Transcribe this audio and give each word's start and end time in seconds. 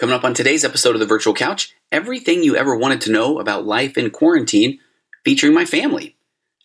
Coming 0.00 0.16
up 0.16 0.24
on 0.24 0.32
today's 0.32 0.64
episode 0.64 0.94
of 0.94 1.00
the 1.00 1.04
Virtual 1.04 1.34
Couch, 1.34 1.74
everything 1.92 2.42
you 2.42 2.56
ever 2.56 2.74
wanted 2.74 3.02
to 3.02 3.12
know 3.12 3.38
about 3.38 3.66
life 3.66 3.98
in 3.98 4.08
quarantine, 4.08 4.80
featuring 5.26 5.52
my 5.52 5.66
family. 5.66 6.16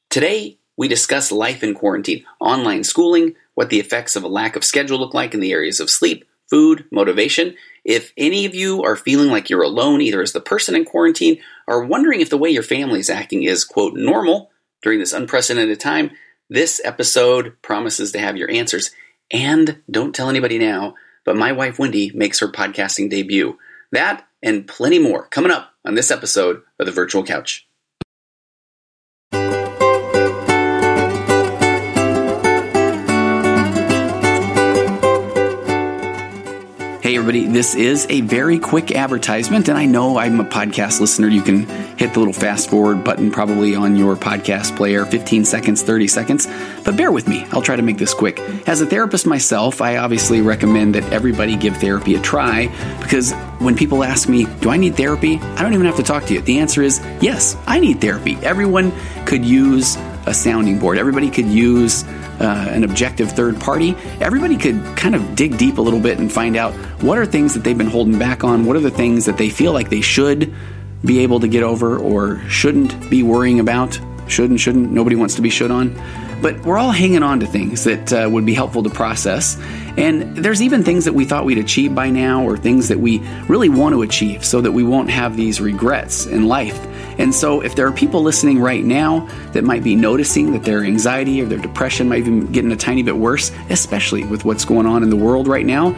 Today, 0.09 0.57
we 0.77 0.87
discuss 0.87 1.33
life 1.33 1.61
in 1.61 1.73
quarantine, 1.73 2.23
online 2.39 2.85
schooling, 2.85 3.35
what 3.53 3.69
the 3.69 3.81
effects 3.81 4.15
of 4.15 4.23
a 4.23 4.29
lack 4.29 4.55
of 4.55 4.63
schedule 4.63 4.99
look 4.99 5.13
like 5.13 5.33
in 5.33 5.41
the 5.41 5.51
areas 5.51 5.81
of 5.81 5.89
sleep, 5.89 6.23
food, 6.49 6.85
motivation. 6.93 7.55
If 7.83 8.13
any 8.15 8.45
of 8.45 8.55
you 8.55 8.83
are 8.85 8.95
feeling 8.95 9.29
like 9.29 9.49
you're 9.49 9.63
alone, 9.63 9.99
either 9.99 10.21
as 10.21 10.31
the 10.31 10.39
person 10.39 10.73
in 10.73 10.85
quarantine 10.85 11.41
or 11.67 11.83
wondering 11.83 12.21
if 12.21 12.29
the 12.29 12.37
way 12.37 12.51
your 12.51 12.63
family 12.63 13.01
is 13.01 13.09
acting 13.09 13.43
is, 13.43 13.65
quote, 13.65 13.95
normal 13.95 14.49
during 14.81 14.99
this 14.99 15.11
unprecedented 15.11 15.81
time, 15.81 16.11
this 16.49 16.79
episode 16.85 17.61
promises 17.61 18.13
to 18.13 18.19
have 18.19 18.37
your 18.37 18.49
answers. 18.49 18.91
And 19.29 19.81
don't 19.91 20.15
tell 20.15 20.29
anybody 20.29 20.57
now 20.57 20.95
but 21.25 21.35
my 21.35 21.51
wife 21.51 21.77
Wendy 21.77 22.11
makes 22.15 22.39
her 22.39 22.47
podcasting 22.47 23.09
debut. 23.09 23.57
That 23.91 24.25
and 24.41 24.67
plenty 24.67 24.99
more 24.99 25.27
coming 25.27 25.51
up 25.51 25.73
on 25.83 25.95
this 25.95 26.11
episode 26.11 26.61
of 26.79 26.85
the 26.85 26.91
Virtual 26.91 27.23
Couch. 27.23 27.67
Hey, 37.05 37.17
everybody, 37.17 37.45
this 37.45 37.75
is 37.75 38.07
a 38.09 38.21
very 38.21 38.57
quick 38.57 38.91
advertisement, 38.91 39.69
and 39.69 39.77
I 39.77 39.85
know 39.85 40.17
I'm 40.17 40.39
a 40.39 40.43
podcast 40.43 40.99
listener. 40.99 41.27
You 41.27 41.43
can 41.43 41.67
hit 41.99 42.13
the 42.13 42.19
little 42.19 42.33
fast 42.33 42.67
forward 42.67 43.03
button 43.03 43.29
probably 43.29 43.75
on 43.75 43.95
your 43.95 44.15
podcast 44.15 44.75
player 44.75 45.05
15 45.05 45.45
seconds, 45.45 45.83
30 45.83 46.07
seconds, 46.07 46.47
but 46.83 46.97
bear 46.97 47.11
with 47.11 47.27
me. 47.27 47.45
I'll 47.51 47.61
try 47.61 47.75
to 47.75 47.83
make 47.83 47.99
this 47.99 48.15
quick. 48.15 48.39
As 48.67 48.81
a 48.81 48.87
therapist 48.87 49.27
myself, 49.27 49.81
I 49.81 49.97
obviously 49.97 50.41
recommend 50.41 50.95
that 50.95 51.13
everybody 51.13 51.55
give 51.55 51.77
therapy 51.77 52.15
a 52.15 52.19
try 52.19 52.69
because 53.01 53.33
when 53.59 53.75
people 53.75 54.03
ask 54.03 54.27
me, 54.27 54.47
Do 54.61 54.71
I 54.71 54.77
need 54.77 54.97
therapy? 54.97 55.37
I 55.37 55.61
don't 55.61 55.75
even 55.75 55.85
have 55.85 55.97
to 55.97 56.03
talk 56.03 56.25
to 56.25 56.33
you. 56.33 56.41
The 56.41 56.57
answer 56.57 56.81
is 56.81 57.01
yes, 57.21 57.55
I 57.67 57.79
need 57.79 58.01
therapy. 58.01 58.35
Everyone 58.41 58.91
could 59.27 59.45
use 59.45 59.95
a 60.25 60.33
sounding 60.33 60.79
board, 60.79 60.97
everybody 60.97 61.29
could 61.29 61.47
use 61.47 62.03
uh, 62.39 62.69
an 62.69 62.83
objective 62.83 63.31
third 63.31 63.59
party, 63.59 63.95
everybody 64.19 64.57
could 64.57 64.81
kind 64.97 65.15
of 65.15 65.35
dig 65.35 65.57
deep 65.57 65.77
a 65.77 65.81
little 65.81 65.99
bit 65.99 66.19
and 66.19 66.31
find 66.31 66.55
out 66.55 66.73
what 67.01 67.17
are 67.17 67.25
things 67.25 67.53
that 67.53 67.63
they've 67.63 67.77
been 67.77 67.87
holding 67.87 68.17
back 68.17 68.43
on, 68.43 68.65
what 68.65 68.75
are 68.75 68.81
the 68.81 68.91
things 68.91 69.25
that 69.25 69.37
they 69.37 69.49
feel 69.49 69.71
like 69.71 69.89
they 69.89 70.01
should 70.01 70.53
be 71.03 71.19
able 71.19 71.39
to 71.39 71.47
get 71.47 71.63
over 71.63 71.97
or 71.97 72.39
shouldn't 72.49 73.09
be 73.09 73.23
worrying 73.23 73.59
about. 73.59 73.99
Should 74.27 74.49
and 74.49 74.59
shouldn't, 74.59 74.91
nobody 74.91 75.15
wants 75.15 75.35
to 75.35 75.41
be 75.41 75.49
should 75.49 75.69
on. 75.69 75.95
But 76.41 76.59
we're 76.61 76.77
all 76.77 76.91
hanging 76.91 77.23
on 77.23 77.39
to 77.39 77.47
things 77.47 77.83
that 77.85 78.13
uh, 78.13 78.29
would 78.31 78.45
be 78.45 78.53
helpful 78.53 78.83
to 78.83 78.89
process. 78.89 79.57
And 79.97 80.35
there's 80.37 80.61
even 80.61 80.83
things 80.83 81.05
that 81.05 81.13
we 81.13 81.25
thought 81.25 81.45
we'd 81.45 81.57
achieve 81.57 81.95
by 81.95 82.09
now, 82.09 82.43
or 82.43 82.57
things 82.57 82.89
that 82.89 82.99
we 82.99 83.19
really 83.47 83.69
want 83.69 83.93
to 83.93 84.01
achieve 84.01 84.43
so 84.43 84.61
that 84.61 84.71
we 84.71 84.83
won't 84.83 85.09
have 85.09 85.37
these 85.37 85.61
regrets 85.61 86.25
in 86.25 86.47
life. 86.47 86.79
And 87.17 87.33
so, 87.33 87.61
if 87.61 87.75
there 87.75 87.87
are 87.87 87.93
people 87.93 88.21
listening 88.21 88.59
right 88.59 88.83
now 88.83 89.27
that 89.53 89.63
might 89.63 89.83
be 89.83 89.95
noticing 89.95 90.51
that 90.51 90.63
their 90.63 90.83
anxiety 90.83 91.41
or 91.41 91.45
their 91.45 91.59
depression 91.59 92.09
might 92.09 92.19
even 92.19 92.51
getting 92.51 92.71
a 92.71 92.75
tiny 92.75 93.03
bit 93.03 93.15
worse, 93.15 93.51
especially 93.69 94.25
with 94.25 94.43
what's 94.43 94.65
going 94.65 94.85
on 94.85 95.01
in 95.01 95.09
the 95.09 95.15
world 95.15 95.47
right 95.47 95.65
now, 95.65 95.95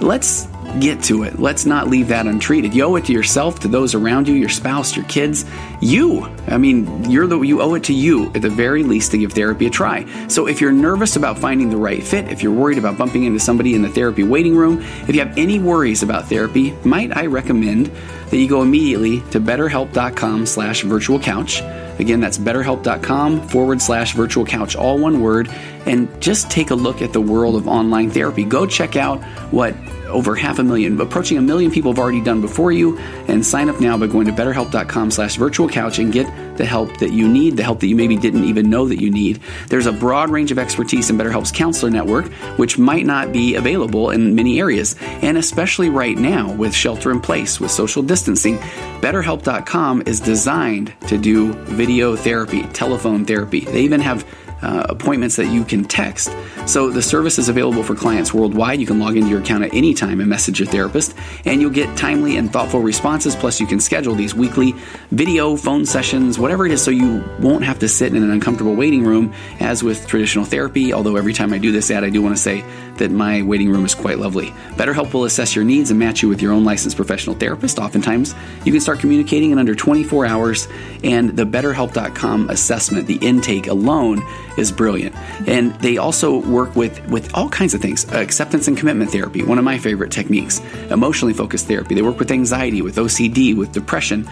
let's 0.00 0.46
get 0.80 1.02
to 1.04 1.22
it. 1.22 1.38
Let's 1.38 1.66
not 1.66 1.88
leave 1.88 2.08
that 2.08 2.26
untreated. 2.26 2.74
You 2.74 2.84
owe 2.84 2.96
it 2.96 3.06
to 3.06 3.12
yourself, 3.12 3.60
to 3.60 3.68
those 3.68 3.94
around 3.94 4.28
you, 4.28 4.34
your 4.34 4.48
spouse, 4.48 4.94
your 4.94 5.04
kids, 5.06 5.44
you. 5.80 6.24
I 6.46 6.58
mean, 6.58 7.10
you're 7.10 7.26
the 7.26 7.40
you 7.40 7.60
owe 7.62 7.74
it 7.74 7.84
to 7.84 7.94
you 7.94 8.26
at 8.34 8.42
the 8.42 8.50
very 8.50 8.82
least 8.82 9.10
to 9.12 9.18
give 9.18 9.32
therapy 9.32 9.66
a 9.66 9.70
try. 9.70 10.04
So 10.28 10.46
if 10.46 10.60
you're 10.60 10.72
nervous 10.72 11.16
about 11.16 11.38
finding 11.38 11.70
the 11.70 11.76
right 11.76 12.02
fit, 12.02 12.28
if 12.28 12.42
you're 12.42 12.52
worried 12.52 12.78
about 12.78 12.98
bumping 12.98 13.24
into 13.24 13.40
somebody 13.40 13.74
in 13.74 13.82
the 13.82 13.88
therapy 13.88 14.22
waiting 14.22 14.56
room, 14.56 14.80
if 15.08 15.14
you 15.14 15.20
have 15.20 15.36
any 15.38 15.58
worries 15.58 16.02
about 16.02 16.28
therapy, 16.28 16.72
might 16.84 17.16
I 17.16 17.26
recommend 17.26 17.90
that 18.30 18.36
you 18.36 18.48
go 18.48 18.62
immediately 18.62 19.20
to 19.30 19.40
betterhelp.com 19.40 20.46
slash 20.46 20.82
virtual 20.82 21.18
couch. 21.18 21.62
Again, 21.98 22.20
that's 22.20 22.38
betterhelp.com 22.38 23.48
forward 23.48 23.82
slash 23.82 24.14
virtual 24.14 24.44
couch, 24.44 24.76
all 24.76 24.98
one 24.98 25.20
word, 25.20 25.48
and 25.86 26.20
just 26.20 26.50
take 26.50 26.70
a 26.70 26.74
look 26.74 27.02
at 27.02 27.12
the 27.12 27.20
world 27.20 27.56
of 27.56 27.66
online 27.66 28.10
therapy. 28.10 28.44
Go 28.44 28.66
check 28.66 28.96
out 28.96 29.22
what 29.50 29.74
over 30.08 30.34
half 30.34 30.58
a 30.58 30.64
million, 30.64 31.00
approaching 31.00 31.38
a 31.38 31.42
million 31.42 31.70
people 31.70 31.92
have 31.92 31.98
already 31.98 32.20
done 32.20 32.40
before 32.40 32.72
you. 32.72 32.98
And 33.28 33.44
sign 33.44 33.68
up 33.68 33.80
now 33.80 33.96
by 33.96 34.06
going 34.06 34.26
to 34.26 34.32
betterhelp.com 34.32 35.10
slash 35.10 35.36
virtual 35.36 35.68
couch 35.68 35.98
and 35.98 36.12
get 36.12 36.26
the 36.56 36.64
help 36.66 36.96
that 36.98 37.12
you 37.12 37.28
need, 37.28 37.56
the 37.56 37.62
help 37.62 37.80
that 37.80 37.86
you 37.86 37.96
maybe 37.96 38.16
didn't 38.16 38.44
even 38.44 38.68
know 38.68 38.88
that 38.88 39.00
you 39.00 39.10
need. 39.10 39.40
There's 39.68 39.86
a 39.86 39.92
broad 39.92 40.30
range 40.30 40.50
of 40.50 40.58
expertise 40.58 41.08
in 41.08 41.16
BetterHelp's 41.16 41.52
counselor 41.52 41.90
network, 41.90 42.26
which 42.58 42.78
might 42.78 43.06
not 43.06 43.32
be 43.32 43.54
available 43.54 44.10
in 44.10 44.34
many 44.34 44.58
areas. 44.58 44.96
And 45.00 45.38
especially 45.38 45.88
right 45.88 46.18
now 46.18 46.52
with 46.52 46.74
shelter 46.74 47.10
in 47.10 47.20
place, 47.20 47.60
with 47.60 47.70
social 47.70 48.02
distancing, 48.02 48.58
BetterHelp.com 49.00 50.02
is 50.06 50.20
designed 50.20 50.92
to 51.06 51.16
do 51.16 51.52
video 51.52 52.16
therapy, 52.16 52.64
telephone 52.68 53.24
therapy. 53.24 53.60
They 53.60 53.82
even 53.82 54.00
have 54.00 54.24
uh, 54.62 54.86
appointments 54.88 55.36
that 55.36 55.46
you 55.46 55.64
can 55.64 55.84
text. 55.84 56.34
So 56.66 56.90
the 56.90 57.02
service 57.02 57.38
is 57.38 57.48
available 57.48 57.82
for 57.82 57.94
clients 57.94 58.34
worldwide. 58.34 58.80
You 58.80 58.86
can 58.86 58.98
log 58.98 59.16
into 59.16 59.30
your 59.30 59.40
account 59.40 59.64
at 59.64 59.74
any 59.74 59.94
time 59.94 60.20
and 60.20 60.28
message 60.28 60.60
your 60.60 60.68
therapist, 60.68 61.14
and 61.44 61.60
you'll 61.60 61.70
get 61.70 61.96
timely 61.96 62.36
and 62.36 62.52
thoughtful 62.52 62.80
responses. 62.80 63.34
Plus, 63.34 63.60
you 63.60 63.66
can 63.66 63.80
schedule 63.80 64.14
these 64.14 64.34
weekly 64.34 64.74
video, 65.10 65.56
phone 65.56 65.86
sessions, 65.86 66.38
whatever 66.38 66.66
it 66.66 66.72
is, 66.72 66.82
so 66.82 66.90
you 66.90 67.24
won't 67.40 67.64
have 67.64 67.78
to 67.78 67.88
sit 67.88 68.14
in 68.14 68.22
an 68.22 68.30
uncomfortable 68.30 68.74
waiting 68.74 69.04
room 69.04 69.32
as 69.60 69.82
with 69.82 70.06
traditional 70.06 70.44
therapy. 70.44 70.92
Although 70.92 71.16
every 71.16 71.32
time 71.32 71.52
I 71.52 71.58
do 71.58 71.72
this 71.72 71.90
ad, 71.90 72.04
I 72.04 72.10
do 72.10 72.22
want 72.22 72.36
to 72.36 72.42
say 72.42 72.64
that 72.98 73.10
my 73.10 73.42
waiting 73.42 73.70
room 73.70 73.84
is 73.84 73.94
quite 73.94 74.18
lovely. 74.18 74.50
BetterHelp 74.76 75.12
will 75.12 75.24
assess 75.24 75.54
your 75.54 75.64
needs 75.64 75.90
and 75.90 75.98
match 75.98 76.22
you 76.22 76.28
with 76.28 76.42
your 76.42 76.52
own 76.52 76.64
licensed 76.64 76.96
professional 76.96 77.36
therapist. 77.36 77.78
Oftentimes, 77.78 78.34
you 78.64 78.72
can 78.72 78.80
start 78.80 78.98
communicating 78.98 79.52
in 79.52 79.58
under 79.58 79.74
24 79.74 80.26
hours, 80.26 80.68
and 81.02 81.36
the 81.36 81.44
BetterHelp.com 81.44 82.50
assessment, 82.50 83.06
the 83.06 83.16
intake 83.16 83.68
alone, 83.68 84.22
is 84.58 84.72
brilliant. 84.72 85.14
And 85.46 85.74
they 85.76 85.96
also 85.96 86.40
work 86.40 86.74
with, 86.76 87.06
with 87.08 87.32
all 87.34 87.48
kinds 87.48 87.74
of 87.74 87.80
things 87.80 88.04
acceptance 88.12 88.68
and 88.68 88.76
commitment 88.76 89.10
therapy, 89.10 89.42
one 89.42 89.58
of 89.58 89.64
my 89.64 89.78
favorite 89.78 90.10
techniques, 90.10 90.60
emotionally 90.90 91.34
focused 91.34 91.66
therapy. 91.66 91.94
They 91.94 92.02
work 92.02 92.18
with 92.18 92.30
anxiety, 92.30 92.82
with 92.82 92.96
OCD, 92.96 93.56
with 93.56 93.72
depression. 93.72 94.28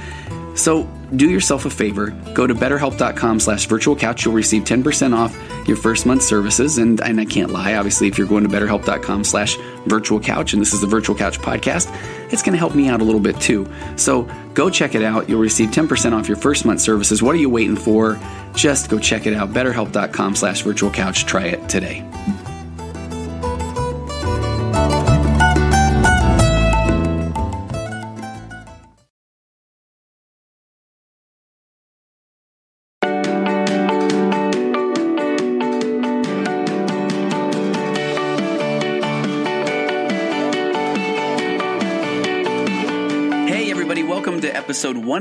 So 0.56 0.84
do 1.15 1.31
yourself 1.31 1.67
a 1.67 1.71
favor. 1.71 2.11
Go 2.34 2.47
to 2.47 2.55
betterhelp.com 2.55 3.41
slash 3.41 3.67
virtual 3.67 3.94
couch. 3.94 4.25
You'll 4.25 4.34
receive 4.34 4.65
10% 4.65 5.15
off 5.15 5.37
your 5.69 5.77
first 5.77 6.06
month's 6.06 6.27
services. 6.27 6.78
And, 6.78 7.00
and 7.00 7.21
I 7.21 7.25
can't 7.25 7.50
lie, 7.50 7.75
obviously, 7.75 8.09
if 8.09 8.19
you're 8.19 8.27
going 8.27 8.43
to 8.43 8.49
betterhelp.com 8.49 9.22
slash 9.25 9.56
virtual 9.87 10.19
couch, 10.19 10.53
and 10.53 10.61
this 10.61 10.72
is 10.72 10.81
the 10.81 10.87
Virtual 10.87 11.15
Couch 11.15 11.39
podcast, 11.39 11.94
it's 12.33 12.43
going 12.43 12.55
to 12.55 12.59
help 12.59 12.75
me 12.75 12.89
out 12.89 13.00
a 13.00 13.05
little 13.05 13.21
bit 13.21 13.39
too. 13.41 13.71
So 13.97 14.22
go 14.55 14.71
check 14.71 14.94
it 14.94 15.03
out. 15.03 15.28
You'll 15.28 15.41
receive 15.41 15.71
10% 15.71 16.12
off 16.12 16.27
your 16.27 16.39
first 16.39 16.65
month's 16.65 16.83
services. 16.83 17.23
What 17.23 17.34
are 17.34 17.38
you 17.38 17.50
waiting 17.50 17.77
for? 17.77 18.19
Just 18.55 18.88
go 18.88 18.99
check 18.99 19.27
it 19.27 19.34
out. 19.34 19.50
Betterhelp.com 19.50 20.34
slash 20.34 20.62
virtual 20.62 20.91
couch. 20.91 21.27
Try 21.27 21.47
it 21.47 21.69
today. 21.69 22.03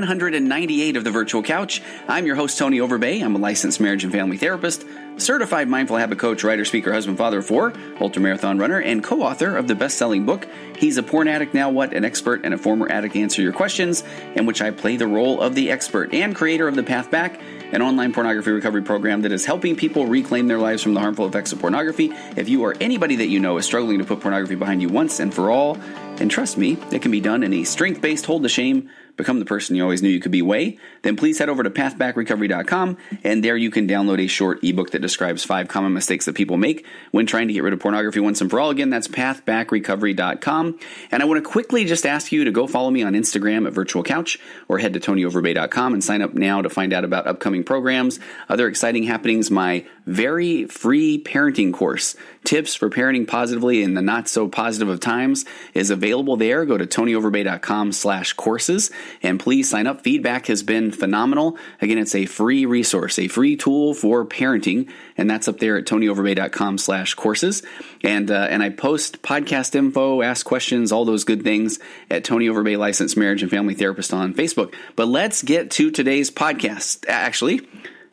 198 0.01 0.97
of 0.97 1.05
the 1.05 1.11
Virtual 1.11 1.41
Couch. 1.41 1.81
I'm 2.07 2.25
your 2.25 2.35
host, 2.35 2.57
Tony 2.57 2.79
Overbay. 2.79 3.23
I'm 3.23 3.35
a 3.35 3.39
licensed 3.39 3.79
marriage 3.79 4.03
and 4.03 4.11
family 4.11 4.35
therapist, 4.35 4.83
certified 5.15 5.69
mindful 5.69 5.95
habit 5.95 6.19
coach, 6.19 6.43
writer, 6.43 6.65
speaker, 6.65 6.91
husband, 6.91 7.17
father 7.17 7.39
of 7.39 7.45
four, 7.45 7.73
ultra 8.01 8.21
marathon 8.21 8.57
runner, 8.57 8.79
and 8.79 9.01
co 9.01 9.21
author 9.21 9.55
of 9.55 9.69
the 9.69 9.75
best 9.75 9.97
selling 9.97 10.25
book, 10.25 10.47
He's 10.77 10.97
a 10.97 11.03
Porn 11.03 11.29
Addict 11.29 11.53
Now 11.53 11.69
What? 11.69 11.93
An 11.93 12.03
Expert 12.03 12.41
and 12.43 12.53
a 12.53 12.57
Former 12.57 12.91
Addict 12.91 13.15
Answer 13.15 13.41
Your 13.41 13.53
Questions, 13.53 14.03
in 14.35 14.45
which 14.45 14.61
I 14.61 14.71
play 14.71 14.97
the 14.97 15.07
role 15.07 15.39
of 15.39 15.55
the 15.55 15.71
expert 15.71 16.13
and 16.13 16.35
creator 16.35 16.67
of 16.67 16.75
The 16.75 16.83
Path 16.83 17.09
Back 17.09 17.39
an 17.71 17.81
online 17.81 18.13
pornography 18.13 18.51
recovery 18.51 18.83
program 18.83 19.21
that 19.23 19.31
is 19.31 19.45
helping 19.45 19.75
people 19.75 20.05
reclaim 20.05 20.47
their 20.47 20.59
lives 20.59 20.83
from 20.83 20.93
the 20.93 20.99
harmful 20.99 21.27
effects 21.27 21.51
of 21.51 21.59
pornography. 21.59 22.11
If 22.35 22.47
you 22.47 22.61
or 22.63 22.75
anybody 22.79 23.17
that 23.17 23.27
you 23.27 23.39
know 23.39 23.57
is 23.57 23.65
struggling 23.65 23.99
to 23.99 24.05
put 24.05 24.21
pornography 24.21 24.55
behind 24.55 24.81
you 24.81 24.89
once 24.89 25.19
and 25.19 25.33
for 25.33 25.51
all, 25.51 25.77
and 26.19 26.31
trust 26.31 26.57
me, 26.57 26.77
it 26.91 27.01
can 27.01 27.11
be 27.11 27.19
done 27.19 27.43
in 27.43 27.53
a 27.53 27.63
strength 27.63 28.01
based, 28.01 28.25
hold 28.25 28.43
to 28.43 28.49
shame, 28.49 28.89
become 29.17 29.39
the 29.39 29.45
person 29.45 29.75
you 29.75 29.83
always 29.83 30.01
knew 30.01 30.09
you 30.09 30.19
could 30.19 30.31
be 30.31 30.41
way, 30.41 30.77
then 31.01 31.15
please 31.15 31.39
head 31.39 31.49
over 31.49 31.63
to 31.63 31.69
pathbackrecovery.com 31.69 32.97
and 33.23 33.43
there 33.43 33.57
you 33.57 33.71
can 33.71 33.87
download 33.87 34.23
a 34.23 34.27
short 34.27 34.63
ebook 34.63 34.91
that 34.91 35.01
describes 35.01 35.43
five 35.43 35.67
common 35.67 35.93
mistakes 35.93 36.25
that 36.25 36.35
people 36.35 36.57
make 36.57 36.85
when 37.11 37.25
trying 37.25 37.47
to 37.47 37.53
get 37.53 37.63
rid 37.63 37.73
of 37.73 37.79
pornography 37.79 38.19
once 38.19 38.41
and 38.41 38.49
for 38.49 38.59
all. 38.59 38.69
Again, 38.69 38.89
that's 38.89 39.07
pathbackrecovery.com. 39.07 40.79
And 41.11 41.23
I 41.23 41.25
want 41.25 41.43
to 41.43 41.49
quickly 41.49 41.85
just 41.85 42.05
ask 42.05 42.31
you 42.31 42.43
to 42.43 42.51
go 42.51 42.67
follow 42.67 42.91
me 42.91 43.03
on 43.03 43.13
Instagram 43.13 43.67
at 43.67 43.73
virtual 43.73 44.03
couch 44.03 44.37
or 44.67 44.79
head 44.79 44.93
to 44.93 44.99
tonyoverbay.com 44.99 45.93
and 45.93 46.03
sign 46.03 46.21
up 46.21 46.33
now 46.33 46.61
to 46.61 46.69
find 46.69 46.93
out 46.93 47.03
about 47.03 47.27
upcoming 47.27 47.63
programs, 47.63 48.19
other 48.49 48.67
exciting 48.67 49.03
happenings, 49.03 49.49
my 49.49 49.85
very 50.05 50.65
free 50.65 51.21
parenting 51.21 51.73
course, 51.73 52.15
Tips 52.43 52.75
for 52.75 52.89
Parenting 52.89 53.27
Positively 53.27 53.81
in 53.81 53.95
the 53.95 54.01
Not 54.03 54.27
So 54.27 54.47
Positive 54.47 54.87
of 54.87 54.99
Times, 54.99 55.45
is 55.73 55.89
available 55.89 56.37
there. 56.37 56.63
Go 56.65 56.77
to 56.77 56.85
tonyoverbay.com 56.85 57.91
slash 57.91 58.33
courses 58.33 58.91
and 59.21 59.39
please 59.39 59.69
sign 59.69 59.87
up. 59.87 60.01
Feedback 60.01 60.47
has 60.47 60.63
been 60.63 60.91
phenomenal. 60.91 61.57
Again, 61.81 61.97
it's 61.97 62.15
a 62.15 62.25
free 62.25 62.65
resource, 62.65 63.19
a 63.19 63.27
free 63.27 63.55
tool 63.55 63.93
for 63.93 64.25
parenting, 64.25 64.89
and 65.17 65.29
that's 65.29 65.47
up 65.47 65.59
there 65.59 65.77
at 65.77 65.85
tonyoverbay.com 65.85 66.77
slash 66.77 67.13
courses. 67.13 67.63
And, 68.03 68.29
uh, 68.29 68.47
and 68.49 68.61
I 68.61 68.69
post 68.69 69.21
podcast 69.21 69.75
info, 69.75 70.21
ask 70.21 70.45
questions, 70.45 70.91
all 70.91 71.05
those 71.05 71.23
good 71.23 71.43
things 71.43 71.79
at 72.09 72.23
Tony 72.23 72.47
Overbay 72.47 72.77
Licensed 72.77 73.17
Marriage 73.17 73.41
and 73.41 73.51
Family 73.51 73.73
Therapist 73.73 74.13
on 74.13 74.33
Facebook. 74.33 74.73
But 74.95 75.07
let's 75.07 75.41
get 75.41 75.71
to 75.71 75.91
today's 75.91 76.31
podcast. 76.31 77.05
Actually, 77.07 77.61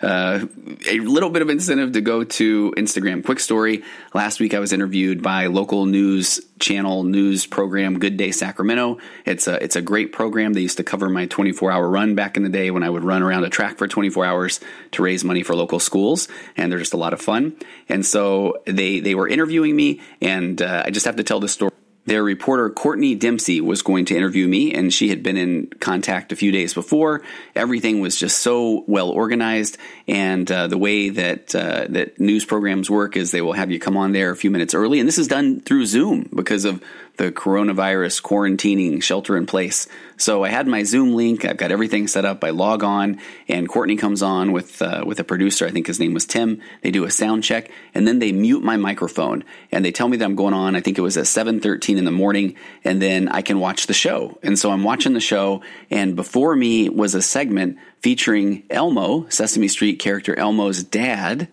uh, 0.02 0.46
a 0.88 0.99
little 0.99 1.31
bit 1.31 1.43
of 1.43 1.49
incentive 1.49 1.93
to 1.93 2.00
go 2.00 2.25
to 2.25 2.72
Instagram. 2.76 3.25
Quick 3.25 3.40
story. 3.40 3.84
Last 4.14 4.40
week 4.40 4.54
I 4.54 4.58
was 4.58 4.72
interviewed 4.72 5.22
by 5.22 5.46
local 5.46 5.87
news 5.87 6.40
channel 6.58 7.02
news 7.04 7.46
program 7.46 7.99
Good 7.99 8.16
Day 8.16 8.31
Sacramento. 8.31 8.99
It's 9.25 9.46
a 9.46 9.62
it's 9.62 9.76
a 9.76 9.82
great 9.82 10.12
program. 10.12 10.52
They 10.52 10.60
used 10.60 10.78
to 10.78 10.84
cover 10.84 11.08
my 11.08 11.26
24 11.26 11.70
hour 11.70 11.88
run 11.88 12.14
back 12.14 12.37
in 12.37 12.43
the 12.43 12.49
day 12.49 12.70
when 12.70 12.82
I 12.82 12.90
would 12.90 13.04
run 13.04 13.22
around 13.22 13.44
a 13.44 13.50
track 13.50 13.78
for 13.78 13.87
24 13.87 14.25
hours 14.25 14.60
to 14.93 15.02
raise 15.02 15.25
money 15.25 15.43
for 15.43 15.54
local 15.54 15.78
schools, 15.78 16.28
and 16.56 16.70
they're 16.70 16.78
just 16.78 16.94
a 16.94 16.98
lot 16.98 17.12
of 17.12 17.20
fun. 17.20 17.56
And 17.88 18.05
so 18.05 18.62
they 18.66 19.00
they 19.00 19.14
were 19.14 19.28
interviewing 19.28 19.75
me, 19.76 20.00
and 20.20 20.60
uh, 20.60 20.84
I 20.87 20.90
just 20.90 21.06
have 21.06 21.16
to 21.16 21.25
tell 21.25 21.40
the 21.40 21.48
story 21.48 21.72
their 22.04 22.25
reporter 22.25 22.69
Courtney 22.70 23.14
Dempsey 23.14 23.60
was 23.60 23.82
going 23.82 24.06
to 24.06 24.16
interview 24.16 24.49
me, 24.49 24.75
and 24.75 24.93
she 24.93 25.08
had 25.08 25.22
been 25.22 25.37
in 25.37 25.69
contact 25.81 26.32
a 26.32 26.37
few 26.37 26.50
days 26.50 26.75
before. 26.75 27.22
Everything 27.54 28.00
was 28.00 28.16
just 28.16 28.38
so 28.38 28.84
well 28.87 29.10
organized, 29.10 29.78
and 30.08 30.50
uh, 30.50 30.66
the 30.66 30.78
way 30.78 31.10
that 31.10 31.54
uh, 31.54 31.87
that 31.90 32.19
news 32.19 32.44
programs 32.44 32.90
work 32.90 33.16
is 33.16 33.31
they 33.31 33.40
will 33.40 33.52
have 33.52 33.70
you 33.70 33.78
come 33.78 33.96
on 33.96 34.12
there 34.12 34.31
a 34.31 34.37
few 34.37 34.50
minutes 34.50 34.75
early, 34.75 34.99
and 34.99 35.06
this 35.08 35.19
is 35.19 35.28
done 35.28 35.60
through 35.60 35.87
Zoom 35.87 36.28
because 36.34 36.64
of 36.64 36.82
the 37.16 37.30
coronavirus 37.30 38.22
quarantining 38.22 39.02
shelter 39.02 39.36
in 39.36 39.46
place. 39.46 39.86
So 40.16 40.44
I 40.44 40.48
had 40.48 40.66
my 40.66 40.82
Zoom 40.82 41.14
link. 41.14 41.44
I've 41.44 41.56
got 41.56 41.70
everything 41.70 42.06
set 42.06 42.24
up. 42.24 42.42
I 42.42 42.50
log 42.50 42.82
on, 42.82 43.20
and 43.48 43.68
Courtney 43.68 43.96
comes 43.96 44.22
on 44.22 44.52
with 44.52 44.80
uh, 44.80 45.04
with 45.06 45.20
a 45.20 45.24
producer. 45.24 45.66
I 45.66 45.70
think 45.70 45.86
his 45.86 46.00
name 46.00 46.14
was 46.14 46.24
Tim. 46.24 46.60
They 46.82 46.90
do 46.90 47.04
a 47.04 47.10
sound 47.10 47.44
check, 47.44 47.70
and 47.94 48.06
then 48.06 48.18
they 48.18 48.32
mute 48.32 48.62
my 48.62 48.76
microphone, 48.76 49.44
and 49.70 49.84
they 49.84 49.92
tell 49.92 50.08
me 50.08 50.16
that 50.16 50.24
I'm 50.24 50.36
going 50.36 50.54
on. 50.54 50.76
I 50.76 50.80
think 50.80 50.98
it 50.98 51.02
was 51.02 51.16
at 51.16 51.26
7:13 51.26 51.98
in 51.98 52.04
the 52.04 52.10
morning, 52.10 52.54
and 52.84 53.02
then 53.02 53.28
I 53.28 53.42
can 53.42 53.58
watch 53.58 53.86
the 53.86 53.94
show. 53.94 54.38
And 54.42 54.58
so 54.58 54.70
I'm 54.70 54.84
watching 54.84 55.12
the 55.12 55.20
show, 55.20 55.62
and 55.90 56.16
before 56.16 56.56
me 56.56 56.88
was 56.88 57.14
a 57.14 57.22
segment 57.22 57.78
featuring 58.00 58.62
Elmo, 58.70 59.26
Sesame 59.28 59.68
Street 59.68 59.98
character 59.98 60.38
Elmo's 60.38 60.82
dad 60.82 61.48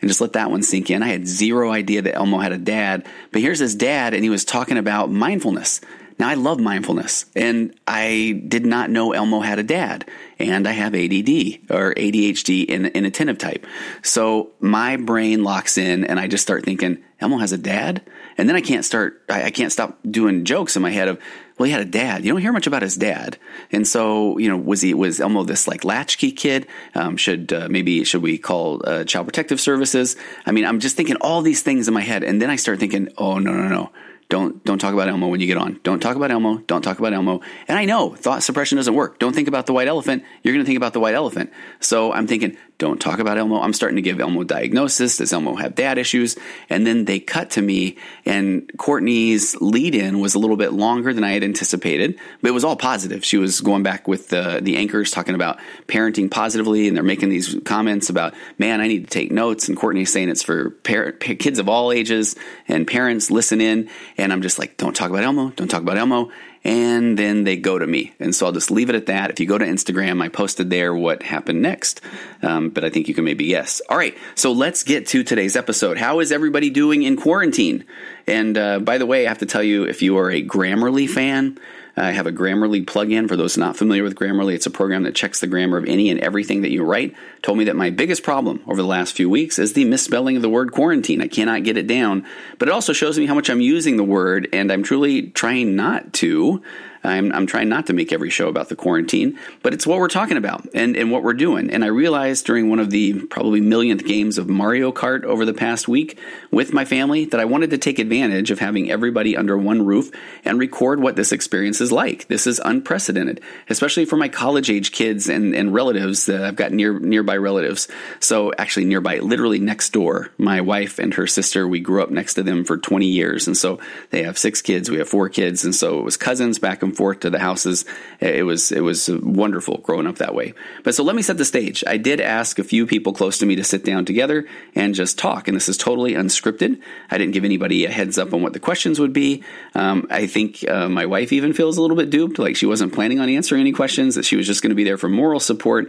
and 0.00 0.08
just 0.08 0.20
let 0.20 0.34
that 0.34 0.50
one 0.50 0.62
sink 0.62 0.90
in. 0.90 1.02
I 1.02 1.08
had 1.08 1.26
zero 1.26 1.70
idea 1.70 2.02
that 2.02 2.14
Elmo 2.14 2.38
had 2.38 2.52
a 2.52 2.58
dad, 2.58 3.06
but 3.32 3.40
here's 3.40 3.58
his 3.58 3.74
dad, 3.74 4.14
and 4.14 4.22
he 4.22 4.30
was 4.30 4.44
talking 4.44 4.78
about 4.78 5.10
mindfulness. 5.10 5.80
Now, 6.18 6.28
I 6.28 6.34
love 6.34 6.58
mindfulness, 6.58 7.26
and 7.36 7.78
I 7.86 8.42
did 8.48 8.66
not 8.66 8.90
know 8.90 9.12
Elmo 9.12 9.38
had 9.38 9.60
a 9.60 9.62
dad, 9.62 10.04
and 10.40 10.66
I 10.66 10.72
have 10.72 10.94
ADD 10.94 11.70
or 11.70 11.94
ADHD 11.94 12.64
in 12.64 12.86
inattentive 12.86 13.38
type. 13.38 13.64
So 14.02 14.50
my 14.58 14.96
brain 14.96 15.44
locks 15.44 15.78
in, 15.78 16.04
and 16.04 16.18
I 16.18 16.26
just 16.26 16.42
start 16.42 16.64
thinking, 16.64 16.98
Elmo 17.20 17.38
has 17.38 17.52
a 17.52 17.58
dad? 17.58 18.02
And 18.36 18.48
then 18.48 18.56
I 18.56 18.60
can't 18.60 18.84
start, 18.84 19.22
I 19.28 19.50
can't 19.50 19.72
stop 19.72 19.98
doing 20.08 20.44
jokes 20.44 20.74
in 20.74 20.82
my 20.82 20.90
head 20.90 21.08
of, 21.08 21.20
well, 21.58 21.66
he 21.66 21.72
had 21.72 21.80
a 21.80 21.84
dad. 21.84 22.24
You 22.24 22.32
don't 22.32 22.40
hear 22.40 22.52
much 22.52 22.66
about 22.66 22.82
his 22.82 22.96
dad. 22.96 23.38
And 23.72 23.86
so, 23.86 24.38
you 24.38 24.48
know, 24.48 24.56
was 24.56 24.80
he, 24.80 24.94
was 24.94 25.20
Elmo 25.20 25.42
this 25.42 25.66
like 25.66 25.84
latchkey 25.84 26.32
kid? 26.32 26.66
Um, 26.94 27.16
should, 27.16 27.52
uh, 27.52 27.68
maybe, 27.68 28.04
should 28.04 28.22
we 28.22 28.38
call, 28.38 28.82
uh, 28.84 29.04
child 29.04 29.26
protective 29.26 29.60
services? 29.60 30.16
I 30.46 30.52
mean, 30.52 30.64
I'm 30.64 30.80
just 30.80 30.96
thinking 30.96 31.16
all 31.16 31.42
these 31.42 31.62
things 31.62 31.88
in 31.88 31.94
my 31.94 32.02
head. 32.02 32.22
And 32.22 32.40
then 32.40 32.48
I 32.48 32.56
start 32.56 32.78
thinking, 32.78 33.08
oh, 33.18 33.38
no, 33.38 33.52
no, 33.52 33.68
no. 33.68 33.90
Don't 34.28 34.62
don't 34.62 34.78
talk 34.78 34.92
about 34.92 35.08
Elmo 35.08 35.28
when 35.28 35.40
you 35.40 35.46
get 35.46 35.56
on. 35.56 35.80
Don't 35.82 36.00
talk 36.00 36.14
about 36.14 36.30
Elmo. 36.30 36.58
Don't 36.66 36.82
talk 36.82 36.98
about 36.98 37.14
Elmo. 37.14 37.40
And 37.66 37.78
I 37.78 37.86
know 37.86 38.14
thought 38.14 38.42
suppression 38.42 38.76
doesn't 38.76 38.94
work. 38.94 39.18
Don't 39.18 39.34
think 39.34 39.48
about 39.48 39.64
the 39.64 39.72
white 39.72 39.88
elephant. 39.88 40.22
You're 40.42 40.52
going 40.52 40.62
to 40.62 40.66
think 40.66 40.76
about 40.76 40.92
the 40.92 41.00
white 41.00 41.14
elephant. 41.14 41.50
So 41.80 42.12
I'm 42.12 42.26
thinking, 42.26 42.58
don't 42.78 43.00
talk 43.00 43.18
about 43.18 43.38
Elmo. 43.38 43.60
I'm 43.60 43.72
starting 43.72 43.96
to 43.96 44.02
give 44.02 44.20
Elmo 44.20 44.44
diagnosis. 44.44 45.16
Does 45.16 45.32
Elmo 45.32 45.56
have 45.56 45.74
dad 45.74 45.98
issues? 45.98 46.36
And 46.70 46.86
then 46.86 47.04
they 47.04 47.18
cut 47.18 47.50
to 47.50 47.62
me, 47.62 47.96
and 48.24 48.70
Courtney's 48.78 49.56
lead 49.60 49.96
in 49.96 50.20
was 50.20 50.36
a 50.36 50.38
little 50.38 50.56
bit 50.56 50.72
longer 50.72 51.12
than 51.12 51.24
I 51.24 51.32
had 51.32 51.42
anticipated, 51.42 52.18
but 52.40 52.48
it 52.48 52.52
was 52.52 52.64
all 52.64 52.76
positive. 52.76 53.24
She 53.24 53.36
was 53.36 53.60
going 53.60 53.82
back 53.82 54.06
with 54.06 54.28
the, 54.28 54.60
the 54.62 54.76
anchors 54.76 55.10
talking 55.10 55.34
about 55.34 55.58
parenting 55.88 56.30
positively, 56.30 56.86
and 56.86 56.96
they're 56.96 57.04
making 57.04 57.30
these 57.30 57.56
comments 57.64 58.10
about, 58.10 58.34
man, 58.58 58.80
I 58.80 58.86
need 58.86 59.04
to 59.04 59.10
take 59.10 59.32
notes. 59.32 59.68
And 59.68 59.76
Courtney's 59.76 60.12
saying 60.12 60.28
it's 60.28 60.44
for 60.44 60.70
parent, 60.70 61.18
kids 61.20 61.58
of 61.58 61.68
all 61.68 61.90
ages 61.90 62.36
and 62.68 62.86
parents 62.86 63.30
listen 63.30 63.60
in. 63.60 63.90
And 64.16 64.32
I'm 64.32 64.42
just 64.42 64.58
like, 64.58 64.76
don't 64.76 64.94
talk 64.94 65.10
about 65.10 65.24
Elmo. 65.24 65.50
Don't 65.50 65.68
talk 65.68 65.82
about 65.82 65.98
Elmo 65.98 66.30
and 66.68 67.18
then 67.18 67.44
they 67.44 67.56
go 67.56 67.78
to 67.78 67.86
me. 67.86 68.12
And 68.20 68.34
so 68.34 68.44
I'll 68.44 68.52
just 68.52 68.70
leave 68.70 68.90
it 68.90 68.94
at 68.94 69.06
that. 69.06 69.30
If 69.30 69.40
you 69.40 69.46
go 69.46 69.56
to 69.56 69.64
Instagram, 69.64 70.22
I 70.22 70.28
posted 70.28 70.68
there 70.68 70.94
what 70.94 71.22
happened 71.22 71.62
next, 71.62 72.02
um, 72.42 72.68
but 72.68 72.84
I 72.84 72.90
think 72.90 73.08
you 73.08 73.14
can 73.14 73.24
maybe 73.24 73.46
guess. 73.46 73.80
All 73.88 73.96
right, 73.96 74.14
so 74.34 74.52
let's 74.52 74.82
get 74.82 75.06
to 75.08 75.24
today's 75.24 75.56
episode. 75.56 75.96
How 75.96 76.20
is 76.20 76.30
everybody 76.30 76.68
doing 76.68 77.04
in 77.04 77.16
quarantine? 77.16 77.86
And 78.26 78.58
uh, 78.58 78.80
by 78.80 78.98
the 78.98 79.06
way, 79.06 79.24
I 79.24 79.30
have 79.30 79.38
to 79.38 79.46
tell 79.46 79.62
you, 79.62 79.84
if 79.84 80.02
you 80.02 80.18
are 80.18 80.30
a 80.30 80.42
Grammarly 80.42 81.08
fan, 81.08 81.58
I 81.98 82.12
have 82.12 82.26
a 82.26 82.32
Grammarly 82.32 82.84
plugin 82.84 83.28
for 83.28 83.36
those 83.36 83.56
not 83.56 83.76
familiar 83.76 84.02
with 84.02 84.14
Grammarly. 84.14 84.54
It's 84.54 84.66
a 84.66 84.70
program 84.70 85.02
that 85.04 85.14
checks 85.14 85.40
the 85.40 85.46
grammar 85.46 85.76
of 85.76 85.84
any 85.84 86.10
and 86.10 86.20
everything 86.20 86.62
that 86.62 86.70
you 86.70 86.84
write. 86.84 87.14
Told 87.42 87.58
me 87.58 87.64
that 87.64 87.76
my 87.76 87.90
biggest 87.90 88.22
problem 88.22 88.62
over 88.66 88.80
the 88.80 88.88
last 88.88 89.14
few 89.14 89.28
weeks 89.28 89.58
is 89.58 89.72
the 89.72 89.84
misspelling 89.84 90.36
of 90.36 90.42
the 90.42 90.48
word 90.48 90.72
quarantine. 90.72 91.20
I 91.20 91.28
cannot 91.28 91.64
get 91.64 91.76
it 91.76 91.86
down, 91.86 92.26
but 92.58 92.68
it 92.68 92.72
also 92.72 92.92
shows 92.92 93.18
me 93.18 93.26
how 93.26 93.34
much 93.34 93.50
I'm 93.50 93.60
using 93.60 93.96
the 93.96 94.04
word, 94.04 94.48
and 94.52 94.72
I'm 94.72 94.82
truly 94.82 95.28
trying 95.28 95.76
not 95.76 96.12
to. 96.14 96.62
I'm, 97.04 97.32
I'm 97.32 97.46
trying 97.46 97.68
not 97.68 97.86
to 97.86 97.92
make 97.92 98.12
every 98.12 98.30
show 98.30 98.48
about 98.48 98.68
the 98.68 98.76
quarantine, 98.76 99.38
but 99.62 99.72
it's 99.72 99.86
what 99.86 99.98
we're 99.98 100.08
talking 100.08 100.36
about 100.36 100.66
and, 100.74 100.96
and 100.96 101.10
what 101.10 101.22
we're 101.22 101.34
doing. 101.34 101.70
And 101.70 101.84
I 101.84 101.88
realized 101.88 102.44
during 102.46 102.68
one 102.68 102.80
of 102.80 102.90
the 102.90 103.26
probably 103.26 103.60
millionth 103.60 104.04
games 104.04 104.38
of 104.38 104.48
Mario 104.48 104.92
Kart 104.92 105.24
over 105.24 105.44
the 105.44 105.54
past 105.54 105.88
week 105.88 106.18
with 106.50 106.72
my 106.72 106.84
family 106.84 107.24
that 107.26 107.40
I 107.40 107.44
wanted 107.44 107.70
to 107.70 107.78
take 107.78 107.98
advantage 107.98 108.50
of 108.50 108.58
having 108.58 108.90
everybody 108.90 109.36
under 109.36 109.56
one 109.56 109.84
roof 109.84 110.10
and 110.44 110.58
record 110.58 111.00
what 111.00 111.16
this 111.16 111.32
experience 111.32 111.80
is 111.80 111.87
like. 111.92 112.28
This 112.28 112.46
is 112.46 112.60
unprecedented, 112.64 113.40
especially 113.68 114.04
for 114.04 114.16
my 114.16 114.28
college 114.28 114.70
age 114.70 114.92
kids 114.92 115.28
and, 115.28 115.54
and 115.54 115.72
relatives 115.72 116.26
that 116.26 116.42
I've 116.42 116.56
got 116.56 116.72
near 116.72 116.98
nearby 116.98 117.36
relatives. 117.36 117.88
So 118.20 118.52
actually 118.58 118.86
nearby, 118.86 119.18
literally 119.18 119.58
next 119.58 119.92
door, 119.92 120.30
my 120.38 120.60
wife 120.60 120.98
and 120.98 121.14
her 121.14 121.26
sister, 121.26 121.66
we 121.66 121.80
grew 121.80 122.02
up 122.02 122.10
next 122.10 122.34
to 122.34 122.42
them 122.42 122.64
for 122.64 122.76
20 122.76 123.06
years. 123.06 123.46
And 123.46 123.56
so 123.56 123.80
they 124.10 124.22
have 124.22 124.38
six 124.38 124.62
kids, 124.62 124.90
we 124.90 124.98
have 124.98 125.08
four 125.08 125.28
kids. 125.28 125.64
And 125.64 125.74
so 125.74 125.98
it 125.98 126.04
was 126.04 126.16
cousins 126.16 126.58
back 126.58 126.82
and 126.82 126.96
forth 126.96 127.20
to 127.20 127.30
the 127.30 127.38
houses. 127.38 127.84
It 128.20 128.44
was 128.44 128.72
it 128.72 128.80
was 128.80 129.08
wonderful 129.08 129.78
growing 129.78 130.06
up 130.06 130.16
that 130.16 130.34
way. 130.34 130.54
But 130.84 130.94
so 130.94 131.04
let 131.04 131.16
me 131.16 131.22
set 131.22 131.38
the 131.38 131.44
stage. 131.44 131.84
I 131.86 131.96
did 131.96 132.20
ask 132.20 132.58
a 132.58 132.64
few 132.64 132.86
people 132.86 133.12
close 133.12 133.38
to 133.38 133.46
me 133.46 133.56
to 133.56 133.64
sit 133.64 133.84
down 133.84 134.04
together 134.04 134.46
and 134.74 134.94
just 134.94 135.18
talk, 135.18 135.48
and 135.48 135.56
this 135.56 135.68
is 135.68 135.76
totally 135.76 136.14
unscripted. 136.14 136.80
I 137.10 137.18
didn't 137.18 137.34
give 137.34 137.44
anybody 137.44 137.84
a 137.84 137.90
heads 137.90 138.18
up 138.18 138.32
on 138.34 138.42
what 138.42 138.52
the 138.52 138.60
questions 138.60 138.98
would 138.98 139.12
be. 139.12 139.44
Um, 139.74 140.06
I 140.10 140.26
think 140.26 140.68
uh, 140.68 140.88
my 140.88 141.06
wife 141.06 141.32
even 141.32 141.52
feels 141.52 141.77
a 141.78 141.82
little 141.82 141.96
bit 141.96 142.10
duped, 142.10 142.38
like 142.38 142.56
she 142.56 142.66
wasn't 142.66 142.92
planning 142.92 143.20
on 143.20 143.28
answering 143.28 143.60
any 143.60 143.72
questions, 143.72 144.14
that 144.16 144.24
she 144.24 144.36
was 144.36 144.46
just 144.46 144.62
going 144.62 144.70
to 144.70 144.76
be 144.76 144.84
there 144.84 144.98
for 144.98 145.08
moral 145.08 145.40
support 145.40 145.88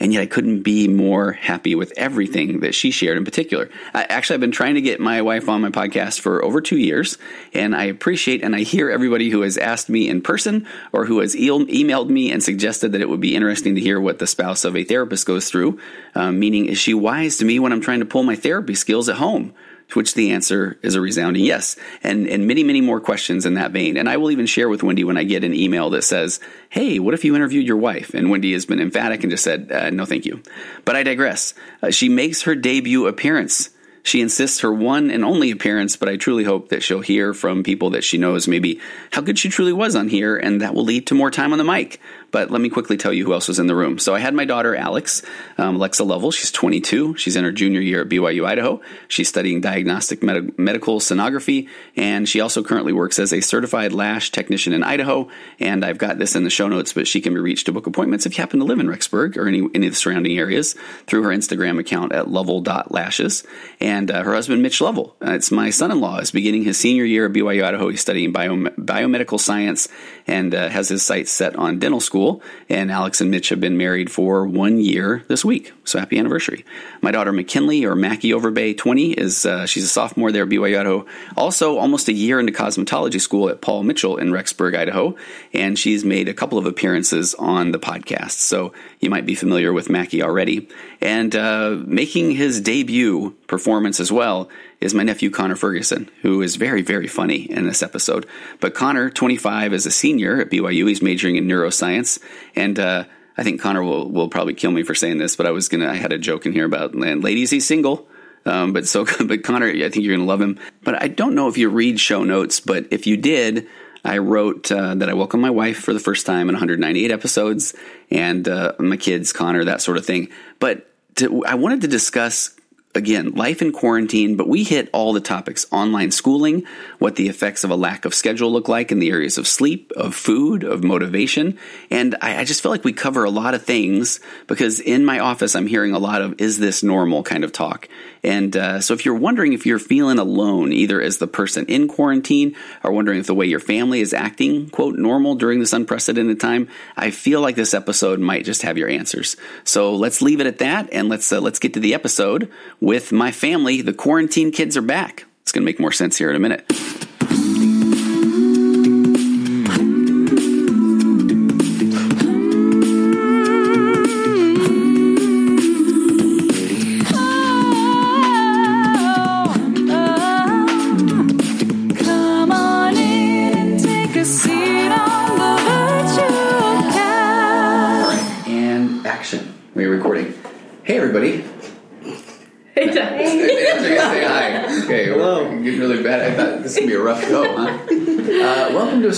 and 0.00 0.14
yet 0.14 0.22
I 0.22 0.26
couldn't 0.26 0.62
be 0.62 0.88
more 0.88 1.32
happy 1.32 1.74
with 1.74 1.92
everything 1.96 2.60
that 2.60 2.74
she 2.74 2.90
shared 2.90 3.18
in 3.18 3.24
particular. 3.24 3.68
I, 3.92 4.04
actually, 4.04 4.34
I've 4.34 4.40
been 4.40 4.50
trying 4.50 4.74
to 4.76 4.80
get 4.80 4.98
my 4.98 5.20
wife 5.20 5.48
on 5.48 5.60
my 5.60 5.68
podcast 5.68 6.20
for 6.20 6.42
over 6.42 6.62
two 6.62 6.78
years, 6.78 7.18
and 7.52 7.76
I 7.76 7.84
appreciate 7.84 8.42
and 8.42 8.56
I 8.56 8.60
hear 8.60 8.90
everybody 8.90 9.28
who 9.28 9.42
has 9.42 9.58
asked 9.58 9.90
me 9.90 10.08
in 10.08 10.22
person 10.22 10.66
or 10.92 11.04
who 11.04 11.20
has 11.20 11.36
e- 11.36 11.50
emailed 11.50 12.08
me 12.08 12.32
and 12.32 12.42
suggested 12.42 12.92
that 12.92 13.02
it 13.02 13.10
would 13.10 13.20
be 13.20 13.36
interesting 13.36 13.74
to 13.74 13.80
hear 13.80 14.00
what 14.00 14.18
the 14.18 14.26
spouse 14.26 14.64
of 14.64 14.74
a 14.74 14.84
therapist 14.84 15.26
goes 15.26 15.50
through. 15.50 15.78
Um, 16.14 16.40
meaning, 16.40 16.64
is 16.64 16.78
she 16.78 16.94
wise 16.94 17.36
to 17.36 17.44
me 17.44 17.58
when 17.58 17.72
I'm 17.72 17.82
trying 17.82 18.00
to 18.00 18.06
pull 18.06 18.22
my 18.22 18.36
therapy 18.36 18.74
skills 18.74 19.10
at 19.10 19.16
home? 19.16 19.52
To 19.90 19.98
which 19.98 20.14
the 20.14 20.30
answer 20.30 20.78
is 20.82 20.94
a 20.94 21.00
resounding 21.00 21.44
yes. 21.44 21.76
And, 22.02 22.28
and 22.28 22.46
many, 22.46 22.62
many 22.62 22.80
more 22.80 23.00
questions 23.00 23.44
in 23.44 23.54
that 23.54 23.72
vein. 23.72 23.96
And 23.96 24.08
I 24.08 24.18
will 24.18 24.30
even 24.30 24.46
share 24.46 24.68
with 24.68 24.82
Wendy 24.82 25.02
when 25.02 25.16
I 25.16 25.24
get 25.24 25.42
an 25.42 25.52
email 25.54 25.90
that 25.90 26.02
says, 26.02 26.38
Hey, 26.68 26.98
what 27.00 27.14
if 27.14 27.24
you 27.24 27.34
interviewed 27.34 27.66
your 27.66 27.76
wife? 27.76 28.14
And 28.14 28.30
Wendy 28.30 28.52
has 28.52 28.66
been 28.66 28.80
emphatic 28.80 29.24
and 29.24 29.30
just 29.30 29.42
said, 29.42 29.70
uh, 29.72 29.90
No, 29.90 30.04
thank 30.04 30.26
you. 30.26 30.42
But 30.84 30.94
I 30.94 31.02
digress. 31.02 31.54
Uh, 31.82 31.90
she 31.90 32.08
makes 32.08 32.42
her 32.42 32.54
debut 32.54 33.06
appearance. 33.06 33.70
She 34.02 34.20
insists 34.20 34.60
her 34.60 34.72
one 34.72 35.10
and 35.10 35.24
only 35.24 35.50
appearance, 35.50 35.96
but 35.96 36.08
I 36.08 36.16
truly 36.16 36.44
hope 36.44 36.70
that 36.70 36.82
she'll 36.82 37.00
hear 37.00 37.34
from 37.34 37.62
people 37.62 37.90
that 37.90 38.04
she 38.04 38.16
knows 38.16 38.48
maybe 38.48 38.80
how 39.12 39.20
good 39.20 39.38
she 39.38 39.48
truly 39.50 39.72
was 39.72 39.94
on 39.94 40.08
here, 40.08 40.36
and 40.36 40.62
that 40.62 40.74
will 40.74 40.84
lead 40.84 41.06
to 41.08 41.14
more 41.14 41.30
time 41.30 41.52
on 41.52 41.58
the 41.58 41.64
mic. 41.64 42.00
But 42.30 42.50
let 42.50 42.60
me 42.60 42.68
quickly 42.68 42.96
tell 42.96 43.12
you 43.12 43.24
who 43.24 43.32
else 43.32 43.48
was 43.48 43.58
in 43.58 43.66
the 43.66 43.74
room. 43.74 43.98
So 43.98 44.14
I 44.14 44.20
had 44.20 44.34
my 44.34 44.44
daughter, 44.44 44.76
Alex, 44.76 45.22
um, 45.58 45.76
Alexa 45.76 46.04
Lovell. 46.04 46.30
She's 46.30 46.52
22. 46.52 47.16
She's 47.16 47.36
in 47.36 47.44
her 47.44 47.52
junior 47.52 47.80
year 47.80 48.02
at 48.02 48.08
BYU, 48.08 48.46
Idaho. 48.46 48.80
She's 49.08 49.28
studying 49.28 49.60
diagnostic 49.60 50.22
med- 50.22 50.56
medical 50.58 51.00
sonography, 51.00 51.68
and 51.96 52.28
she 52.28 52.40
also 52.40 52.62
currently 52.62 52.92
works 52.92 53.18
as 53.18 53.32
a 53.32 53.40
certified 53.40 53.92
lash 53.92 54.30
technician 54.30 54.72
in 54.72 54.84
Idaho. 54.84 55.28
And 55.58 55.84
I've 55.84 55.98
got 55.98 56.18
this 56.18 56.36
in 56.36 56.44
the 56.44 56.50
show 56.50 56.68
notes, 56.68 56.92
but 56.92 57.08
she 57.08 57.20
can 57.20 57.34
be 57.34 57.40
reached 57.40 57.66
to 57.66 57.72
book 57.72 57.86
appointments 57.86 58.26
if 58.26 58.36
you 58.36 58.42
happen 58.42 58.60
to 58.60 58.64
live 58.64 58.78
in 58.78 58.86
Rexburg 58.86 59.36
or 59.36 59.48
any, 59.48 59.66
any 59.74 59.86
of 59.86 59.92
the 59.92 59.96
surrounding 59.96 60.38
areas 60.38 60.76
through 61.06 61.24
her 61.24 61.30
Instagram 61.30 61.80
account 61.80 62.12
at 62.12 62.28
lovell.lashes. 62.28 63.44
And 63.80 64.10
uh, 64.10 64.22
her 64.22 64.34
husband, 64.34 64.62
Mitch 64.62 64.80
Lovell, 64.80 65.16
uh, 65.24 65.32
it's 65.32 65.50
my 65.50 65.70
son 65.70 65.90
in 65.90 66.00
law, 66.00 66.18
is 66.18 66.30
beginning 66.30 66.62
his 66.62 66.78
senior 66.78 67.04
year 67.04 67.26
at 67.26 67.32
BYU, 67.32 67.64
Idaho. 67.64 67.88
He's 67.88 68.00
studying 68.00 68.30
bio- 68.32 68.70
biomedical 68.78 69.40
science 69.40 69.88
and 70.26 70.54
uh, 70.54 70.68
has 70.68 70.88
his 70.88 71.02
sights 71.02 71.32
set 71.32 71.56
on 71.56 71.78
dental 71.78 72.00
school 72.00 72.19
school, 72.20 72.42
and 72.68 72.90
Alex 72.90 73.20
and 73.22 73.30
Mitch 73.30 73.48
have 73.48 73.60
been 73.60 73.78
married 73.78 74.10
for 74.12 74.46
one 74.46 74.78
year 74.78 75.24
this 75.28 75.42
week. 75.42 75.72
So 75.84 75.98
happy 75.98 76.18
anniversary. 76.18 76.66
My 77.00 77.10
daughter 77.10 77.32
McKinley, 77.32 77.86
or 77.86 77.94
Mackie 77.94 78.30
Overbay 78.30 78.76
20, 78.76 79.12
is 79.12 79.46
uh, 79.46 79.64
she's 79.64 79.84
a 79.84 79.88
sophomore 79.88 80.30
there 80.30 80.42
at 80.42 80.50
BYU 80.50 80.78
Idaho. 80.78 81.06
Also, 81.36 81.78
almost 81.78 82.08
a 82.08 82.12
year 82.12 82.38
into 82.38 82.52
cosmetology 82.52 83.20
school 83.20 83.48
at 83.48 83.62
Paul 83.62 83.84
Mitchell 83.84 84.18
in 84.18 84.30
Rexburg, 84.32 84.76
Idaho, 84.76 85.16
and 85.54 85.78
she's 85.78 86.04
made 86.04 86.28
a 86.28 86.34
couple 86.34 86.58
of 86.58 86.66
appearances 86.66 87.34
on 87.36 87.72
the 87.72 87.78
podcast. 87.78 88.32
So 88.32 88.74
you 89.00 89.08
might 89.08 89.24
be 89.24 89.34
familiar 89.34 89.72
with 89.72 89.88
Mackie 89.88 90.22
already. 90.22 90.68
And 91.00 91.34
uh, 91.34 91.78
making 91.86 92.32
his 92.32 92.60
debut 92.60 93.34
performance 93.46 93.98
as 93.98 94.12
well 94.12 94.50
is 94.80 94.94
my 94.94 95.02
nephew 95.02 95.30
Connor 95.30 95.56
Furgeson, 95.56 96.08
who 96.22 96.40
is 96.42 96.56
very, 96.56 96.82
very 96.82 97.06
funny 97.06 97.50
in 97.50 97.66
this 97.66 97.82
episode. 97.82 98.26
But 98.60 98.74
Connor, 98.74 99.10
25, 99.10 99.72
is 99.74 99.86
a 99.86 99.90
senior 99.90 100.40
at 100.40 100.50
BYU. 100.50 100.88
He's 100.88 101.02
majoring 101.02 101.36
in 101.36 101.46
neuroscience. 101.46 102.18
And 102.56 102.78
uh, 102.78 103.04
I 103.36 103.42
think 103.42 103.60
Connor 103.60 103.82
will, 103.82 104.10
will 104.10 104.28
probably 104.28 104.54
kill 104.54 104.70
me 104.70 104.82
for 104.82 104.94
saying 104.94 105.18
this, 105.18 105.36
but 105.36 105.46
I 105.46 105.50
was 105.50 105.68
going 105.68 105.82
to, 105.82 105.90
I 105.90 105.94
had 105.94 106.12
a 106.12 106.18
joke 106.18 106.46
in 106.46 106.52
here 106.52 106.64
about, 106.64 106.94
and 106.94 107.22
ladies, 107.22 107.50
he's 107.50 107.66
single. 107.66 108.08
Um, 108.46 108.72
but 108.72 108.86
so, 108.86 109.04
but 109.24 109.44
Connor, 109.44 109.68
I 109.68 109.90
think 109.90 109.96
you're 109.96 110.16
going 110.16 110.26
to 110.26 110.30
love 110.30 110.40
him. 110.40 110.58
But 110.82 111.02
I 111.02 111.08
don't 111.08 111.34
know 111.34 111.48
if 111.48 111.58
you 111.58 111.68
read 111.68 112.00
show 112.00 112.24
notes, 112.24 112.60
but 112.60 112.86
if 112.90 113.06
you 113.06 113.16
did, 113.16 113.66
I 114.04 114.18
wrote 114.18 114.72
uh, 114.72 114.94
that 114.94 115.10
I 115.10 115.12
welcome 115.12 115.40
my 115.40 115.50
wife 115.50 115.78
for 115.78 115.92
the 115.92 116.00
first 116.00 116.24
time 116.24 116.48
in 116.48 116.54
198 116.54 117.10
episodes 117.10 117.74
and 118.10 118.48
uh, 118.48 118.72
my 118.78 118.96
kids, 118.96 119.32
Connor, 119.32 119.64
that 119.64 119.82
sort 119.82 119.98
of 119.98 120.06
thing. 120.06 120.30
But 120.58 120.86
to, 121.16 121.44
I 121.44 121.56
wanted 121.56 121.82
to 121.82 121.88
discuss 121.88 122.56
again, 122.94 123.32
life 123.32 123.62
in 123.62 123.70
quarantine, 123.72 124.36
but 124.36 124.48
we 124.48 124.64
hit 124.64 124.90
all 124.92 125.12
the 125.12 125.20
topics 125.20 125.64
online 125.70 126.10
schooling, 126.10 126.64
what 126.98 127.14
the 127.14 127.28
effects 127.28 127.62
of 127.62 127.70
a 127.70 127.76
lack 127.76 128.04
of 128.04 128.14
schedule 128.14 128.52
look 128.52 128.68
like 128.68 128.90
in 128.90 128.98
the 128.98 129.10
areas 129.10 129.38
of 129.38 129.46
sleep, 129.46 129.92
of 129.96 130.14
food, 130.14 130.64
of 130.64 130.82
motivation. 130.82 131.56
And 131.90 132.16
I, 132.20 132.38
I, 132.38 132.44
just 132.44 132.62
feel 132.62 132.72
like 132.72 132.84
we 132.84 132.92
cover 132.92 133.22
a 133.22 133.30
lot 133.30 133.54
of 133.54 133.62
things 133.62 134.18
because 134.48 134.80
in 134.80 135.04
my 135.04 135.20
office, 135.20 135.54
I'm 135.54 135.68
hearing 135.68 135.94
a 135.94 136.00
lot 136.00 136.20
of 136.20 136.40
is 136.40 136.58
this 136.58 136.82
normal 136.82 137.22
kind 137.22 137.44
of 137.44 137.52
talk. 137.52 137.88
And 138.24 138.56
uh, 138.56 138.80
so 138.80 138.92
if 138.94 139.04
you're 139.04 139.14
wondering 139.14 139.52
if 139.52 139.66
you're 139.66 139.78
feeling 139.78 140.18
alone, 140.18 140.72
either 140.72 141.00
as 141.00 141.18
the 141.18 141.28
person 141.28 141.66
in 141.66 141.86
quarantine 141.86 142.56
or 142.82 142.90
wondering 142.90 143.20
if 143.20 143.26
the 143.26 143.34
way 143.34 143.46
your 143.46 143.60
family 143.60 144.00
is 144.00 144.12
acting, 144.12 144.68
quote, 144.68 144.98
normal 144.98 145.36
during 145.36 145.60
this 145.60 145.72
unprecedented 145.72 146.40
time, 146.40 146.68
I 146.96 147.12
feel 147.12 147.40
like 147.40 147.54
this 147.54 147.72
episode 147.72 148.18
might 148.18 148.44
just 148.44 148.62
have 148.62 148.76
your 148.76 148.88
answers. 148.88 149.36
So 149.62 149.94
let's 149.94 150.20
leave 150.20 150.40
it 150.40 150.46
at 150.48 150.58
that 150.58 150.92
and 150.92 151.08
let's, 151.08 151.30
uh, 151.30 151.40
let's 151.40 151.60
get 151.60 151.74
to 151.74 151.80
the 151.80 151.94
episode 151.94 152.50
with 152.80 153.12
my 153.12 153.30
family. 153.30 153.82
The 153.82 153.92
quarantine 153.92 154.50
kids 154.52 154.76
are 154.76 154.82
back. 154.82 155.26
It's 155.42 155.52
going 155.52 155.62
to 155.62 155.66
make 155.66 155.80
more 155.80 155.92
sense 155.92 156.18
here 156.18 156.30
in 156.30 156.36
a 156.36 156.40
minute. 156.40 156.70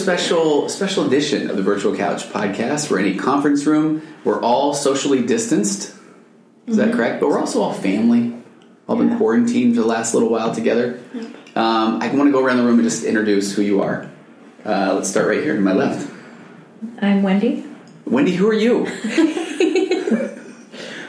Special 0.03 0.69
special 0.69 1.07
edition 1.07 1.49
of 1.49 1.57
the 1.57 1.63
Virtual 1.63 1.97
Couch 1.97 2.25
podcast. 2.25 2.91
We're 2.91 2.99
in 2.99 3.17
a 3.17 3.23
conference 3.23 3.65
room. 3.67 4.03
We're 4.25 4.43
all 4.43 4.75
socially 4.75 5.25
distanced. 5.25 5.83
Is 5.83 5.95
mm-hmm. 5.95 6.75
that 6.75 6.93
correct? 6.93 7.21
But 7.21 7.29
we're 7.29 7.39
also 7.39 7.63
all 7.63 7.73
family. 7.73 8.37
All 8.89 8.97
been 8.97 9.17
quarantined 9.17 9.77
for 9.77 9.83
the 9.83 9.87
last 9.87 10.13
little 10.13 10.29
while 10.29 10.53
together. 10.53 11.01
Um, 11.55 12.03
I 12.03 12.09
want 12.09 12.27
to 12.29 12.33
go 12.33 12.45
around 12.45 12.57
the 12.57 12.65
room 12.65 12.81
and 12.81 12.89
just 12.89 13.05
introduce 13.05 13.55
who 13.55 13.63
you 13.63 13.81
are. 13.81 14.11
Uh, 14.65 14.95
let's 14.95 15.09
start 15.09 15.29
right 15.29 15.41
here 15.43 15.55
to 15.55 15.61
my 15.61 15.73
left. 15.73 16.11
I'm 17.01 17.23
Wendy. 17.23 17.65
Wendy, 18.05 18.35
who 18.35 18.49
are 18.49 18.55
you? 18.55 18.87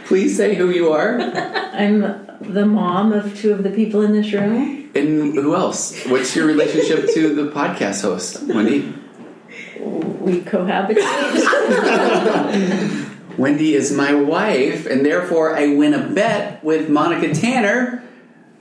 Please 0.06 0.38
say 0.38 0.54
who 0.54 0.70
you 0.70 0.92
are. 0.92 1.20
I'm 1.74 2.02
the 2.42 2.68
mom 2.68 3.12
of 3.12 3.36
two 3.36 3.54
of 3.54 3.64
the 3.64 3.72
people 3.72 4.04
in 4.04 4.12
this 4.12 4.32
room. 4.32 4.83
And 4.96 5.34
who 5.34 5.56
else? 5.56 6.06
What's 6.06 6.36
your 6.36 6.46
relationship 6.46 7.12
to 7.14 7.34
the 7.34 7.52
podcast 7.52 8.04
host, 8.04 8.44
Wendy? 8.44 8.94
We 9.80 10.42
cohabit. 10.42 10.98
Wendy 13.38 13.74
is 13.74 13.92
my 13.92 14.14
wife, 14.14 14.86
and 14.86 15.04
therefore 15.04 15.58
I 15.58 15.76
win 15.76 15.96
a 15.96 16.08
bet 16.08 16.64
with 16.64 16.90
Monica 16.90 17.34
Tanner 17.34 18.04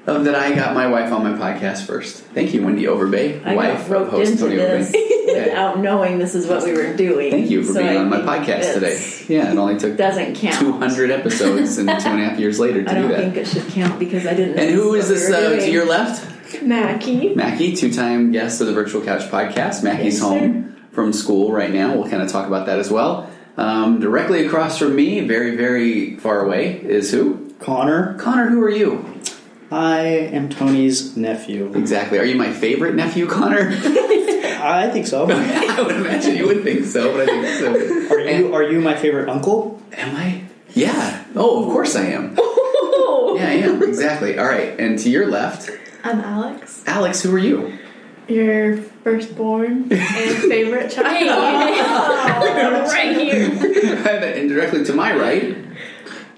of 0.06 0.25
that 0.25 0.35
I 0.35 0.54
got 0.54 0.75
my 0.75 0.88
wife 0.88 1.12
on 1.12 1.23
my 1.23 1.38
podcast 1.38 1.87
first. 1.87 2.16
Thank 2.16 2.54
you, 2.54 2.64
Wendy 2.64 2.85
Overbay, 2.85 3.44
I 3.44 3.54
wife 3.54 3.90
of 3.90 4.09
host 4.09 4.38
Tony 4.38 4.56
Overbay. 4.56 4.92
without 5.26 5.78
knowing 5.78 6.18
this 6.18 6.35
is 6.35 6.47
what 6.47 6.64
we 6.64 6.73
were 6.73 6.94
doing. 6.94 7.30
Thank 7.30 7.50
you 7.50 7.62
for 7.62 7.75
so 7.75 7.82
being 7.82 7.97
I 7.97 8.00
on 8.00 8.11
my 8.11 8.18
podcast 8.18 8.75
today. 8.75 9.00
Yeah, 9.28 9.52
it 9.52 9.59
only 9.59 9.78
took 9.78 9.97
doesn't 9.97 10.37
count 10.37 10.59
200 10.59 11.11
episodes 11.11 11.78
and 11.78 11.88
two 11.88 12.09
and 12.09 12.21
a 12.21 12.25
half 12.25 12.38
years 12.38 12.59
later 12.59 12.82
to 12.82 12.88
do 12.94 12.94
that. 12.94 13.04
I 13.04 13.09
don't 13.09 13.32
think 13.32 13.37
it 13.37 13.47
should 13.47 13.68
count 13.68 13.99
because 13.99 14.26
I 14.26 14.35
didn't. 14.35 14.59
And 14.59 14.71
who 14.71 14.94
is 14.94 15.09
this, 15.09 15.30
uh, 15.30 15.56
to 15.56 15.71
your 15.71 15.87
left? 15.87 16.62
Mackie. 16.62 17.35
Mackie, 17.35 17.75
two-time 17.75 18.30
guest 18.30 18.61
of 18.61 18.66
the 18.66 18.75
Virtual 18.75 19.02
Couch 19.02 19.23
podcast. 19.30 19.82
Mackie's 19.82 20.14
yes, 20.14 20.21
home 20.21 20.76
from 20.92 21.12
school 21.12 21.50
right 21.50 21.73
now. 21.73 21.94
We'll 21.94 22.11
kind 22.11 22.23
of 22.23 22.30
talk 22.30 22.47
about 22.47 22.66
that 22.66 22.78
as 22.78 22.90
well. 22.90 23.30
Um, 23.56 24.00
directly 24.00 24.47
across 24.47 24.78
from 24.78 24.94
me, 24.94 25.21
very, 25.21 25.56
very 25.56 26.16
far 26.16 26.44
away, 26.44 26.80
is 26.80 27.11
who? 27.11 27.54
Connor. 27.61 28.18
Connor, 28.18 28.49
who 28.49 28.62
are 28.62 28.71
you? 28.71 29.12
I 29.73 30.00
am 30.00 30.50
Tony's 30.50 31.17
nephew. 31.17 31.73
Exactly. 31.75 32.19
Are 32.19 32.25
you 32.25 32.37
my 32.37 32.52
favorite 32.52 32.95
nephew, 32.95 33.26
Connor? 33.26 33.71
I 34.62 34.91
think 34.93 35.07
so. 35.07 35.25
I 35.31 35.81
would 35.81 35.97
imagine 35.97 36.37
you 36.37 36.47
would 36.47 36.62
think 36.62 36.85
so, 36.85 37.17
but 37.17 37.29
I 37.29 37.43
think 37.43 37.59
so. 37.59 38.14
Are 38.14 38.21
you 38.21 38.29
and, 38.29 38.55
are 38.55 38.62
you 38.62 38.81
my 38.81 38.95
favorite 38.95 39.31
uncle? 39.31 39.81
Am 39.93 40.14
I? 40.14 40.45
Yeah. 40.75 41.25
Oh, 41.35 41.64
of 41.64 41.73
course 41.73 41.97
I 41.97 42.05
am. 42.05 42.35
yeah, 42.37 43.49
I 43.49 43.61
am. 43.62 43.83
Exactly. 43.83 44.38
All 44.38 44.45
right. 44.45 44.79
And 44.79 44.99
to 44.99 45.09
your 45.09 45.26
left, 45.29 45.71
I'm 46.05 46.21
Alex. 46.21 46.85
Alex, 46.87 47.23
who 47.23 47.35
are 47.35 47.38
you? 47.38 47.79
Your 48.29 48.76
firstborn 48.76 49.91
and 49.91 49.91
favorite 49.91 50.91
child. 50.93 51.29
right 52.88 53.17
here. 53.17 53.50
and 54.07 54.49
directly 54.50 54.85
to 54.85 54.93
my 54.93 55.17
right, 55.17 55.57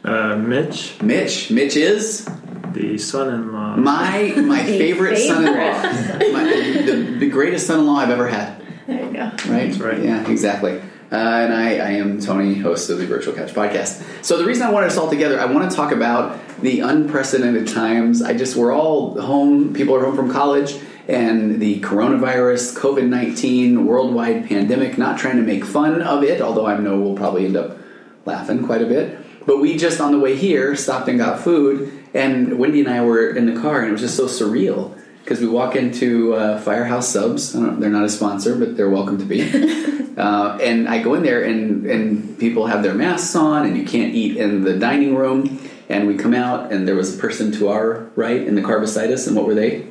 uh, 0.05 0.37
Mitch. 0.37 1.03
Mitch. 1.03 1.50
Mitch 1.50 1.76
is 1.76 2.29
the 2.75 2.99
son-in-law. 2.99 3.76
My 3.76 4.35
my 4.37 4.64
favorite, 4.64 5.16
son-in-law. 5.16 6.33
my, 6.33 6.45
the, 6.85 7.16
the 7.21 7.28
greatest 7.28 7.66
son-in-law 7.66 7.97
I've 7.97 8.11
ever 8.11 8.28
had. 8.28 8.62
There 8.87 9.02
you 9.02 9.12
go. 9.12 9.21
Right. 9.21 9.47
That's 9.47 9.78
right. 9.78 10.02
Yeah. 10.02 10.28
Exactly. 10.28 10.83
Uh, 11.12 11.16
and 11.16 11.54
I, 11.54 11.76
I 11.76 11.90
am 11.93 12.21
Tony, 12.21 12.54
host 12.54 12.90
of 12.90 12.99
the 12.99 13.07
Virtual 13.07 13.35
Couch 13.35 13.52
podcast. 13.52 14.25
So 14.25 14.37
the 14.37 14.45
reason 14.45 14.66
I 14.66 14.71
wanted 14.71 14.88
us 14.88 14.97
all 14.97 15.09
together, 15.09 15.38
I 15.38 15.45
want 15.45 15.71
to 15.71 15.76
talk 15.76 15.93
about 15.93 16.40
the 16.61 16.81
unprecedented 16.81 17.69
times. 17.69 18.21
I 18.21 18.35
just 18.35 18.57
we're 18.57 18.75
all 18.75 19.21
home. 19.21 19.75
People 19.75 19.95
are 19.95 20.04
home 20.04 20.16
from 20.16 20.31
college, 20.31 20.76
and 21.07 21.61
the 21.61 21.81
coronavirus, 21.81 22.76
COVID 22.76 23.07
nineteen, 23.07 23.87
worldwide 23.87 24.49
pandemic. 24.49 24.99
Not 24.99 25.19
trying 25.19 25.37
to 25.37 25.43
make 25.43 25.64
fun 25.64 26.02
of 26.02 26.25
it, 26.25 26.40
although 26.40 26.66
I 26.66 26.76
know 26.78 26.99
we'll 26.99 27.16
probably 27.16 27.45
end 27.45 27.57
up 27.57 27.78
laughing 28.25 28.66
quite 28.66 28.83
a 28.83 28.87
bit. 28.87 29.19
But 29.47 29.61
we 29.61 29.76
just 29.76 30.00
on 30.00 30.12
the 30.12 30.19
way 30.19 30.37
here 30.37 30.75
stopped 30.75 31.09
and 31.09 31.19
got 31.19 31.40
food, 31.40 32.04
and 32.14 32.59
Wendy 32.59 32.80
and 32.80 32.88
I 32.88 33.04
were 33.04 33.28
in 33.30 33.52
the 33.52 33.61
car, 33.61 33.80
and 33.80 33.88
it 33.88 33.92
was 33.92 34.00
just 34.00 34.16
so 34.16 34.26
surreal 34.26 34.97
because 35.25 35.40
we 35.40 35.47
walk 35.47 35.75
into 35.75 36.35
uh, 36.35 36.61
Firehouse 36.61 37.09
Subs. 37.09 37.52
they're 37.52 37.90
not 37.90 38.04
a 38.04 38.09
sponsor, 38.09 38.56
but 38.56 38.76
they're 38.76 38.90
welcome 38.90 39.18
to 39.18 39.25
be. 39.25 39.42
uh, 40.16 40.59
and 40.61 40.88
I 40.88 41.02
go 41.02 41.14
in 41.14 41.23
there, 41.23 41.42
and 41.42 41.87
and 41.87 42.38
people 42.38 42.66
have 42.66 42.83
their 42.83 42.94
masks 42.94 43.35
on, 43.35 43.66
and 43.66 43.76
you 43.76 43.85
can't 43.85 44.14
eat 44.14 44.37
in 44.37 44.62
the 44.62 44.78
dining 44.78 45.16
room. 45.16 45.61
And 45.88 46.06
we 46.06 46.16
come 46.16 46.35
out, 46.35 46.73
and 46.73 46.88
there 46.88 46.94
was 46.94 47.14
a 47.14 47.18
person 47.18 47.52
to 47.52 47.68
our 47.68 48.11
right 48.14 48.40
in 48.40 48.54
the 48.54 48.62
car 48.62 48.80
beside 48.80 49.11
us, 49.11 49.26
and 49.26 49.37
what 49.37 49.47
were 49.47 49.54
they? 49.54 49.87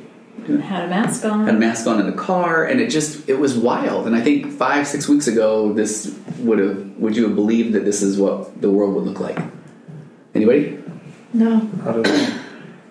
Had 0.46 0.84
a 0.84 0.88
mask 0.88 1.24
on. 1.24 1.46
Had 1.46 1.54
a 1.54 1.58
mask 1.58 1.86
on 1.86 2.00
in 2.00 2.06
the 2.06 2.16
car, 2.16 2.64
and 2.64 2.80
it 2.80 2.90
just 2.90 3.28
it 3.28 3.38
was 3.38 3.56
wild. 3.56 4.06
And 4.06 4.16
I 4.16 4.20
think 4.20 4.50
five 4.52 4.86
six 4.86 5.08
weeks 5.08 5.26
ago, 5.26 5.72
this 5.72 6.16
would 6.38 6.58
have 6.58 6.96
would 6.96 7.16
you 7.16 7.24
have 7.24 7.34
believed 7.34 7.74
that 7.74 7.84
this 7.84 8.02
is 8.02 8.18
what 8.18 8.60
the 8.60 8.70
world 8.70 8.94
would 8.94 9.04
look 9.04 9.20
like? 9.20 9.38
Anybody? 10.34 10.83
No. 11.34 11.68
I 11.82 11.92
don't. 11.92 12.44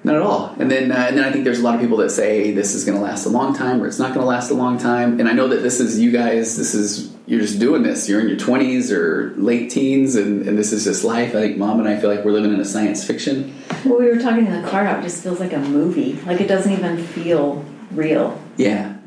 Not 0.06 0.16
at 0.16 0.22
all. 0.22 0.54
And 0.60 0.70
then, 0.70 0.92
uh, 0.92 1.06
and 1.08 1.18
then 1.18 1.24
I 1.24 1.32
think 1.32 1.46
there's 1.46 1.60
a 1.60 1.64
lot 1.64 1.76
of 1.76 1.82
people 1.82 1.96
that 1.98 2.10
say 2.10 2.52
this 2.52 2.76
is 2.76 2.84
going 2.84 2.98
to 2.98 3.04
last 3.04 3.26
a 3.26 3.30
long 3.30 3.56
time, 3.56 3.82
or 3.82 3.88
it's 3.88 4.00
not 4.00 4.10
going 4.10 4.20
to 4.20 4.26
last 4.26 4.52
a 4.52 4.54
long 4.54 4.78
time. 4.78 5.22
And 5.22 5.30
I 5.30 5.32
know 5.32 5.48
that 5.48 5.64
this 5.64 5.80
is 5.80 5.98
you 5.98 6.12
guys. 6.12 6.58
This 6.58 6.76
is 6.76 7.16
you're 7.26 7.40
just 7.40 7.58
doing 7.58 7.84
this. 7.84 8.10
You're 8.10 8.20
in 8.20 8.28
your 8.28 8.38
20s 8.38 8.92
or 8.92 9.34
late 9.38 9.72
teens, 9.72 10.16
and, 10.16 10.46
and 10.46 10.58
this 10.58 10.74
is 10.74 10.84
just 10.84 11.06
life. 11.06 11.30
I 11.30 11.40
think 11.40 11.58
mom 11.58 11.80
and 11.80 11.88
I 11.88 11.98
feel 11.98 12.14
like 12.14 12.26
we're 12.26 12.34
living 12.34 12.54
in 12.54 12.60
a 12.60 12.66
science 12.66 13.06
fiction. 13.06 13.56
Well, 13.86 13.98
we 13.98 14.08
were 14.08 14.20
talking 14.20 14.46
in 14.46 14.62
the 14.62 14.70
car 14.70 14.84
how 14.84 15.00
it 15.00 15.04
just 15.04 15.24
feels 15.24 15.40
like 15.40 15.54
a 15.54 15.60
movie. 15.60 16.14
Like 16.26 16.42
it 16.42 16.48
doesn't 16.48 16.72
even 16.72 16.98
feel 16.98 17.64
real. 17.92 18.42
Yeah. 18.58 18.98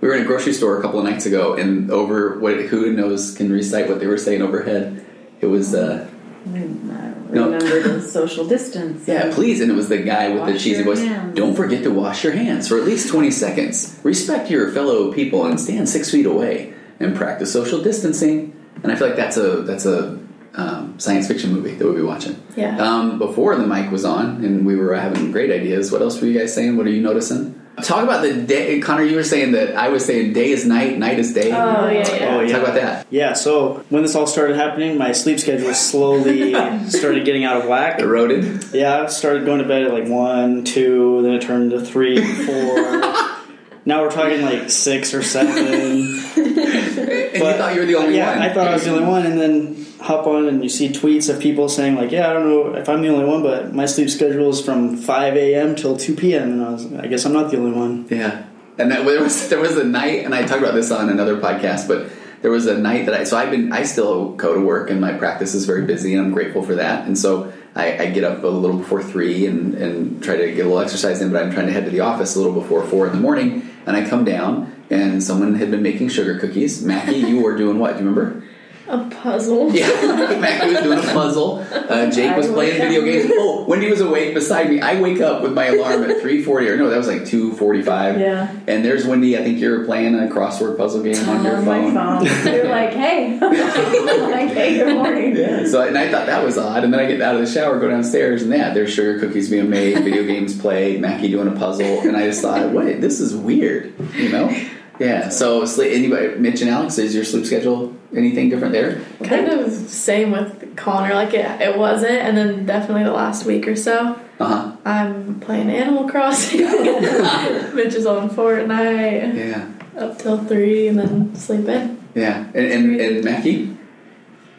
We 0.00 0.08
were 0.08 0.14
in 0.14 0.22
a 0.22 0.26
grocery 0.26 0.54
store 0.54 0.78
a 0.78 0.82
couple 0.82 0.98
of 0.98 1.04
nights 1.04 1.26
ago, 1.26 1.54
and 1.54 1.90
over 1.90 2.38
what 2.38 2.56
who 2.66 2.92
knows 2.92 3.34
can 3.34 3.52
recite 3.52 3.90
what 3.90 4.00
they 4.00 4.06
were 4.06 4.18
saying 4.18 4.40
overhead. 4.40 5.04
It 5.42 5.46
was 5.46 5.74
uh, 5.74 6.08
I 6.46 6.48
don't 6.48 7.15
No. 7.30 7.44
remember 7.50 7.80
the 7.80 8.00
social 8.02 8.46
distance. 8.46 9.06
yeah, 9.06 9.32
please, 9.34 9.60
and 9.60 9.70
it 9.70 9.74
was 9.74 9.88
the 9.88 9.98
guy 9.98 10.28
with 10.34 10.46
the 10.52 10.58
cheesy 10.58 10.82
voice. 10.82 11.00
hands. 11.00 11.34
Don't 11.36 11.54
forget 11.54 11.82
to 11.84 11.90
wash 11.90 12.24
your 12.24 12.32
hands 12.32 12.68
for 12.68 12.78
at 12.78 12.84
least 12.84 13.08
twenty 13.08 13.30
seconds. 13.30 13.98
Respect 14.02 14.50
your 14.50 14.70
fellow 14.72 15.12
people 15.12 15.44
and 15.46 15.60
stand 15.60 15.88
six 15.88 16.10
feet 16.10 16.26
away 16.26 16.74
and 17.00 17.14
practice 17.14 17.52
social 17.52 17.82
distancing. 17.82 18.52
And 18.82 18.92
I 18.92 18.96
feel 18.96 19.08
like 19.08 19.16
that's 19.16 19.36
a 19.36 19.62
that's 19.62 19.86
a 19.86 20.18
um, 20.54 20.98
science 20.98 21.28
fiction 21.28 21.52
movie 21.52 21.72
that 21.72 21.84
we'll 21.84 21.94
be 21.94 22.02
watching. 22.02 22.42
Yeah. 22.56 22.78
Um, 22.78 23.18
before 23.18 23.56
the 23.56 23.66
mic 23.66 23.90
was 23.90 24.04
on 24.04 24.44
and 24.44 24.64
we 24.66 24.76
were 24.76 24.94
having 24.94 25.30
great 25.30 25.50
ideas, 25.50 25.92
what 25.92 26.00
else 26.02 26.20
were 26.20 26.26
you 26.26 26.38
guys 26.38 26.54
saying? 26.54 26.76
What 26.76 26.86
are 26.86 26.90
you 26.90 27.02
noticing? 27.02 27.60
Talk 27.82 28.04
about 28.04 28.22
the 28.22 28.32
day, 28.32 28.80
Connor. 28.80 29.02
You 29.04 29.16
were 29.16 29.24
saying 29.24 29.52
that 29.52 29.76
I 29.76 29.88
was 29.88 30.04
saying 30.04 30.32
day 30.32 30.50
is 30.50 30.64
night, 30.64 30.98
night 30.98 31.18
is 31.18 31.34
day. 31.34 31.52
Oh, 31.52 31.88
yeah, 31.88 31.90
yeah. 31.90 32.34
Oh, 32.34 32.40
yeah. 32.40 32.52
Talk 32.52 32.62
about 32.62 32.74
that. 32.74 33.06
Yeah, 33.10 33.34
so 33.34 33.84
when 33.90 34.02
this 34.02 34.14
all 34.14 34.26
started 34.26 34.56
happening, 34.56 34.96
my 34.96 35.12
sleep 35.12 35.38
schedule 35.38 35.74
slowly 35.74 36.54
started 36.88 37.26
getting 37.26 37.44
out 37.44 37.60
of 37.60 37.68
whack. 37.68 38.00
Eroded. 38.00 38.72
Yeah, 38.72 39.02
I 39.02 39.06
started 39.06 39.44
going 39.44 39.58
to 39.58 39.68
bed 39.68 39.82
at 39.82 39.92
like 39.92 40.08
1, 40.08 40.64
2, 40.64 41.22
then 41.22 41.32
it 41.34 41.42
turned 41.42 41.72
to 41.72 41.80
3, 41.84 42.46
4. 42.46 42.54
now 43.84 44.02
we're 44.02 44.10
talking 44.10 44.42
like 44.42 44.70
6 44.70 45.14
or 45.14 45.22
7. 45.22 46.22
And 47.36 47.44
you 47.44 47.52
thought 47.52 47.74
you 47.74 47.80
were 47.80 47.86
the 47.86 47.96
only 47.96 48.16
yeah, 48.16 48.30
one. 48.30 48.38
I 48.38 48.52
thought 48.52 48.68
I 48.68 48.72
was 48.72 48.84
the 48.84 48.90
only 48.92 49.04
one, 49.04 49.26
and 49.26 49.38
then 49.38 49.85
hop 50.06 50.26
on 50.26 50.46
and 50.46 50.62
you 50.62 50.68
see 50.68 50.88
tweets 50.88 51.28
of 51.28 51.40
people 51.40 51.68
saying 51.68 51.96
like, 51.96 52.12
"Yeah, 52.12 52.30
I 52.30 52.32
don't 52.32 52.48
know 52.48 52.74
if 52.76 52.88
I'm 52.88 53.02
the 53.02 53.08
only 53.08 53.24
one, 53.24 53.42
but 53.42 53.74
my 53.74 53.86
sleep 53.86 54.08
schedule 54.08 54.50
is 54.50 54.64
from 54.64 54.96
5 54.96 55.36
a.m. 55.36 55.74
till 55.74 55.96
2 55.96 56.14
p.m." 56.14 56.52
And 56.52 56.64
I 56.64 56.70
was, 56.70 56.92
I 56.94 57.06
guess 57.08 57.24
I'm 57.26 57.32
not 57.32 57.50
the 57.50 57.58
only 57.58 57.72
one. 57.72 58.06
Yeah, 58.08 58.44
and 58.78 58.90
that, 58.90 59.04
there 59.04 59.22
was 59.22 59.48
there 59.48 59.60
was 59.60 59.76
a 59.76 59.84
night, 59.84 60.24
and 60.24 60.34
I 60.34 60.46
talked 60.46 60.62
about 60.62 60.74
this 60.74 60.90
on 60.90 61.08
another 61.08 61.38
podcast, 61.40 61.88
but 61.88 62.10
there 62.42 62.50
was 62.50 62.66
a 62.66 62.78
night 62.78 63.06
that 63.06 63.14
I 63.14 63.24
so 63.24 63.36
I've 63.36 63.50
been 63.50 63.72
I 63.72 63.82
still 63.82 64.32
go 64.32 64.54
to 64.54 64.60
work, 64.60 64.90
and 64.90 65.00
my 65.00 65.12
practice 65.12 65.54
is 65.54 65.66
very 65.66 65.84
busy, 65.84 66.14
and 66.14 66.24
I'm 66.24 66.32
grateful 66.32 66.62
for 66.62 66.76
that. 66.76 67.06
And 67.06 67.18
so 67.18 67.52
I, 67.74 67.98
I 67.98 68.06
get 68.10 68.24
up 68.24 68.44
a 68.44 68.46
little 68.46 68.78
before 68.78 69.02
three 69.02 69.46
and 69.46 69.74
and 69.74 70.22
try 70.22 70.36
to 70.36 70.46
get 70.52 70.60
a 70.60 70.68
little 70.68 70.80
exercise 70.80 71.20
in, 71.20 71.32
but 71.32 71.42
I'm 71.42 71.52
trying 71.52 71.66
to 71.66 71.72
head 71.72 71.84
to 71.84 71.90
the 71.90 72.00
office 72.00 72.36
a 72.36 72.38
little 72.38 72.54
before 72.54 72.84
four 72.84 73.06
in 73.06 73.12
the 73.12 73.20
morning, 73.20 73.68
and 73.86 73.96
I 73.96 74.08
come 74.08 74.24
down. 74.24 74.72
And 74.88 75.20
someone 75.20 75.56
had 75.56 75.72
been 75.72 75.82
making 75.82 76.10
sugar 76.10 76.38
cookies. 76.38 76.80
Mackie, 76.80 77.16
you 77.16 77.42
were 77.42 77.56
doing 77.56 77.80
what? 77.80 77.98
Do 77.98 78.04
you 78.04 78.08
remember? 78.08 78.45
A 78.88 79.10
puzzle. 79.10 79.72
Yeah, 79.72 79.88
Mackie 80.40 80.72
was 80.72 80.82
doing 80.82 80.98
a 80.98 81.02
puzzle. 81.02 81.58
Uh, 81.72 82.10
Jake 82.10 82.36
was 82.36 82.46
playing 82.46 82.78
video 82.80 83.04
games. 83.04 83.32
Oh, 83.34 83.64
Wendy 83.64 83.90
was 83.90 84.00
awake 84.00 84.32
beside 84.32 84.70
me. 84.70 84.80
I 84.80 85.00
wake 85.00 85.20
up 85.20 85.42
with 85.42 85.54
my 85.54 85.66
alarm 85.66 86.04
at 86.04 86.20
three 86.20 86.42
forty, 86.42 86.68
or 86.68 86.76
no, 86.76 86.88
that 86.88 86.96
was 86.96 87.08
like 87.08 87.26
two 87.26 87.52
forty-five. 87.54 88.20
Yeah. 88.20 88.54
And 88.68 88.84
there's 88.84 89.04
Wendy. 89.04 89.36
I 89.36 89.42
think 89.42 89.58
you're 89.58 89.84
playing 89.84 90.14
a 90.14 90.32
crossword 90.32 90.76
puzzle 90.76 91.02
game 91.02 91.28
on 91.28 91.44
your 91.44 91.56
phone. 91.62 91.94
my 91.94 92.18
phone. 92.20 92.24
You're 92.54 92.68
like, 92.68 92.92
hey, 92.92 93.38
I'm 93.42 94.30
like, 94.30 94.50
hey, 94.50 94.76
good 94.76 94.94
morning. 94.94 95.36
Yeah. 95.36 95.66
So 95.66 95.82
and 95.82 95.98
I 95.98 96.08
thought 96.10 96.26
that 96.26 96.44
was 96.44 96.56
odd, 96.56 96.84
and 96.84 96.92
then 96.92 97.00
I 97.00 97.06
get 97.06 97.20
out 97.20 97.34
of 97.34 97.40
the 97.40 97.46
shower, 97.46 97.80
go 97.80 97.88
downstairs, 97.88 98.42
and 98.42 98.52
yeah, 98.52 98.72
there's 98.72 98.92
sugar 98.92 99.18
cookies 99.18 99.50
being 99.50 99.68
made, 99.68 99.98
video 100.04 100.24
games 100.24 100.58
played, 100.58 101.00
Mackie 101.00 101.28
doing 101.28 101.48
a 101.48 101.58
puzzle, 101.58 102.00
and 102.00 102.16
I 102.16 102.26
just 102.26 102.40
thought, 102.40 102.70
wait, 102.70 103.00
this 103.00 103.20
is 103.20 103.34
weird, 103.34 103.94
you 104.14 104.28
know? 104.30 104.56
Yeah. 104.98 105.28
So, 105.28 105.64
sleep, 105.64 105.92
anybody, 105.92 106.36
Mitch 106.38 106.62
and 106.62 106.70
Alex, 106.70 106.98
is 106.98 107.14
your 107.14 107.24
sleep 107.24 107.44
schedule 107.46 107.94
anything 108.14 108.48
different 108.50 108.72
there? 108.72 109.00
Kind 109.24 109.48
of 109.48 109.70
same 109.72 110.30
with 110.32 110.76
Connor. 110.76 111.14
Like 111.14 111.34
it, 111.34 111.44
it 111.60 111.76
wasn't, 111.78 112.12
and 112.12 112.36
then 112.36 112.66
definitely 112.66 113.04
the 113.04 113.12
last 113.12 113.44
week 113.46 113.66
or 113.66 113.76
so, 113.76 114.18
Uh 114.38 114.44
huh. 114.46 114.76
I'm 114.84 115.40
playing 115.40 115.70
Animal 115.70 116.08
Crossing. 116.08 116.60
Mitch 117.74 117.94
is 117.94 118.06
on 118.06 118.30
Fortnite 118.30 119.34
Yeah. 119.34 119.68
up 119.96 120.18
till 120.18 120.38
three, 120.44 120.88
and 120.88 120.98
then 120.98 121.34
sleep 121.34 121.66
in. 121.68 122.02
Yeah. 122.14 122.44
And 122.54 122.56
and, 122.56 123.00
and 123.00 123.24
Mackie, 123.24 123.76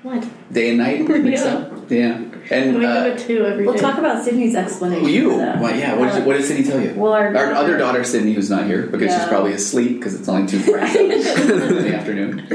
What? 0.03 0.27
day 0.51 0.69
and 0.69 0.77
night 0.79 1.07
mixed 1.07 1.45
Yeah. 1.45 1.53
up. 1.53 1.73
Yeah. 1.91 2.21
I 2.49 2.55
And 2.55 2.75
wake 2.79 2.85
up 2.87 3.05
uh, 3.05 3.09
at 3.09 3.19
two 3.19 3.45
every 3.45 3.65
day. 3.65 3.71
We'll 3.71 3.77
talk 3.79 3.97
about 3.97 4.23
Sydney's 4.23 4.55
explanation. 4.55 5.07
you, 5.09 5.31
for 5.31 5.37
well, 5.37 5.75
yeah. 5.75 5.95
What 5.95 6.13
did, 6.13 6.25
what 6.25 6.37
did 6.37 6.45
Sydney 6.45 6.63
tell 6.63 6.79
you? 6.81 6.93
Well, 6.95 7.11
our, 7.13 7.35
Our 7.35 7.53
other 7.53 7.77
daughter, 7.77 8.03
Sydney, 8.05 8.33
who's 8.33 8.49
not 8.49 8.65
here 8.67 8.87
because 8.87 9.13
she's 9.13 9.27
probably 9.27 9.51
asleep 9.53 9.97
because 9.99 10.15
it's 10.17 10.29
only 10.29 10.47
two 10.47 10.59
forty-seven 10.67 11.61
in 11.61 11.83
the 11.83 11.95
afternoon. 11.95 12.47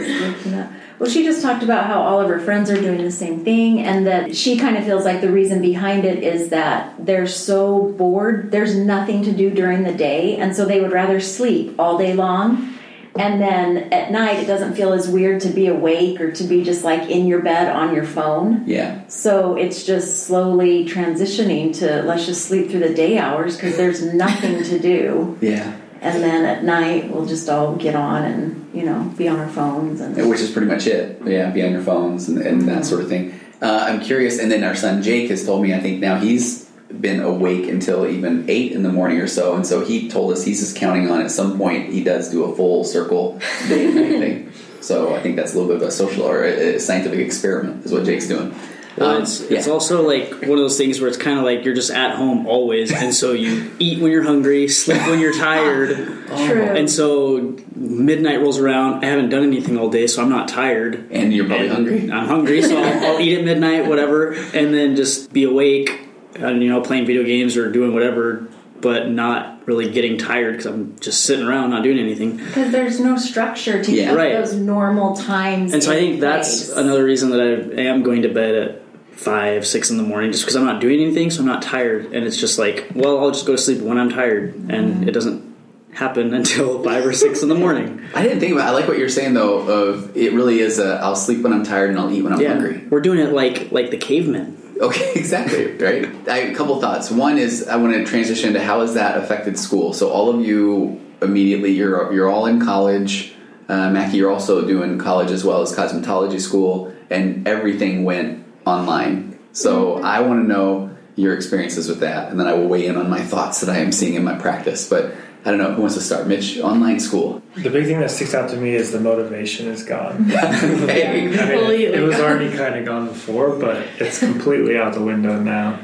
Well, 1.02 1.10
she 1.10 1.24
just 1.24 1.42
talked 1.42 1.64
about 1.64 1.86
how 1.86 2.00
all 2.00 2.20
of 2.20 2.28
her 2.28 2.38
friends 2.38 2.70
are 2.70 2.80
doing 2.80 3.02
the 3.02 3.10
same 3.10 3.42
thing, 3.42 3.80
and 3.80 4.06
that 4.06 4.36
she 4.36 4.56
kind 4.56 4.76
of 4.76 4.84
feels 4.84 5.04
like 5.04 5.20
the 5.20 5.32
reason 5.32 5.60
behind 5.60 6.04
it 6.04 6.22
is 6.22 6.50
that 6.50 6.94
they're 7.04 7.26
so 7.26 7.88
bored. 7.98 8.52
There's 8.52 8.76
nothing 8.76 9.24
to 9.24 9.32
do 9.32 9.50
during 9.50 9.82
the 9.82 9.92
day, 9.92 10.36
and 10.36 10.54
so 10.54 10.64
they 10.64 10.80
would 10.80 10.92
rather 10.92 11.18
sleep 11.18 11.74
all 11.76 11.98
day 11.98 12.14
long. 12.14 12.78
And 13.16 13.42
then 13.42 13.92
at 13.92 14.12
night, 14.12 14.44
it 14.44 14.46
doesn't 14.46 14.76
feel 14.76 14.92
as 14.92 15.08
weird 15.08 15.40
to 15.40 15.48
be 15.48 15.66
awake 15.66 16.20
or 16.20 16.30
to 16.30 16.44
be 16.44 16.62
just 16.62 16.84
like 16.84 17.10
in 17.10 17.26
your 17.26 17.42
bed 17.42 17.74
on 17.74 17.92
your 17.92 18.04
phone. 18.04 18.62
Yeah. 18.68 19.04
So 19.08 19.56
it's 19.56 19.84
just 19.84 20.24
slowly 20.24 20.86
transitioning 20.86 21.76
to 21.80 22.04
let's 22.04 22.26
just 22.26 22.46
sleep 22.46 22.70
through 22.70 22.86
the 22.86 22.94
day 22.94 23.18
hours 23.18 23.56
because 23.56 23.76
there's 23.76 24.04
nothing 24.14 24.62
to 24.62 24.78
do. 24.78 25.36
Yeah. 25.40 25.76
And 26.02 26.20
then 26.20 26.44
at 26.44 26.64
night, 26.64 27.10
we'll 27.10 27.26
just 27.26 27.48
all 27.48 27.76
get 27.76 27.94
on 27.94 28.24
and, 28.24 28.70
you 28.74 28.84
know, 28.84 29.04
be 29.16 29.28
on 29.28 29.38
our 29.38 29.48
phones. 29.48 30.00
And 30.00 30.28
Which 30.28 30.40
is 30.40 30.50
pretty 30.50 30.66
much 30.66 30.88
it. 30.88 31.22
Yeah, 31.24 31.48
be 31.50 31.64
on 31.64 31.70
your 31.70 31.82
phones 31.82 32.28
and, 32.28 32.38
and 32.38 32.62
that 32.62 32.84
sort 32.84 33.02
of 33.02 33.08
thing. 33.08 33.38
Uh, 33.62 33.86
I'm 33.88 34.00
curious, 34.00 34.40
and 34.40 34.50
then 34.50 34.64
our 34.64 34.74
son 34.74 35.02
Jake 35.02 35.30
has 35.30 35.46
told 35.46 35.62
me, 35.62 35.72
I 35.72 35.78
think 35.78 36.00
now 36.00 36.16
he's 36.16 36.64
been 37.00 37.20
awake 37.20 37.68
until 37.68 38.08
even 38.08 38.50
8 38.50 38.72
in 38.72 38.82
the 38.82 38.88
morning 38.88 39.18
or 39.18 39.28
so, 39.28 39.54
and 39.54 39.64
so 39.64 39.84
he 39.84 40.08
told 40.08 40.32
us 40.32 40.44
he's 40.44 40.58
just 40.58 40.76
counting 40.76 41.08
on 41.08 41.20
at 41.20 41.30
some 41.30 41.56
point 41.56 41.92
he 41.92 42.02
does 42.02 42.30
do 42.30 42.44
a 42.44 42.56
full 42.56 42.82
circle 42.82 43.38
day 43.68 43.86
and 43.86 43.94
night 43.94 44.08
thing. 44.18 44.52
So 44.80 45.14
I 45.14 45.22
think 45.22 45.36
that's 45.36 45.54
a 45.54 45.58
little 45.58 45.72
bit 45.72 45.80
of 45.80 45.88
a 45.88 45.92
social 45.92 46.24
or 46.24 46.42
a, 46.42 46.74
a 46.74 46.80
scientific 46.80 47.20
experiment, 47.20 47.86
is 47.86 47.92
what 47.92 48.04
Jake's 48.04 48.26
doing. 48.26 48.52
Well, 48.96 49.16
Um, 49.16 49.22
it's, 49.22 49.50
yeah. 49.50 49.64
also 49.72 50.06
like 50.06 50.30
one 50.42 50.50
of 50.52 50.58
those 50.58 50.76
things 50.76 51.00
where 51.00 51.08
it's 51.08 51.16
kind 51.16 51.38
of 51.38 51.44
like 51.44 51.64
you're 51.64 51.74
just 51.74 51.90
at 51.90 52.14
home 52.16 52.46
always, 52.46 52.92
and 52.92 53.14
so 53.14 53.32
you 53.32 53.70
eat 53.78 54.00
when 54.02 54.12
you're 54.12 54.22
hungry, 54.24 54.68
sleep 54.68 55.00
when 55.06 55.18
you're 55.18 55.32
tired, 55.32 55.96
True. 56.46 56.62
and 56.62 56.90
so 56.90 57.56
midnight 57.74 58.40
rolls 58.40 58.58
around. 58.58 59.02
I 59.04 59.08
haven't 59.08 59.30
done 59.30 59.44
anything 59.44 59.78
all 59.78 59.88
day, 59.88 60.06
so 60.06 60.22
I'm 60.22 60.28
not 60.28 60.48
tired. 60.48 61.08
and 61.10 61.32
you're 61.32 61.46
probably 61.46 61.66
And 61.68 61.74
hungry. 61.74 62.10
I'm 62.12 62.26
hungry, 62.26 62.62
so 62.62 62.76
I'll, 62.76 63.06
I'll 63.14 63.20
eat 63.20 63.38
at 63.38 63.44
midnight, 63.44 63.86
whatever, 63.86 64.32
and 64.32 64.74
then 64.74 64.94
just 64.96 65.32
be 65.32 65.44
awake, 65.44 66.00
and 66.34 66.62
you 66.62 66.68
know, 66.68 66.80
playing 66.82 67.06
video 67.06 67.24
games 67.24 67.56
or 67.56 67.70
doing 67.72 67.94
whatever, 67.94 68.46
but 68.80 69.08
not 69.08 69.51
really 69.66 69.90
getting 69.90 70.18
tired 70.18 70.52
because 70.52 70.66
I'm 70.66 70.98
just 71.00 71.24
sitting 71.24 71.46
around 71.46 71.70
not 71.70 71.82
doing 71.82 71.98
anything. 71.98 72.36
Because 72.38 72.72
there's 72.72 72.98
no 73.00 73.16
structure 73.16 73.82
to 73.82 73.92
Yeah. 73.92 74.08
keep 74.08 74.16
Right. 74.16 74.32
those 74.34 74.54
normal 74.54 75.14
times. 75.16 75.72
And 75.72 75.82
so 75.82 75.92
I 75.92 75.94
in 75.96 76.00
think 76.00 76.20
that's 76.20 76.68
another 76.70 77.04
reason 77.04 77.30
that 77.30 77.40
I 77.40 77.82
am 77.82 78.02
going 78.02 78.22
to 78.22 78.28
bed 78.28 78.54
at 78.54 78.82
five, 79.12 79.66
six 79.66 79.90
in 79.90 79.98
the 79.98 80.02
morning, 80.02 80.32
just 80.32 80.42
because 80.44 80.56
I'm 80.56 80.64
not 80.64 80.80
doing 80.80 81.00
anything, 81.00 81.30
so 81.30 81.40
I'm 81.40 81.46
not 81.46 81.62
tired. 81.62 82.06
And 82.12 82.26
it's 82.26 82.36
just 82.36 82.58
like, 82.58 82.88
well, 82.94 83.20
I'll 83.20 83.30
just 83.30 83.46
go 83.46 83.52
to 83.52 83.58
sleep 83.62 83.80
when 83.80 83.98
I'm 83.98 84.10
tired, 84.10 84.54
and 84.68 85.08
it 85.08 85.12
doesn't 85.12 85.44
happen 85.92 86.32
until 86.40 86.82
five 86.82 87.04
or 87.06 87.12
six 87.12 87.42
in 87.42 87.48
the 87.48 87.54
morning. 87.54 88.00
I 88.14 88.22
didn't 88.22 88.40
think 88.40 88.52
about. 88.54 88.66
I 88.66 88.70
like 88.70 88.88
what 88.88 88.98
you're 88.98 89.08
saying 89.10 89.34
though. 89.34 89.58
Of 89.58 90.16
it 90.16 90.32
really 90.32 90.58
is. 90.60 90.78
A, 90.80 90.94
I'll 91.02 91.14
sleep 91.14 91.42
when 91.42 91.52
I'm 91.52 91.62
tired 91.64 91.90
and 91.90 91.98
I'll 92.00 92.10
eat 92.10 92.22
when 92.22 92.32
I'm 92.32 92.40
yeah, 92.40 92.54
hungry. 92.54 92.84
we're 92.90 93.00
doing 93.00 93.18
it 93.20 93.32
like 93.32 93.70
like 93.70 93.90
the 93.90 93.98
cavemen. 93.98 94.56
Okay, 94.82 95.12
exactly, 95.16 95.72
right? 95.76 96.28
I, 96.28 96.38
a 96.38 96.54
couple 96.54 96.80
thoughts. 96.80 97.10
One 97.10 97.38
is 97.38 97.68
I 97.68 97.76
want 97.76 97.94
to 97.94 98.04
transition 98.04 98.48
into 98.48 98.62
how 98.62 98.80
has 98.80 98.94
that 98.94 99.16
affected 99.16 99.58
school. 99.58 99.92
So 99.92 100.10
all 100.10 100.28
of 100.28 100.44
you 100.44 101.00
immediately, 101.22 101.70
you're 101.72 102.12
you're 102.12 102.28
all 102.28 102.46
in 102.46 102.60
college. 102.60 103.34
Uh, 103.68 103.90
Mackie, 103.90 104.18
you're 104.18 104.32
also 104.32 104.66
doing 104.66 104.98
college 104.98 105.30
as 105.30 105.44
well 105.44 105.62
as 105.62 105.74
cosmetology 105.74 106.40
school, 106.40 106.92
and 107.08 107.46
everything 107.46 108.04
went 108.04 108.44
online. 108.66 109.38
So 109.52 110.02
I 110.02 110.20
want 110.20 110.42
to 110.42 110.48
know 110.48 110.90
your 111.14 111.34
experiences 111.34 111.88
with 111.88 112.00
that, 112.00 112.30
and 112.30 112.40
then 112.40 112.46
I 112.46 112.54
will 112.54 112.66
weigh 112.66 112.86
in 112.86 112.96
on 112.96 113.08
my 113.08 113.20
thoughts 113.20 113.60
that 113.60 113.70
I 113.70 113.78
am 113.78 113.92
seeing 113.92 114.14
in 114.14 114.24
my 114.24 114.36
practice. 114.36 114.88
But 114.88 115.14
I 115.44 115.50
don't 115.50 115.58
know 115.58 115.72
who 115.74 115.80
wants 115.82 115.96
to 115.96 116.00
start. 116.00 116.26
Mitch, 116.28 116.58
online 116.60 117.00
school. 117.00 117.42
The 117.56 117.68
big 117.70 117.86
thing 117.86 117.98
that 118.00 118.10
sticks 118.12 118.32
out 118.32 118.50
to 118.50 118.56
me 118.56 118.74
is 118.76 118.92
the 118.92 119.00
motivation 119.00 119.66
is 119.66 119.82
gone. 119.84 120.30
Okay. 120.30 121.08
I 121.08 121.12
mean, 121.12 121.32
it, 121.32 121.38
Completely 121.38 121.84
it 121.86 122.00
was 122.02 122.20
already 122.20 122.56
kind 122.56 122.76
of 122.76 122.84
gone 122.84 123.08
before, 123.08 123.56
but 123.58 123.84
it's 123.98 124.18
completely 124.20 124.78
out 124.78 124.94
the 124.94 125.02
window 125.02 125.38
now. 125.40 125.80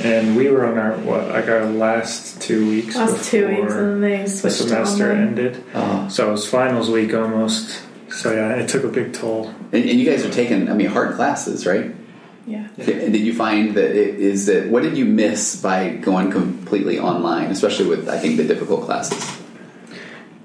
And 0.00 0.36
we 0.36 0.48
were 0.48 0.64
on 0.66 0.78
our 0.78 0.96
what 0.98 1.28
like 1.28 1.48
our 1.48 1.64
last 1.66 2.40
two 2.40 2.68
weeks 2.68 2.94
Last 2.96 3.28
two 3.30 3.48
weeks, 3.48 3.62
before 3.62 3.90
and 3.92 4.02
they 4.02 4.22
the 4.22 4.28
switched 4.28 4.58
to 4.58 4.62
semester 4.68 5.10
online. 5.10 5.28
ended. 5.28 5.64
Oh, 5.74 6.08
So 6.08 6.28
it 6.28 6.32
was 6.32 6.48
finals 6.48 6.88
week 6.90 7.14
almost, 7.14 7.82
So 8.10 8.32
yeah, 8.32 8.54
it 8.54 8.68
took 8.68 8.84
a 8.84 8.88
big 8.88 9.12
toll. 9.12 9.48
And, 9.72 9.84
and 9.88 9.98
you 10.00 10.08
guys 10.08 10.24
are 10.24 10.30
taking, 10.30 10.68
I 10.70 10.74
mean, 10.74 10.86
hard 10.88 11.14
classes, 11.16 11.66
right? 11.66 11.92
Yeah. 12.48 12.66
And 12.78 13.12
did 13.12 13.20
you 13.20 13.34
find 13.34 13.74
that 13.76 13.90
it 13.94 14.14
is 14.20 14.46
that 14.46 14.68
what 14.68 14.82
did 14.82 14.96
you 14.96 15.04
miss 15.04 15.60
by 15.60 15.90
going 15.90 16.30
completely 16.30 16.98
online, 16.98 17.50
especially 17.50 17.86
with 17.86 18.08
I 18.08 18.18
think 18.18 18.36
the 18.38 18.44
difficult 18.44 18.82
classes? 18.86 19.22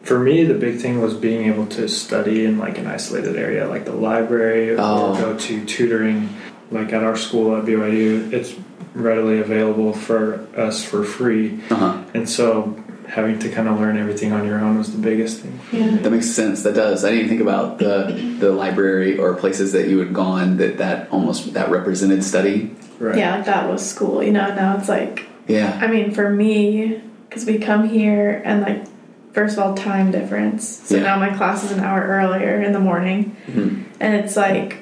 For 0.03 0.19
me, 0.19 0.43
the 0.43 0.53
big 0.53 0.79
thing 0.81 0.99
was 1.01 1.13
being 1.13 1.47
able 1.47 1.65
to 1.67 1.87
study 1.87 2.43
in 2.43 2.57
like 2.57 2.77
an 2.77 2.87
isolated 2.87 3.37
area, 3.37 3.67
like 3.69 3.85
the 3.85 3.93
library, 3.93 4.75
Oh. 4.77 5.13
or 5.13 5.17
go 5.17 5.37
to 5.37 5.65
tutoring. 5.65 6.29
Like 6.71 6.91
at 6.91 7.03
our 7.03 7.15
school 7.15 7.55
at 7.55 7.65
BYU, 7.65 8.33
it's 8.33 8.53
readily 8.95 9.39
available 9.39 9.93
for 9.93 10.45
us 10.57 10.83
for 10.83 11.03
free, 11.03 11.59
Uh 11.69 11.75
huh. 11.75 11.97
and 12.13 12.27
so 12.27 12.75
having 13.13 13.37
to 13.37 13.47
kind 13.49 13.67
of 13.67 13.79
learn 13.79 13.95
everything 13.95 14.31
on 14.33 14.43
your 14.43 14.59
own 14.59 14.75
was 14.75 14.91
the 14.91 14.97
biggest 14.97 15.39
thing. 15.41 15.59
Yeah. 15.71 15.97
That 15.97 16.09
makes 16.09 16.31
sense. 16.31 16.63
That 16.63 16.73
does. 16.73 17.05
I 17.05 17.09
didn't 17.09 17.25
even 17.25 17.29
think 17.29 17.41
about 17.41 17.77
the 17.77 18.37
the 18.39 18.51
library 18.51 19.19
or 19.19 19.35
places 19.35 19.71
that 19.73 19.87
you 19.87 19.99
had 19.99 20.13
gone 20.13 20.57
that 20.57 20.79
that 20.79 21.09
almost 21.11 21.53
that 21.53 21.69
represented 21.69 22.23
study. 22.23 22.75
Right. 22.99 23.17
Yeah, 23.17 23.35
like 23.35 23.45
that 23.45 23.69
was 23.69 23.87
school. 23.87 24.23
You 24.23 24.31
know, 24.31 24.47
now 24.55 24.77
it's 24.77 24.89
like, 24.89 25.27
Yeah. 25.47 25.77
I 25.81 25.87
mean, 25.87 26.11
for 26.11 26.29
me, 26.29 27.01
because 27.29 27.45
we 27.45 27.59
come 27.59 27.87
here 27.87 28.41
and 28.45 28.61
like, 28.61 28.85
first 29.33 29.57
of 29.57 29.63
all, 29.63 29.75
time 29.75 30.09
difference. 30.11 30.67
So 30.67 30.95
Yeah. 30.97 31.03
now 31.03 31.19
my 31.19 31.29
class 31.35 31.63
is 31.63 31.71
an 31.71 31.81
hour 31.81 32.01
earlier 32.01 32.61
in 32.61 32.71
the 32.73 32.79
morning, 32.79 33.35
Mhm. 33.47 33.83
and 33.99 34.15
it's 34.15 34.35
like, 34.35 34.77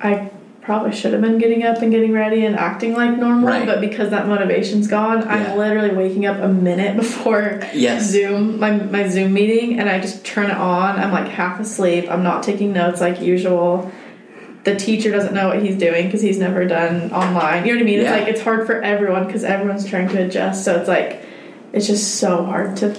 I 0.00 0.30
probably 0.62 0.92
should 0.92 1.12
have 1.12 1.20
been 1.20 1.38
getting 1.38 1.64
up 1.64 1.82
and 1.82 1.90
getting 1.90 2.12
ready 2.12 2.44
and 2.46 2.54
acting 2.56 2.94
like 2.94 3.18
normal, 3.18 3.48
Right. 3.48 3.66
but 3.66 3.80
because 3.80 4.10
that 4.10 4.28
motivation's 4.28 4.86
gone, 4.86 5.22
Yeah. 5.22 5.32
I'm 5.52 5.58
literally 5.58 5.90
waking 5.94 6.24
up 6.24 6.40
a 6.40 6.46
minute 6.48 6.96
before 7.04 7.60
Yes. 7.74 8.08
Zoom 8.08 8.60
my 8.60 8.70
my 8.70 9.08
Zoom 9.08 9.32
meeting, 9.32 9.78
and 9.80 9.88
I 9.90 9.98
just 10.00 10.24
turn 10.24 10.46
it 10.50 10.56
on. 10.56 10.96
I'm 11.00 11.10
like 11.12 11.28
half 11.28 11.58
asleep. 11.60 12.06
I'm 12.10 12.22
not 12.22 12.42
taking 12.42 12.72
notes 12.72 13.00
like 13.00 13.20
usual. 13.20 13.90
The 14.64 14.76
teacher 14.76 15.10
doesn't 15.10 15.34
know 15.34 15.48
what 15.48 15.60
he's 15.60 15.76
doing 15.76 16.06
because 16.06 16.22
he's 16.22 16.38
never 16.38 16.64
done 16.64 17.10
online. 17.12 17.66
You 17.66 17.72
know 17.72 17.78
what 17.78 17.82
I 17.82 17.84
mean? 17.86 17.98
Yeah. 18.00 18.14
It's 18.14 18.20
like 18.20 18.28
it's 18.32 18.40
hard 18.42 18.64
for 18.66 18.80
everyone 18.80 19.26
because 19.26 19.42
everyone's 19.42 19.84
trying 19.84 20.08
to 20.10 20.24
adjust. 20.24 20.64
So 20.64 20.76
it's 20.78 20.86
like 20.88 21.20
it's 21.72 21.88
just 21.88 22.16
so 22.20 22.44
hard 22.44 22.76
to 22.76 22.94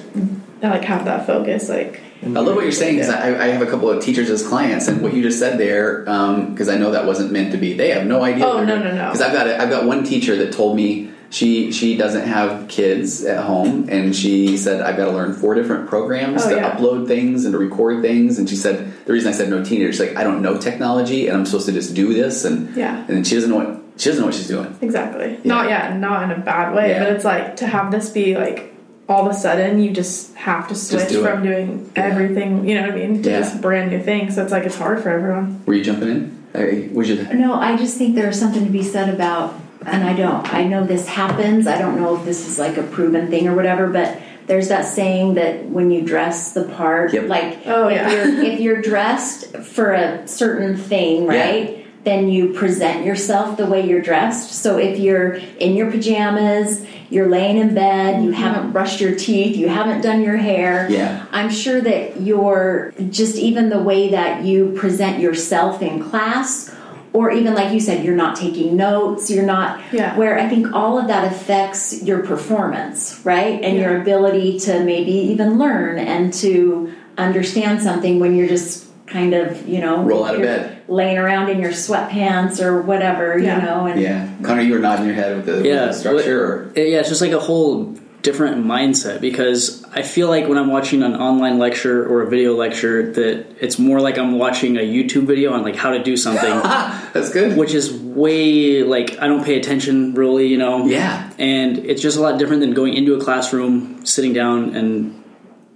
like 0.62 0.84
have 0.84 1.06
that 1.06 1.26
focus. 1.26 1.70
Like 1.70 2.02
I 2.26 2.40
love 2.40 2.56
what 2.56 2.64
you're 2.64 2.72
saying 2.72 2.96
because 2.98 3.10
I, 3.10 3.28
I 3.44 3.48
have 3.48 3.62
a 3.62 3.70
couple 3.70 3.90
of 3.90 4.04
teachers 4.04 4.30
as 4.30 4.46
clients, 4.48 4.88
and 4.88 5.02
what 5.02 5.14
you 5.14 5.22
just 5.22 5.40
said 5.40 5.58
there, 5.60 6.08
um, 6.10 6.52
because 6.52 6.70
I 6.70 6.78
know 6.78 6.92
that 6.92 7.06
wasn't 7.06 7.32
meant 7.32 7.52
to 7.52 7.58
be. 7.58 7.74
They 7.74 7.90
have 7.90 8.06
no 8.06 8.24
idea. 8.24 8.46
Oh, 8.46 8.64
no, 8.64 8.78
no, 8.78 8.94
no. 8.96 9.06
Because 9.12 9.22
I've 9.22 9.34
got 9.34 9.48
a, 9.48 9.62
I've 9.62 9.70
got 9.70 9.86
one 9.86 10.04
teacher 10.04 10.36
that 10.38 10.54
told 10.54 10.76
me 10.76 11.12
she 11.30 11.72
she 11.72 11.98
doesn't 11.98 12.28
have 12.28 12.68
kids 12.68 13.24
at 13.26 13.44
home, 13.44 13.88
and 13.90 14.16
she 14.16 14.58
said 14.58 14.82
I've 14.82 14.98
got 14.98 15.06
to 15.06 15.12
learn 15.12 15.34
four 15.34 15.56
different 15.56 15.90
programs 15.90 16.46
Oh, 16.46 16.50
to 16.50 16.56
yeah. 16.56 16.76
upload 16.76 17.08
things 17.08 17.46
and 17.46 17.54
to 17.54 17.58
record 17.58 18.02
things. 18.02 18.38
And 18.40 18.48
she 18.50 18.56
said 18.56 18.94
the 19.06 19.14
reason 19.14 19.30
I 19.30 19.36
said 19.36 19.50
no 19.50 19.64
teenagers, 19.64 20.00
like 20.00 20.16
I 20.16 20.24
don't 20.24 20.42
know 20.42 20.58
technology, 20.60 21.28
and 21.28 21.36
I'm 21.38 21.46
supposed 21.46 21.66
to 21.66 21.72
just 21.72 21.94
do 21.96 22.14
this, 22.14 22.46
and 22.46 22.76
Yeah. 22.76 22.98
and 23.00 23.08
then 23.10 23.24
she 23.24 23.36
doesn't 23.36 23.50
know 23.50 23.58
what 23.58 23.80
she 23.98 24.10
doesn't 24.10 24.22
know 24.22 24.28
what 24.28 24.36
she's 24.36 24.48
doing. 24.48 24.76
exactly. 24.82 25.34
Yeah. 25.34 25.40
Not 25.44 25.70
yet. 25.70 25.98
Not 25.98 26.24
in 26.24 26.32
a 26.32 26.40
bad 26.44 26.76
way, 26.76 26.90
Yeah. 26.90 27.04
but 27.04 27.14
it's 27.14 27.26
like 27.26 27.58
to 27.58 27.68
have 27.68 27.92
this 27.92 28.10
be 28.10 28.36
like 28.36 28.73
all 29.10 29.26
of 29.28 29.32
a 29.32 29.38
sudden 29.38 29.82
you 29.82 29.92
just 29.92 30.34
have 30.36 30.68
to 30.70 30.76
switch 30.76 31.10
do 31.10 31.20
it. 31.26 31.30
from 31.30 31.44
doing 31.44 31.90
Yeah. 31.96 32.04
everything. 32.04 32.68
You 32.68 32.76
know 32.76 32.82
what 32.88 32.92
I 32.92 32.96
mean? 32.96 33.22
To 33.24 33.30
Yeah. 33.30 33.40
this 33.40 33.54
brand 33.56 33.92
new 33.92 34.00
thing. 34.02 34.32
So 34.32 34.42
it's 34.44 34.52
like 34.52 34.64
it's 34.66 34.78
hard 34.78 35.02
for 35.02 35.10
everyone. 35.10 35.62
Were 35.66 35.74
you 35.74 35.84
jumping 35.84 36.10
in? 36.10 36.32
Hey, 36.54 36.88
would 36.92 37.08
you? 37.08 37.26
No, 37.34 37.54
I 37.56 37.76
just 37.76 37.98
think 37.98 38.16
there's 38.16 38.40
something 38.40 38.64
to 38.66 38.72
be 38.72 38.84
said 38.84 39.10
about, 39.14 39.56
and 39.86 40.04
I 40.04 40.14
don't, 40.14 40.54
I 40.54 40.64
know 40.66 40.86
this 40.86 41.08
happens. 41.08 41.68
I 41.68 41.78
don't 41.80 42.00
know 42.00 42.16
if 42.16 42.26
this 42.26 42.48
is 42.48 42.60
like 42.60 42.78
a 42.78 42.84
proven 42.84 43.30
thing 43.30 43.48
or 43.48 43.56
whatever, 43.56 43.88
but 43.88 44.18
there's 44.46 44.68
that 44.70 44.86
saying 44.86 45.34
that 45.36 45.66
when 45.66 45.90
you 45.90 46.02
dress 46.02 46.54
the 46.54 46.64
part, 46.64 47.14
Yep. 47.14 47.28
like 47.28 47.58
Oh, 47.66 47.88
if, 47.88 48.12
you're, 48.12 48.44
if 48.44 48.60
you're 48.60 48.82
dressed 48.82 49.56
for 49.58 49.94
a 49.94 50.28
certain 50.28 50.78
thing, 50.78 51.24
Yeah. 51.24 51.30
right? 51.50 51.83
Then 52.04 52.30
you 52.30 52.54
present 52.54 53.06
yourself 53.06 53.58
the 53.58 53.66
way 53.66 53.88
you're 53.88 54.02
dressed. 54.02 54.52
So 54.52 54.78
if 54.78 55.00
you're 55.00 55.36
in 55.36 55.76
your 55.76 55.90
pajamas, 55.90 56.86
you're 57.10 57.30
laying 57.30 57.58
in 57.58 57.74
bed, 57.76 58.24
you 58.24 58.32
mm-hmm. 58.32 58.42
haven't 58.42 58.72
brushed 58.72 59.00
your 59.00 59.16
teeth, 59.16 59.56
you 59.56 59.70
haven't 59.70 60.02
done 60.02 60.22
your 60.22 60.38
hair, 60.38 60.88
Yeah. 60.90 61.26
I'm 61.32 61.52
sure 61.52 61.80
that 61.80 62.22
you're 62.22 62.94
just 63.10 63.36
even 63.36 63.70
the 63.70 63.80
way 63.80 64.10
that 64.10 64.44
you 64.44 64.74
present 64.76 65.20
yourself 65.20 65.82
in 65.82 66.04
class, 66.04 66.74
or 67.14 67.30
even 67.30 67.54
like 67.54 67.72
you 67.72 67.80
said, 67.80 68.04
you're 68.04 68.16
not 68.16 68.36
taking 68.36 68.76
notes, 68.76 69.30
you're 69.30 69.46
not 69.46 69.80
Yeah. 69.92 70.18
where 70.18 70.40
I 70.40 70.50
think 70.50 70.74
all 70.74 70.98
of 70.98 71.08
that 71.08 71.32
affects 71.32 72.02
your 72.02 72.24
performance, 72.24 73.22
right? 73.24 73.62
And 73.64 73.78
your 73.78 74.02
ability 74.02 74.60
to 74.62 74.84
maybe 74.84 75.12
even 75.12 75.60
learn 75.60 76.00
and 76.00 76.34
to 76.34 76.92
understand 77.18 77.84
something 77.84 78.20
when 78.20 78.36
you're 78.36 78.48
just 78.48 78.86
kind 79.06 79.36
of, 79.36 79.68
you 79.68 79.80
know, 79.80 80.04
Roll 80.04 80.26
out 80.26 80.36
of 80.36 80.42
bed. 80.42 80.82
Laying 80.94 81.18
around 81.18 81.50
in 81.50 81.60
your 81.60 81.72
sweatpants 81.72 82.62
or 82.62 82.82
whatever, 82.82 83.38
Yeah. 83.38 83.60
you 83.60 83.66
know, 83.66 83.86
and 83.86 84.00
Yeah, 84.02 84.28
Connor, 84.44 84.62
you 84.62 84.74
were 84.74 84.80
nodding 84.80 85.06
your 85.06 85.16
head 85.16 85.36
with 85.36 85.46
the, 85.46 85.54
with 85.54 85.66
Yeah, 85.66 85.88
the 85.88 85.94
structure. 85.94 86.44
Or? 86.44 86.64
what- 86.66 86.78
yeah, 86.78 87.00
it's 87.00 87.10
just 87.10 87.22
like 87.22 87.32
a 87.32 87.40
whole 87.40 87.96
different 88.22 88.66
mindset 88.66 89.20
because 89.20 89.84
I 89.94 90.02
feel 90.02 90.30
like 90.30 90.48
when 90.48 90.58
I'm 90.58 90.70
watching 90.72 91.04
an 91.04 91.14
online 91.14 91.60
lecture 91.60 92.08
or 92.08 92.22
a 92.22 92.30
video 92.30 92.56
lecture 92.56 93.12
that 93.12 93.58
it's 93.60 93.78
more 93.78 94.00
like 94.00 94.18
I'm 94.18 94.40
watching 94.40 94.78
a 94.78 94.80
YouTube 94.80 95.26
video 95.26 95.52
on 95.52 95.62
like 95.64 95.76
how 95.76 95.92
to 95.92 96.02
do 96.02 96.16
something, 96.16 96.50
That's 97.14 97.32
good. 97.32 97.58
which 97.58 97.74
is 97.74 97.92
way 97.92 98.82
like 98.84 99.20
I 99.20 99.28
don't 99.28 99.44
pay 99.44 99.58
attention 99.60 100.14
really, 100.14 100.48
you 100.48 100.58
know. 100.58 100.86
Yeah. 100.86 101.32
And 101.38 101.80
it's 101.80 102.02
just 102.02 102.18
a 102.18 102.22
lot 102.22 102.40
different 102.40 102.62
than 102.62 102.74
going 102.74 102.94
into 102.94 103.14
a 103.16 103.22
classroom, 103.22 104.06
sitting 104.06 104.32
down 104.32 104.74
and 104.74 105.22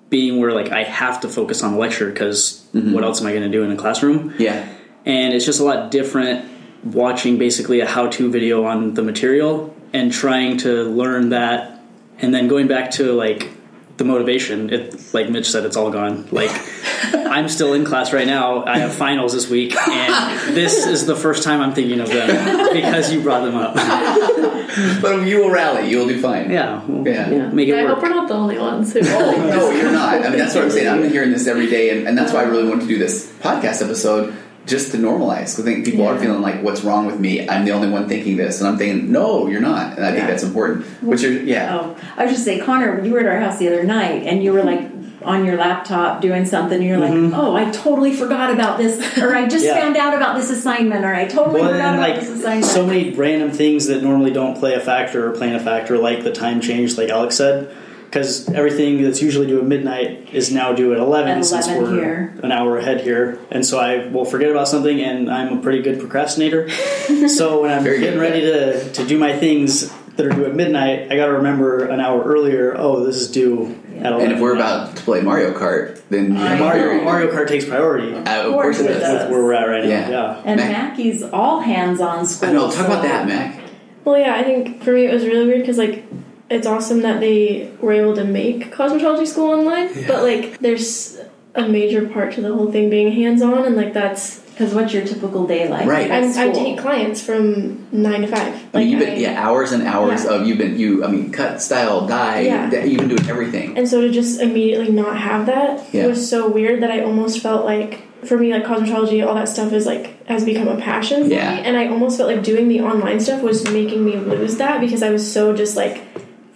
being 0.09 0.39
where 0.39 0.53
like 0.53 0.71
I 0.71 0.83
have 0.83 1.19
to 1.21 1.29
focus 1.29 1.63
on 1.63 1.73
the 1.73 1.79
lecture 1.79 2.09
because 2.09 2.65
mm-hmm. 2.73 2.93
what 2.93 3.03
else 3.03 3.19
am 3.19 3.27
I 3.27 3.31
going 3.31 3.43
to 3.43 3.49
do 3.51 3.63
in 3.63 3.71
a 3.71 3.75
classroom? 3.75 4.33
Yeah. 4.39 4.67
And 5.07 5.33
it's 5.33 5.45
just 5.45 5.59
a 5.59 5.63
lot 5.63 5.89
different 5.89 6.45
watching 6.83 7.37
basically 7.37 7.79
a 7.79 7.85
how-to 7.87 8.29
video 8.29 8.65
on 8.65 8.93
the 8.93 9.01
material 9.01 9.73
and 9.93 10.11
trying 10.11 10.57
to 10.57 10.83
learn 10.83 11.29
that 11.29 11.81
and 12.19 12.33
then 12.33 12.47
going 12.47 12.67
back 12.67 12.91
to 12.91 13.13
like 13.13 13.49
the 13.97 14.03
motivation 14.03 14.69
it 14.71 15.13
like 15.13 15.29
mitch 15.29 15.49
said 15.49 15.65
it's 15.65 15.75
all 15.75 15.89
gone 15.89 16.27
like 16.31 16.51
i'm 17.13 17.47
still 17.49 17.73
in 17.73 17.83
class 17.83 18.13
right 18.13 18.27
now 18.27 18.63
i 18.65 18.77
have 18.77 18.93
finals 18.93 19.33
this 19.33 19.49
week 19.49 19.75
and 19.75 20.55
this 20.55 20.85
is 20.85 21.07
the 21.07 21.15
first 21.15 21.41
time 21.43 21.61
i'm 21.61 21.73
thinking 21.73 21.99
of 21.99 22.07
them 22.09 22.73
because 22.73 23.11
you 23.11 23.21
brought 23.21 23.43
them 23.43 23.55
up 23.55 23.73
But 25.01 25.25
you 25.25 25.39
will 25.39 25.49
rally. 25.49 25.89
You 25.89 25.97
will 25.99 26.07
do 26.07 26.21
fine. 26.21 26.51
yeah 26.51 26.83
we'll, 26.85 27.07
Yeah. 27.07 27.29
we'll 27.29 27.49
make 27.51 27.67
it 27.67 27.75
I 27.79 27.87
hope 27.87 27.99
we're 28.03 28.09
not 28.09 28.27
the 28.27 28.35
only 28.35 28.59
ones 28.59 28.93
who. 28.93 28.99
Oh, 29.03 29.31
no, 29.49 29.71
you're 29.71 29.91
not. 29.91 30.23
I 30.23 30.29
mean, 30.29 30.37
that's 30.37 30.53
what 30.53 30.65
I'm 30.65 30.69
saying. 30.69 30.87
I'm 30.87 31.09
hearing 31.09 31.31
this 31.31 31.47
every 31.47 31.67
day, 31.67 31.89
and, 31.89 32.07
and 32.07 32.15
that's 32.15 32.31
why 32.31 32.41
I 32.41 32.43
really 32.43 32.67
want 32.69 32.81
to 32.81 32.87
do 32.87 32.99
this 32.99 33.31
podcast 33.39 33.81
episode 33.83 34.37
just 34.67 34.91
to 34.91 34.97
normalize. 34.97 35.59
I 35.59 35.63
think 35.63 35.85
people 35.85 36.05
are 36.07 36.17
feeling 36.19 36.41
like, 36.41 36.61
"What's 36.61 36.83
wrong 36.83 37.05
with 37.07 37.19
me? 37.19 37.47
I'm 37.49 37.65
the 37.65 37.71
only 37.71 37.89
one 37.89 38.07
thinking 38.07 38.37
this," 38.37 38.59
and 38.59 38.67
I'm 38.69 38.77
thinking, 38.77 39.11
"No, 39.11 39.47
you're 39.47 39.61
not." 39.61 39.97
And 39.97 40.05
I 40.05 40.11
think 40.11 40.27
that's 40.27 40.43
important. 40.43 40.85
Which 41.01 41.23
are 41.23 41.31
yeah, 41.31 41.79
Oh, 41.79 41.95
I 42.17 42.23
was 42.25 42.33
just 42.33 42.45
say, 42.45 42.59
Connor, 42.59 43.03
you 43.03 43.13
were 43.13 43.19
at 43.19 43.25
our 43.25 43.39
house 43.39 43.57
the 43.57 43.67
other 43.67 43.83
night, 43.83 44.23
and 44.25 44.43
you 44.43 44.53
were 44.53 44.63
like 44.63 44.81
on 45.23 45.43
your 45.45 45.57
laptop 45.57 46.21
doing 46.21 46.45
something. 46.45 46.77
And 46.79 46.87
you're 46.87 46.99
like, 46.99 47.11
mm-hmm. 47.11 47.33
"Oh, 47.33 47.55
I 47.55 47.71
totally 47.71 48.13
forgot 48.13 48.51
about 48.53 48.77
this," 48.77 49.17
or 49.17 49.35
"I 49.35 49.47
just 49.47 49.65
Yeah. 49.65 49.79
found 49.79 49.97
out 49.97 50.13
about 50.13 50.35
this 50.35 50.49
assignment," 50.49 51.03
or 51.05 51.13
"I 51.13 51.25
totally 51.25 51.61
Well, 51.61 51.71
forgot 51.71 51.95
about 51.95 51.99
like 52.09 52.19
this 52.19 52.29
assignment." 52.29 52.65
so 52.65 52.85
many 52.85 53.11
random 53.11 53.51
things 53.51 53.87
that 53.87 54.03
normally 54.03 54.31
don't 54.31 54.57
play 54.57 54.73
a 54.75 54.79
factor 54.79 55.27
or 55.27 55.31
play 55.31 55.53
a 55.53 55.59
factor, 55.59 55.97
like 55.97 56.23
the 56.23 56.31
time 56.31 56.61
change, 56.61 56.97
like 56.97 57.09
Alex 57.09 57.35
said, 57.35 57.67
because 58.09 58.49
everything 58.49 59.03
that's 59.03 59.21
usually 59.21 59.47
due 59.47 59.59
at 59.59 59.65
midnight 59.65 60.29
is 60.33 60.51
now 60.51 60.73
due 60.73 60.93
at 60.93 60.99
eleven, 60.99 61.39
At 61.39 61.45
since 61.45 61.67
we're 61.67 61.91
here. 61.93 62.33
an 62.41 62.51
hour 62.51 62.77
ahead 62.77 63.01
here, 63.01 63.37
and 63.51 63.65
so 63.65 63.79
I 63.79 64.07
will 64.07 64.25
forget 64.25 64.49
about 64.49 64.67
something, 64.67 64.99
and 65.01 65.29
I'm 65.31 65.59
a 65.59 65.61
pretty 65.61 65.81
good 65.81 65.99
procrastinator. 65.99 66.69
so 67.27 67.61
when 67.61 67.71
I'm 67.71 67.83
Very 67.83 67.99
getting 67.99 68.19
at 68.19 68.21
ready 68.21 68.41
to 68.41 68.91
to 68.93 69.05
do 69.05 69.17
my 69.19 69.37
things 69.37 69.91
that 70.15 70.25
are 70.25 70.29
due 70.29 70.45
at 70.45 70.55
midnight, 70.55 71.11
I 71.11 71.15
got 71.15 71.27
to 71.27 71.33
remember 71.33 71.85
an 71.85 71.99
hour 71.99 72.23
earlier. 72.23 72.73
Oh, 72.75 73.05
this 73.05 73.17
is 73.17 73.29
due 73.29 73.77
at 73.99 74.07
eleven. 74.07 74.21
and 74.21 74.31
if 74.33 74.39
we're 74.39 74.55
about 74.55 74.95
to 74.95 75.03
play 75.03 75.21
Mario 75.21 75.53
Kart, 75.57 76.01
then 76.09 76.37
I 76.37 76.57
Mario 76.57 77.03
Mario 77.03 77.31
Kart 77.31 77.47
takes 77.47 77.65
priority. 77.65 78.13
Uh, 78.13 78.19
of 78.19 78.25
course 78.25 78.45
it 78.45 78.47
Of 78.49 78.53
course 78.53 78.79
it 78.79 78.87
does. 78.87 79.01
does. 79.01 79.21
With 79.23 79.31
where 79.31 79.43
we're 79.43 79.53
at 79.53 79.67
right 79.67 79.83
now, 79.83 79.89
Yeah. 79.89 80.09
yeah. 80.09 80.41
and 80.45 80.59
Mac- 80.59 80.71
Mackie's 80.71 81.23
all 81.23 81.59
hands 81.59 81.99
on 82.01 82.25
school. 82.25 82.49
I 82.49 82.53
know. 82.53 82.71
Talk 82.71 82.85
about 82.87 83.03
that, 83.03 83.27
Mac. 83.27 83.59
Well, 84.05 84.17
yeah, 84.17 84.35
I 84.35 84.43
think 84.43 84.81
for 84.83 84.93
me 84.93 85.05
it 85.05 85.13
was 85.13 85.25
really 85.25 85.45
weird 85.45 85.59
because 85.61 85.77
like 85.77 86.05
it's 86.49 86.65
awesome 86.67 87.01
that 87.01 87.19
they 87.19 87.71
were 87.81 87.93
able 87.93 88.15
to 88.15 88.23
make 88.23 88.71
cosmetology 88.73 89.27
school 89.27 89.51
online, 89.51 89.89
but 90.07 90.23
like 90.23 90.59
there's 90.59 91.17
a 91.55 91.67
major 91.67 92.07
part 92.07 92.33
to 92.33 92.41
the 92.41 92.53
whole 92.53 92.71
thing 92.71 92.89
being 92.89 93.11
hands 93.11 93.41
on, 93.41 93.65
and 93.65 93.75
like 93.75 93.93
that's 93.93 94.39
Because 94.57 94.73
what's 94.73 94.91
your 94.93 95.03
typical 95.05 95.45
day 95.45 95.67
like? 95.69 95.85
Right. 95.87 96.09
I'm, 96.09 96.35
I 96.37 96.51
take 96.51 96.79
clients 96.79 97.21
from 97.21 97.87
nine 97.91 98.21
to 98.21 98.27
five. 98.27 98.47
I 98.47 98.51
mean, 98.51 98.69
Like 98.73 98.87
you've 98.87 98.99
been 98.99 99.13
I- 99.13 99.17
yeah 99.17 99.43
hours 99.47 99.71
and 99.71 99.83
hours 99.83 100.23
Yeah. 100.25 100.31
of 100.31 100.47
you've 100.47 100.57
been 100.57 100.79
you. 100.79 101.03
I 101.03 101.07
mean, 101.11 101.31
cut, 101.31 101.61
style, 101.61 102.07
dye. 102.07 102.41
Yeah. 102.41 102.83
You've 102.83 102.99
been 103.01 103.09
doing 103.15 103.29
everything. 103.29 103.77
And 103.77 103.87
so 103.87 104.01
to 104.01 104.09
just 104.09 104.39
immediately 104.41 104.91
not 104.91 105.17
have 105.17 105.45
that 105.47 105.93
Yeah. 105.93 106.07
was 106.07 106.27
so 106.27 106.49
weird 106.49 106.81
that 106.81 106.89
I 106.91 107.01
almost 107.03 107.39
felt 107.39 107.65
like 107.65 108.01
for 108.25 108.35
me 108.37 108.51
like 108.51 108.63
cosmetology, 108.65 109.23
all 109.25 109.35
that 109.35 109.47
stuff 109.47 109.71
is 109.73 109.85
like 109.85 110.25
has 110.27 110.43
become 110.43 110.67
a 110.67 110.77
passion 110.77 111.25
for 111.25 111.29
Yeah. 111.33 111.55
me. 111.55 111.61
And 111.61 111.77
I 111.77 111.87
almost 111.89 112.17
felt 112.17 112.29
like 112.33 112.41
doing 112.43 112.67
the 112.67 112.81
online 112.81 113.19
stuff 113.19 113.43
was 113.43 113.63
making 113.71 114.03
me 114.03 114.15
lose 114.15 114.57
that 114.57 114.81
because 114.81 115.03
I 115.03 115.11
was 115.11 115.23
so 115.31 115.55
just 115.55 115.75
like 115.77 116.01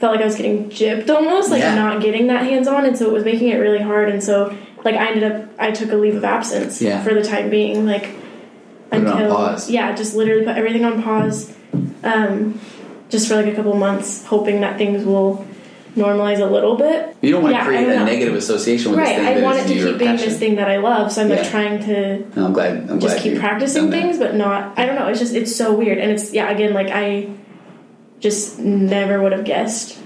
felt 0.02 0.12
like 0.16 0.22
I 0.22 0.26
was 0.26 0.36
getting 0.36 0.70
gypped 0.70 1.10
almost, 1.10 1.50
like 1.52 1.62
Yeah. 1.62 1.76
not 1.76 2.02
getting 2.02 2.28
that 2.28 2.44
hands 2.44 2.68
on 2.68 2.86
and 2.86 2.98
so 2.98 3.06
it 3.06 3.14
was 3.14 3.24
making 3.24 3.48
it 3.50 3.56
really 3.58 3.80
hard 3.80 4.10
and 4.10 4.22
so 4.22 4.54
like 4.84 4.96
I 4.96 5.08
ended 5.12 5.24
up 5.32 5.50
I 5.60 5.72
took 5.72 5.92
a 5.92 5.96
leave 5.96 6.16
of 6.16 6.24
absence 6.26 6.82
Yeah. 6.82 7.02
for 7.04 7.14
the 7.14 7.22
time 7.24 7.50
being, 7.50 7.86
like 7.86 8.10
Put 8.92 9.00
until 9.00 9.34
pause. 9.36 9.70
yeah, 9.70 9.96
just 9.96 10.16
literally 10.16 10.44
put 10.44 10.58
everything 10.58 10.84
on 10.84 11.02
pause, 11.02 11.54
um, 12.04 12.60
just 13.10 13.28
for 13.30 13.36
like 13.38 13.46
a 13.46 13.54
couple 13.56 13.74
months, 13.76 14.26
hoping 14.26 14.60
that 14.62 14.78
things 14.78 15.06
will 15.06 15.46
normalize 15.96 16.40
a 16.40 16.46
little 16.46 16.76
bit. 16.78 17.16
You 17.22 17.32
don't 17.32 17.44
want 17.44 17.54
Yeah, 17.54 17.60
to 17.62 17.66
create 17.68 17.88
a 17.90 17.96
know. 18.00 18.06
negative 18.06 18.34
association 18.36 18.92
with 18.92 19.00
Right, 19.00 19.18
this 19.18 19.28
thing 19.28 19.38
I 19.38 19.42
want 19.44 19.60
it 19.60 19.68
to 19.68 19.74
keep 19.74 19.98
being 19.98 20.12
passion. 20.12 20.30
this 20.30 20.40
thing 20.40 20.56
that 20.56 20.70
I 20.70 20.78
love, 20.78 21.12
so 21.12 21.22
I'm 21.22 21.30
like 21.30 21.48
trying 21.50 21.80
to 21.86 22.24
No, 22.36 22.46
I'm 22.46 22.54
glad. 22.54 22.72
I'm 22.90 23.00
just 23.00 23.16
glad 23.16 23.22
keep 23.22 23.40
practicing 23.40 23.92
things, 23.92 24.18
but 24.18 24.36
not. 24.36 24.74
I 24.78 24.86
don't 24.86 24.96
know. 24.96 25.08
It's 25.08 25.20
just 25.20 25.36
it's 25.36 25.54
so 25.56 25.74
weird, 25.74 25.98
and 25.98 26.10
it's 26.12 26.34
yeah. 26.34 26.50
Again, 26.50 26.74
like 26.74 26.90
I 26.92 27.28
just 28.22 28.58
never 28.60 29.22
would 29.22 29.34
have 29.34 29.44
guessed 29.44 30.01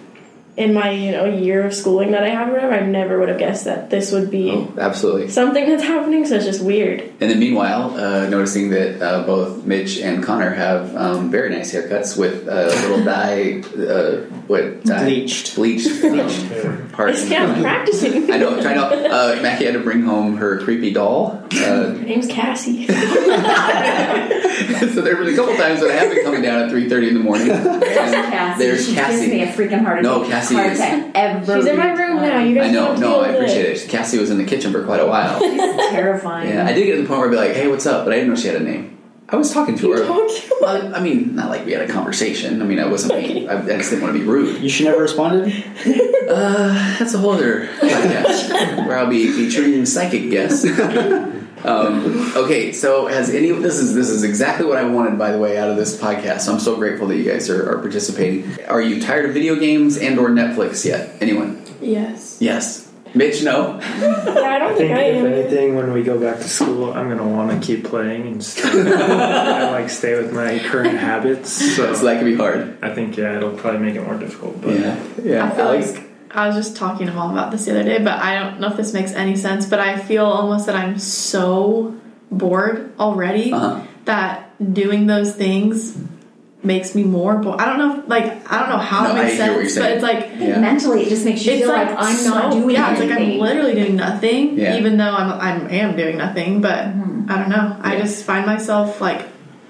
in 0.57 0.73
my 0.73 0.89
you 0.91 1.11
know 1.11 1.25
year 1.25 1.65
of 1.65 1.73
schooling 1.73 2.11
that 2.11 2.23
I 2.23 2.29
have 2.29 2.47
or 2.49 2.53
whatever. 2.53 2.73
I 2.73 2.79
never 2.85 3.19
would 3.19 3.27
have 3.29 3.37
guessed 3.37 3.65
that 3.65 3.89
this 3.89 4.11
would 4.11 4.31
be 4.31 4.51
Oh, 4.51 4.73
absolutely. 4.79 5.27
something 5.29 5.67
that's 5.67 5.83
happening. 5.83 6.25
So 6.25 6.35
it's 6.35 6.45
just 6.45 6.61
weird. 6.63 7.01
And 7.19 7.29
then 7.29 7.39
meanwhile, 7.39 7.93
uh, 7.99 8.27
noticing 8.29 8.69
that 8.69 9.01
uh, 9.01 9.23
both 9.23 9.65
Mitch 9.65 9.99
and 9.99 10.23
Connor 10.23 10.51
have 10.51 10.95
um, 10.95 11.29
very 11.29 11.49
nice 11.49 11.73
haircuts 11.73 12.17
with 12.17 12.47
uh, 12.47 12.67
little 12.87 13.03
dye, 13.13 13.61
uh, 13.77 14.21
what 14.47 14.83
dye? 14.85 15.03
Bleached. 15.05 15.55
bleached, 15.55 16.03
um, 16.05 16.89
parts. 16.93 17.27
Yeah, 17.29 17.45
I'm 17.45 17.61
practicing. 17.61 18.31
I 18.31 18.37
know. 18.37 18.61
Trying 18.61 18.75
to. 18.75 18.85
Uh, 19.11 19.39
Mackie 19.41 19.65
had 19.65 19.73
to 19.73 19.79
bring 19.81 20.03
home 20.03 20.37
her 20.37 20.59
creepy 20.61 20.91
doll. 20.93 21.43
Uh, 21.53 21.93
My 21.97 22.03
name's 22.03 22.27
Cassie. 22.27 22.87
so 22.87 22.93
there 25.01 25.17
was 25.17 25.33
a 25.33 25.35
couple 25.35 25.55
times 25.57 25.81
when 25.81 25.91
I 25.91 25.95
have 25.95 26.09
been 26.13 26.23
coming 26.23 26.41
down 26.41 26.63
at 26.63 26.69
three 26.69 26.87
thirty 26.89 27.07
in 27.09 27.13
the 27.15 27.19
morning. 27.19 27.47
There's 27.47 28.13
and 28.13 28.31
Cassie. 28.31 28.63
There's 28.63 28.87
she 28.87 28.95
gives 28.95 29.19
me 29.27 29.41
a 29.43 29.47
freaking 29.51 29.81
heart 29.83 29.99
attack. 29.99 30.03
No, 30.03 30.23
attack. 30.23 30.44
Cassie 30.45 30.55
heart 30.55 30.71
is- 30.71 30.79
attack 30.79 31.11
every 31.15 31.55
She's 31.55 31.65
in 31.65 31.77
my 31.77 31.91
room 31.93 32.15
now. 32.21 32.39
You 32.39 32.55
guys 32.55 32.69
I 32.69 32.71
know. 32.71 32.95
No, 32.95 33.21
I 33.21 33.27
appreciate 33.29 33.77
it. 33.77 33.89
Cassie 33.89 34.17
was 34.19 34.29
in 34.29 34.37
the 34.37 34.45
kitchen 34.45 34.71
for 34.71 34.83
quite 34.85 34.99
a 35.01 35.07
while. 35.07 35.39
terrifying. 35.39 36.49
Yeah, 36.49 36.65
I 36.65 36.73
did 36.73 36.85
get 36.85 36.95
to 36.97 37.01
the 37.01 37.07
point 37.07 37.19
where 37.19 37.27
I'd 37.27 37.31
be 37.31 37.37
like, 37.37 37.53
"Hey, 37.53 37.67
what's 37.67 37.85
up?" 37.85 38.05
But 38.05 38.13
I 38.13 38.17
didn't 38.17 38.29
know 38.29 38.35
she 38.35 38.47
had 38.47 38.57
a 38.57 38.63
name. 38.63 38.91
I 39.27 39.37
was 39.37 39.51
talking 39.51 39.75
to 39.79 39.91
her. 39.91 40.03
Well, 40.61 40.95
I 40.95 40.99
mean, 41.01 41.33
not 41.35 41.49
like 41.49 41.65
we 41.65 41.71
had 41.71 41.81
a 41.89 41.91
conversation. 41.91 42.61
I 42.61 42.65
mean, 42.65 42.79
I 42.79 42.85
wasn't 42.85 43.19
being. 43.19 43.49
I, 43.49 43.59
I 43.59 43.77
just 43.77 43.89
didn't 43.89 44.03
want 44.03 44.13
to 44.15 44.19
be 44.19 44.25
rude. 44.25 44.61
You 44.61 44.69
should 44.69 44.85
never 44.85 45.01
responded. 45.01 45.51
Uh, 46.29 46.97
that's 46.99 47.13
a 47.15 47.17
whole 47.17 47.31
other 47.31 47.67
podcast 47.79 48.49
where 48.87 48.97
I'll 48.99 49.07
be 49.09 49.31
featuring 49.31 49.83
psychic 49.87 50.29
guests. 50.29 50.63
um, 51.65 52.31
okay, 52.35 52.71
so 52.71 53.07
has 53.07 53.29
any 53.29 53.51
this 53.51 53.79
is 53.79 53.93
this 53.95 54.09
is 54.09 54.23
exactly 54.23 54.65
what 54.65 54.77
I 54.77 54.83
wanted 54.85 55.17
by 55.17 55.31
the 55.31 55.39
way 55.39 55.57
out 55.57 55.69
of 55.69 55.77
this 55.77 55.99
podcast. 55.99 56.41
So 56.41 56.53
I'm 56.53 56.59
so 56.59 56.75
grateful 56.75 57.07
that 57.07 57.17
you 57.17 57.29
guys 57.29 57.49
are, 57.49 57.69
are 57.71 57.79
participating. 57.79 58.63
Are 58.65 58.81
you 58.81 59.01
tired 59.01 59.25
of 59.25 59.33
video 59.33 59.55
games 59.55 59.97
and 59.97 60.19
or 60.19 60.29
Netflix 60.29 60.85
yet? 60.85 61.15
Anyone? 61.21 61.63
Yes. 61.81 62.37
Yes. 62.39 62.83
Mitch, 63.13 63.43
no. 63.43 63.79
Yeah, 63.79 64.25
I 64.27 64.59
don't 64.59 64.73
I 64.73 64.75
think 64.75 64.77
think 64.77 64.91
I 64.91 65.01
if 65.03 65.15
am. 65.25 65.31
anything, 65.31 65.75
when 65.75 65.93
we 65.93 66.03
go 66.03 66.19
back 66.19 66.35
to 66.39 66.49
school, 66.49 66.91
I'm 66.93 67.07
gonna 67.07 67.25
want 67.25 67.49
to 67.49 67.65
keep 67.65 67.85
playing 67.85 68.27
and 68.27 68.43
stay, 68.43 68.67
and 68.77 69.71
like 69.71 69.89
stay 69.89 70.21
with 70.21 70.33
my 70.33 70.59
current 70.59 70.97
habits. 70.97 71.49
So 71.77 71.93
So 71.93 72.03
that 72.05 72.17
could 72.19 72.25
be 72.25 72.35
hard. 72.35 72.77
I 72.81 72.93
think 72.93 73.15
yeah, 73.15 73.37
it'll 73.37 73.51
probably 73.57 73.79
make 73.79 73.95
it 73.95 74.03
more 74.05 74.17
difficult. 74.17 74.61
But 74.61 74.77
Yeah. 74.79 75.03
Yeah. 75.23 75.45
I 75.45 75.49
feel 75.55 75.65
Alex? 75.67 75.93
like 75.93 76.04
I 76.35 76.47
was 76.47 76.55
just 76.55 76.75
talking 76.75 77.07
to 77.07 77.13
mom 77.13 77.31
about 77.31 77.51
this 77.51 77.65
the 77.65 77.71
other 77.71 77.83
day, 77.83 77.99
but 78.03 78.13
I 78.21 78.39
don't 78.39 78.59
know 78.59 78.67
if 78.69 78.77
this 78.77 78.93
makes 78.93 79.11
any 79.13 79.35
sense. 79.35 79.65
But 79.67 79.79
I 79.79 79.97
feel 79.97 80.25
almost 80.25 80.65
that 80.67 80.75
I'm 80.75 80.97
so 80.99 81.95
bored 82.31 82.91
already 82.99 83.51
Uh-huh. 83.53 83.79
that 84.05 84.49
doing 84.73 85.07
those 85.07 85.33
things 85.35 85.97
makes 86.63 86.95
me 86.95 87.03
more 87.03 87.35
bored. 87.37 87.59
I 87.61 87.65
don't 87.65 87.77
know, 87.77 87.99
if, 87.99 88.09
like 88.09 88.51
I 88.51 88.59
don't 88.59 88.69
know 88.69 88.77
how 88.77 89.03
No, 89.03 89.11
it 89.11 89.23
makes 89.23 89.33
hear 89.37 89.45
sense, 89.45 89.75
but 89.75 89.81
saying. 89.83 89.93
it's 89.95 90.03
like 90.03 90.29
Yeah. 90.39 90.59
Mentally, 90.59 91.03
it 91.03 91.09
just 91.09 91.23
makes 91.25 91.45
you 91.45 91.53
it's 91.53 91.61
feel 91.61 91.69
like, 91.71 91.89
like, 91.89 91.97
I'm 91.99 92.23
not 92.25 92.51
doing 92.51 92.69
yeah, 92.75 92.91
it's 92.91 92.99
like 93.01 93.11
I'm 93.11 93.37
literally 93.39 93.75
doing 93.75 93.95
nothing, 93.95 94.57
Yeah. 94.57 94.77
even 94.77 94.97
though 94.97 95.13
I'm 95.13 95.29
I 95.39 95.69
am 95.75 95.95
doing 95.95 96.17
nothing. 96.17 96.61
But 96.61 96.85
Mm-hmm. 96.85 97.31
I 97.31 97.37
don't 97.37 97.49
know. 97.49 97.75
I 97.81 97.97
just 97.97 98.23
find 98.25 98.45
myself 98.45 98.99
like 99.01 99.21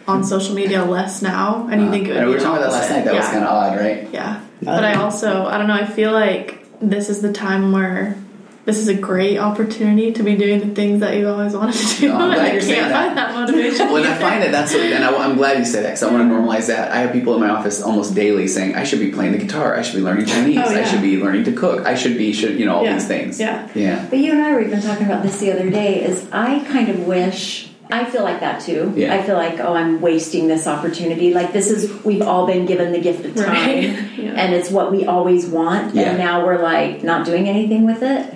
on 0.07 0.23
social 0.23 0.55
media 0.55 0.85
less 0.85 1.21
now, 1.21 1.67
and 1.71 1.81
you 1.81 1.87
Uh, 1.87 1.91
think 1.91 2.07
it 2.07 2.13
would 2.13 2.25
we 2.27 2.33
were 2.33 2.39
talking 2.39 2.63
about 2.63 2.71
that 2.71 2.79
last 2.79 2.89
night. 2.91 3.05
That 3.05 3.15
was 3.15 3.25
kind 3.27 3.43
of 3.43 3.49
odd, 3.49 3.77
right? 3.77 4.07
Yeah. 4.13 4.39
But 4.61 4.83
I 4.83 4.93
uh, 4.93 5.03
also, 5.03 5.45
I 5.45 5.57
don't 5.57 5.67
know, 5.67 5.73
I 5.73 5.85
feel 5.85 6.11
like 6.11 6.65
this 6.79 7.09
is 7.09 7.21
the 7.21 7.31
time 7.33 7.71
where 7.71 8.17
this 8.65 8.79
is 8.79 8.87
a 8.87 8.95
great 8.95 9.37
opportunity 9.37 10.11
to 10.13 10.23
be 10.23 10.35
doing 10.35 10.59
the 10.59 10.73
things 10.73 10.99
that 11.01 11.15
you 11.15 11.29
always 11.29 11.53
wanted 11.53 11.75
to 11.75 12.01
do. 12.01 12.07
No, 12.07 12.15
I'm 12.15 12.21
and 12.23 12.33
glad 12.33 12.49
I 12.49 12.51
you're 12.53 12.61
saying 12.61 12.79
can't 12.79 12.89
that. 12.89 13.05
find 13.05 13.17
that 13.17 13.33
motivation. 13.35 13.87
Well, 13.95 13.97
and 13.97 14.07
I 14.07 14.17
find 14.17 14.41
that 14.41 14.51
that's, 14.51 14.73
what, 14.73 14.81
and 14.81 15.03
I, 15.03 15.25
am 15.25 15.37
glad 15.37 15.59
you 15.59 15.65
said 15.65 15.83
that 15.83 15.89
because 15.89 16.03
I 16.03 16.11
want 16.11 16.27
to 16.27 16.35
normalize 16.35 16.67
that. 16.67 16.91
I 16.91 16.97
have 16.97 17.13
people 17.13 17.35
in 17.35 17.41
my 17.41 17.49
office 17.49 17.81
almost 17.83 18.15
daily 18.15 18.47
saying, 18.47 18.75
I 18.75 18.83
should 18.83 18.99
be 18.99 19.11
playing 19.11 19.33
the 19.33 19.37
guitar, 19.37 19.75
I 19.75 19.83
should 19.83 19.95
be 19.95 20.01
learning 20.01 20.25
Chinese, 20.25 20.57
Oh, 20.57 20.75
I 20.75 20.83
should 20.83 21.01
be 21.03 21.17
learning 21.17 21.43
to 21.43 21.51
cook, 21.51 21.85
I 21.85 21.93
should 21.93 22.17
be, 22.17 22.33
should, 22.33 22.59
you 22.59 22.65
know, 22.65 22.77
all 22.77 22.83
Yeah. 22.83 22.93
these 22.93 23.07
things. 23.07 23.39
Yeah. 23.39 23.69
Yeah. 23.75 24.07
But 24.09 24.17
you 24.17 24.31
and 24.31 24.41
I 24.41 24.53
were 24.53 24.61
even 24.61 24.81
talking 24.81 25.05
about 25.05 25.21
this 25.21 25.39
the 25.39 25.51
other 25.51 25.69
day. 25.69 26.03
Is 26.03 26.27
I 26.31 26.59
kind 26.71 26.89
of 26.89 27.05
wish 27.05 27.69
I 27.91 28.05
feel 28.05 28.23
like 28.23 28.39
that 28.39 28.61
too. 28.61 28.91
Yeah. 28.95 29.13
I 29.13 29.21
feel 29.23 29.35
like 29.35 29.59
oh, 29.59 29.73
I'm 29.75 30.01
wasting 30.01 30.47
this 30.47 30.65
opportunity. 30.67 31.33
Like 31.33 31.53
this 31.53 31.69
is 31.69 32.03
we've 32.03 32.21
all 32.21 32.47
been 32.47 32.65
given 32.65 32.91
the 32.91 32.99
gift 32.99 33.23
of 33.25 33.35
time, 33.35 33.45
Right. 33.47 33.83
Yeah. 34.17 34.31
and 34.33 34.53
it's 34.55 34.69
what 34.71 34.91
we 34.91 35.05
always 35.05 35.45
want. 35.45 35.93
Yeah. 35.95 36.09
And 36.09 36.17
now 36.17 36.45
we're 36.45 36.61
like 36.61 37.03
not 37.03 37.25
doing 37.25 37.47
anything 37.47 37.85
with 37.85 38.01
it. 38.01 38.33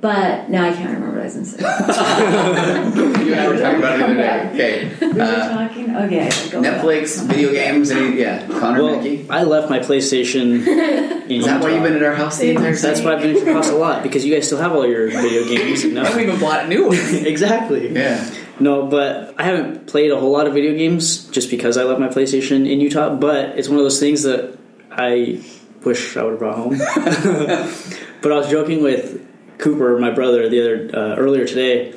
But 0.00 0.50
now 0.50 0.64
I 0.66 0.72
can't 0.74 0.90
remember 0.90 1.12
what 1.12 1.20
I 1.20 1.24
was 1.24 1.32
going 1.32 1.44
to 1.46 1.50
say. 1.94 3.24
You 3.24 3.32
and 3.32 3.40
I 3.40 3.48
were 3.48 3.56
talking 3.58 3.78
about 3.78 3.94
it 3.94 3.98
the 3.98 4.04
other 4.04 4.14
day. 4.54 4.92
Okay. 4.92 5.06
we 5.06 5.12
were 5.14 5.22
Uh, 5.22 5.48
talking. 5.66 5.96
Okay, 5.96 6.30
go 6.50 6.60
back. 6.62 6.82
Netflix, 6.82 7.22
video 7.26 7.52
games, 7.52 7.90
any, 7.90 8.20
yeah. 8.20 8.46
Connor, 8.48 8.82
Well, 8.84 9.00
Mickey. 9.00 9.26
I 9.30 9.44
left 9.44 9.70
my 9.70 9.78
PlayStation. 9.78 10.66
in 11.24 11.30
Is 11.30 11.46
that 11.46 11.62
why 11.62 11.70
you've 11.70 11.82
been 11.82 11.96
at 11.96 12.02
our 12.02 12.14
house 12.14 12.36
the 12.38 12.50
entire 12.50 12.74
time? 12.74 12.82
That's 12.82 13.00
why 13.00 13.14
I've 13.14 13.22
been 13.22 13.34
at 13.34 13.42
your 13.46 13.54
house 13.54 13.70
a 13.70 13.76
lot 13.76 14.02
because 14.02 14.26
you 14.26 14.34
guys 14.34 14.44
still 14.46 14.58
have 14.58 14.72
all 14.74 14.86
your 14.86 15.08
video 15.08 15.44
games. 15.48 15.82
I 15.86 16.04
haven't 16.04 16.20
even 16.20 16.38
bought 16.38 16.68
new 16.68 16.88
ones. 16.88 17.12
exactly. 17.14 17.90
Yeah. 17.94 18.22
No, 18.60 18.86
but 18.86 19.34
I 19.38 19.44
haven't 19.44 19.86
played 19.86 20.10
a 20.10 20.18
whole 20.18 20.30
lot 20.30 20.46
of 20.46 20.54
video 20.54 20.76
games 20.76 21.28
just 21.30 21.50
because 21.50 21.76
I 21.76 21.84
left 21.84 22.00
my 22.00 22.08
PlayStation 22.08 22.70
in 22.70 22.80
Utah. 22.80 23.14
But 23.14 23.58
it's 23.58 23.68
one 23.68 23.78
of 23.78 23.84
those 23.84 24.00
things 24.00 24.22
that 24.22 24.56
I 24.90 25.42
wish 25.84 26.16
I 26.16 26.22
would 26.22 26.30
have 26.32 26.38
brought 26.38 26.56
home. 26.56 26.78
but 28.22 28.32
I 28.32 28.36
was 28.36 28.48
joking 28.48 28.82
with 28.82 29.26
Cooper, 29.58 29.98
my 29.98 30.10
brother, 30.10 30.48
the 30.48 30.60
other 30.60 30.90
uh, 30.94 31.16
earlier 31.16 31.46
today 31.46 31.94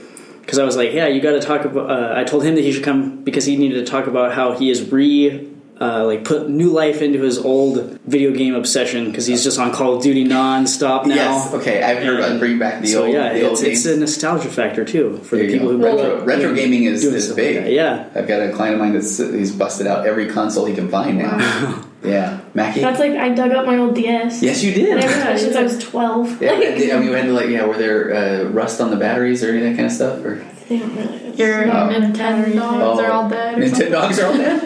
because 0.47 0.59
I 0.59 0.63
was 0.63 0.77
like, 0.77 0.93
"Yeah, 0.93 1.07
you 1.07 1.19
got 1.19 1.33
to 1.33 1.41
talk 1.41 1.65
about." 1.65 1.91
Uh, 1.91 2.13
I 2.15 2.23
told 2.23 2.43
him 2.43 2.55
that 2.55 2.63
he 2.63 2.71
should 2.71 2.83
come 2.83 3.23
because 3.23 3.45
he 3.45 3.57
needed 3.57 3.85
to 3.85 3.91
talk 3.91 4.07
about 4.07 4.33
how 4.33 4.53
he 4.53 4.69
is 4.69 4.89
re. 4.91 5.53
Uh, 5.79 6.05
like 6.05 6.23
put 6.23 6.49
new 6.49 6.71
life 6.71 7.03
into 7.03 7.21
his 7.21 7.37
old 7.37 7.99
video 8.01 8.31
game 8.31 8.55
obsession 8.55 9.05
because 9.05 9.27
he's 9.27 9.43
just 9.43 9.59
on 9.59 9.71
Call 9.71 9.97
of 9.97 10.01
Duty 10.01 10.23
non-stop 10.23 11.05
now. 11.05 11.13
Yes. 11.15 11.53
Okay. 11.53 11.83
I've 11.83 12.01
heard 12.01 12.19
about 12.19 12.39
bringing 12.39 12.57
back 12.57 12.81
the 12.81 12.87
so 12.87 13.03
old, 13.05 13.13
yeah, 13.13 13.33
the 13.33 13.43
old 13.43 13.51
it's, 13.53 13.61
it's 13.61 13.83
games. 13.83 13.97
a 13.97 13.99
nostalgia 13.99 14.49
factor 14.49 14.83
too 14.83 15.17
for 15.19 15.35
There 15.35 15.45
the 15.45 15.53
people 15.53 15.67
go. 15.67 15.77
who 15.77 15.83
retro, 15.83 16.25
retro 16.25 16.55
gaming 16.55 16.83
is, 16.85 17.01
doing 17.01 17.13
is 17.13 17.25
stuff 17.25 17.35
big. 17.37 17.63
like. 17.63 17.71
Yeah, 17.73 18.09
I've 18.15 18.27
got 18.27 18.41
a 18.41 18.51
client 18.51 18.75
of 18.75 18.81
mine 18.81 18.93
that's 18.93 19.17
he's 19.19 19.51
busted 19.55 19.85
out 19.85 20.07
every 20.07 20.27
console 20.31 20.65
he 20.65 20.73
can 20.73 20.89
find 20.89 21.19
now. 21.19 21.85
yeah, 22.03 22.39
Mackie. 22.55 22.81
That's 22.81 22.99
like 22.99 23.11
I 23.11 23.29
dug 23.29 23.51
up 23.51 23.67
my 23.67 23.77
old 23.77 23.93
DS. 23.93 24.41
yes, 24.41 24.63
you 24.63 24.73
did. 24.73 24.97
I've 24.97 25.11
had 25.11 25.35
it 25.35 25.39
since 25.39 25.55
I 25.55 25.61
was 25.61 25.77
12. 25.77 26.41
Yeah, 26.41 26.51
I 26.53 26.59
mean, 26.99 27.09
we 27.09 27.15
had 27.15 27.25
to 27.25 27.33
like, 27.33 27.49
yeah, 27.49 27.65
were 27.65 27.77
there 27.77 28.13
uh, 28.15 28.49
rust 28.49 28.81
on 28.81 28.89
the 28.89 28.97
batteries 28.97 29.43
or 29.43 29.49
any 29.49 29.59
of 29.59 29.63
that 29.65 29.75
kind 29.75 29.85
of 29.85 29.91
stuff? 29.91 30.25
Or 30.25 30.43
They 30.69 30.79
don't 30.79 30.95
really. 30.95 31.35
Your 31.37 31.65
Oh. 31.67 31.89
Nintendo 31.89 32.53
dogs 32.55 32.99
are 32.99 33.11
all 33.11 33.29
dead. 33.29 33.57
Or 33.57 33.61
Nintendo 33.61 33.91
dogs 33.91 34.19
are 34.19 34.25
all 34.27 34.37
dead. 34.37 34.61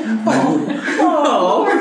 Oh, 1.03 1.67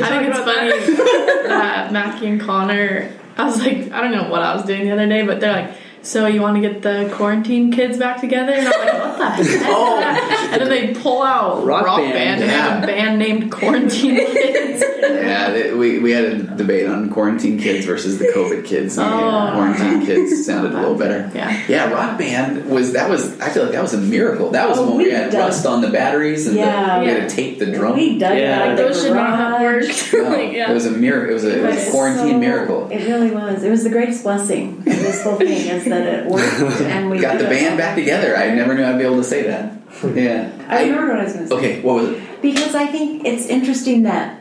I 0.00 0.08
think 0.08 0.28
it's 0.28 0.38
funny 0.38 1.48
that 1.48 1.92
Mackie 1.92 2.26
and 2.28 2.40
Connor. 2.40 3.10
I 3.36 3.44
was 3.44 3.58
like, 3.60 3.90
I 3.92 4.00
don't 4.00 4.12
know 4.12 4.28
what 4.30 4.42
I 4.42 4.54
was 4.54 4.64
doing 4.64 4.84
the 4.84 4.92
other 4.92 5.06
day, 5.08 5.22
but 5.24 5.40
they're 5.40 5.52
like, 5.52 5.70
"So 6.08 6.26
you 6.26 6.40
want 6.40 6.56
to 6.56 6.60
get 6.62 6.82
the 6.82 7.10
quarantine 7.14 7.70
kids 7.72 7.98
back 7.98 8.20
together?" 8.20 8.52
And 8.52 8.66
I'm 8.66 8.80
like, 8.86 8.92
"What 8.94 9.18
the 9.18 9.24
heck?" 9.30 9.40
is 9.40 9.60
that?" 9.60 10.48
And 10.52 10.62
then 10.62 10.68
they 10.68 10.94
pull 11.00 11.22
out 11.22 11.64
Rock 11.64 11.84
Rock, 11.84 11.98
Band, 11.98 12.12
Band, 12.12 12.40
and 12.42 12.50
they 12.50 12.54
have 12.54 12.82
a 12.82 12.86
band 12.86 13.18
named 13.18 13.52
Quarantine 13.52 14.16
Kids. 14.32 14.84
yeah, 15.02 15.50
they, 15.50 15.74
we 15.74 15.98
we 15.98 16.10
had 16.12 16.24
a 16.24 16.38
debate 16.42 16.86
on 16.88 17.10
quarantine 17.10 17.58
kids 17.58 17.84
versus 17.86 18.18
the 18.18 18.26
COVID 18.34 18.64
kids. 18.64 18.96
and 18.98 19.06
Oh. 19.08 19.50
Quarantine 19.52 20.04
kids 20.06 20.44
sounded 20.46 20.72
a 20.72 20.76
little 20.80 20.96
better. 20.96 21.30
Yeah. 21.34 21.64
Yeah, 21.68 21.90
Rock 21.92 22.18
Band 22.18 22.66
was 22.70 22.92
that 22.94 23.08
was 23.10 23.38
I 23.40 23.50
feel 23.50 23.64
like 23.64 23.72
that 23.72 23.82
was 23.82 23.94
a 23.94 23.98
miracle. 23.98 24.50
That 24.50 24.68
was 24.68 24.78
Oh, 24.78 24.88
when 24.88 24.96
we 24.98 25.04
we 25.04 25.10
had 25.10 25.30
dug- 25.30 25.40
rust 25.40 25.66
on 25.66 25.80
the 25.82 25.88
batteries 25.90 26.46
and 26.46 26.56
Yeah. 26.56 26.98
the, 27.00 27.04
we 27.04 27.10
had 27.10 27.28
to 27.28 27.34
tape 27.36 27.58
the 27.58 27.66
drum. 27.66 27.94
We 27.96 28.18
dug 28.18 28.36
Yeah. 28.36 28.72
it 28.72 28.76
Those 28.76 29.02
should 29.02 29.14
not 29.14 29.36
have 29.38 29.60
worked. 29.60 30.12
No, 30.18 30.36
yeah. 30.36 30.70
It 30.70 30.74
was 30.74 30.86
a 30.86 30.90
miracle. 30.90 31.30
It 31.30 31.34
was 31.34 31.44
a, 31.44 31.58
it 31.58 31.66
was 31.76 31.88
a 31.88 31.90
quarantine 31.90 32.32
so- 32.34 32.38
miracle. 32.38 32.88
It 32.90 33.06
really 33.06 33.30
was. 33.30 33.62
It 33.62 33.70
was 33.70 33.84
the 33.84 33.90
greatest 33.90 34.22
blessing 34.24 34.82
of 35.08 35.14
this 35.14 35.22
whole 35.22 35.36
thing 35.36 35.48
is 35.48 35.84
that 35.84 36.06
it 36.06 36.26
worked 36.30 36.80
and 36.80 37.10
we 37.10 37.18
Got 37.20 37.38
the 37.38 37.44
band 37.44 37.78
back 37.78 37.94
together. 37.96 38.36
I 38.36 38.54
never 38.54 38.74
knew 38.74 38.84
I'd 38.84 38.98
be 38.98 39.04
able 39.04 39.16
to 39.16 39.24
say 39.24 39.42
that. 39.42 39.74
Yeah. 40.14 40.52
I 40.68 40.84
remember 40.84 41.08
what 41.14 41.20
I 41.20 41.24
was 41.24 41.32
going 41.32 41.48
to 41.48 41.50
say. 41.50 41.56
Okay, 41.56 41.80
what 41.80 41.94
was 41.94 42.08
it? 42.10 42.42
Because 42.42 42.74
I 42.74 42.86
think 42.86 43.24
it's 43.24 43.46
interesting 43.46 44.02
that 44.02 44.38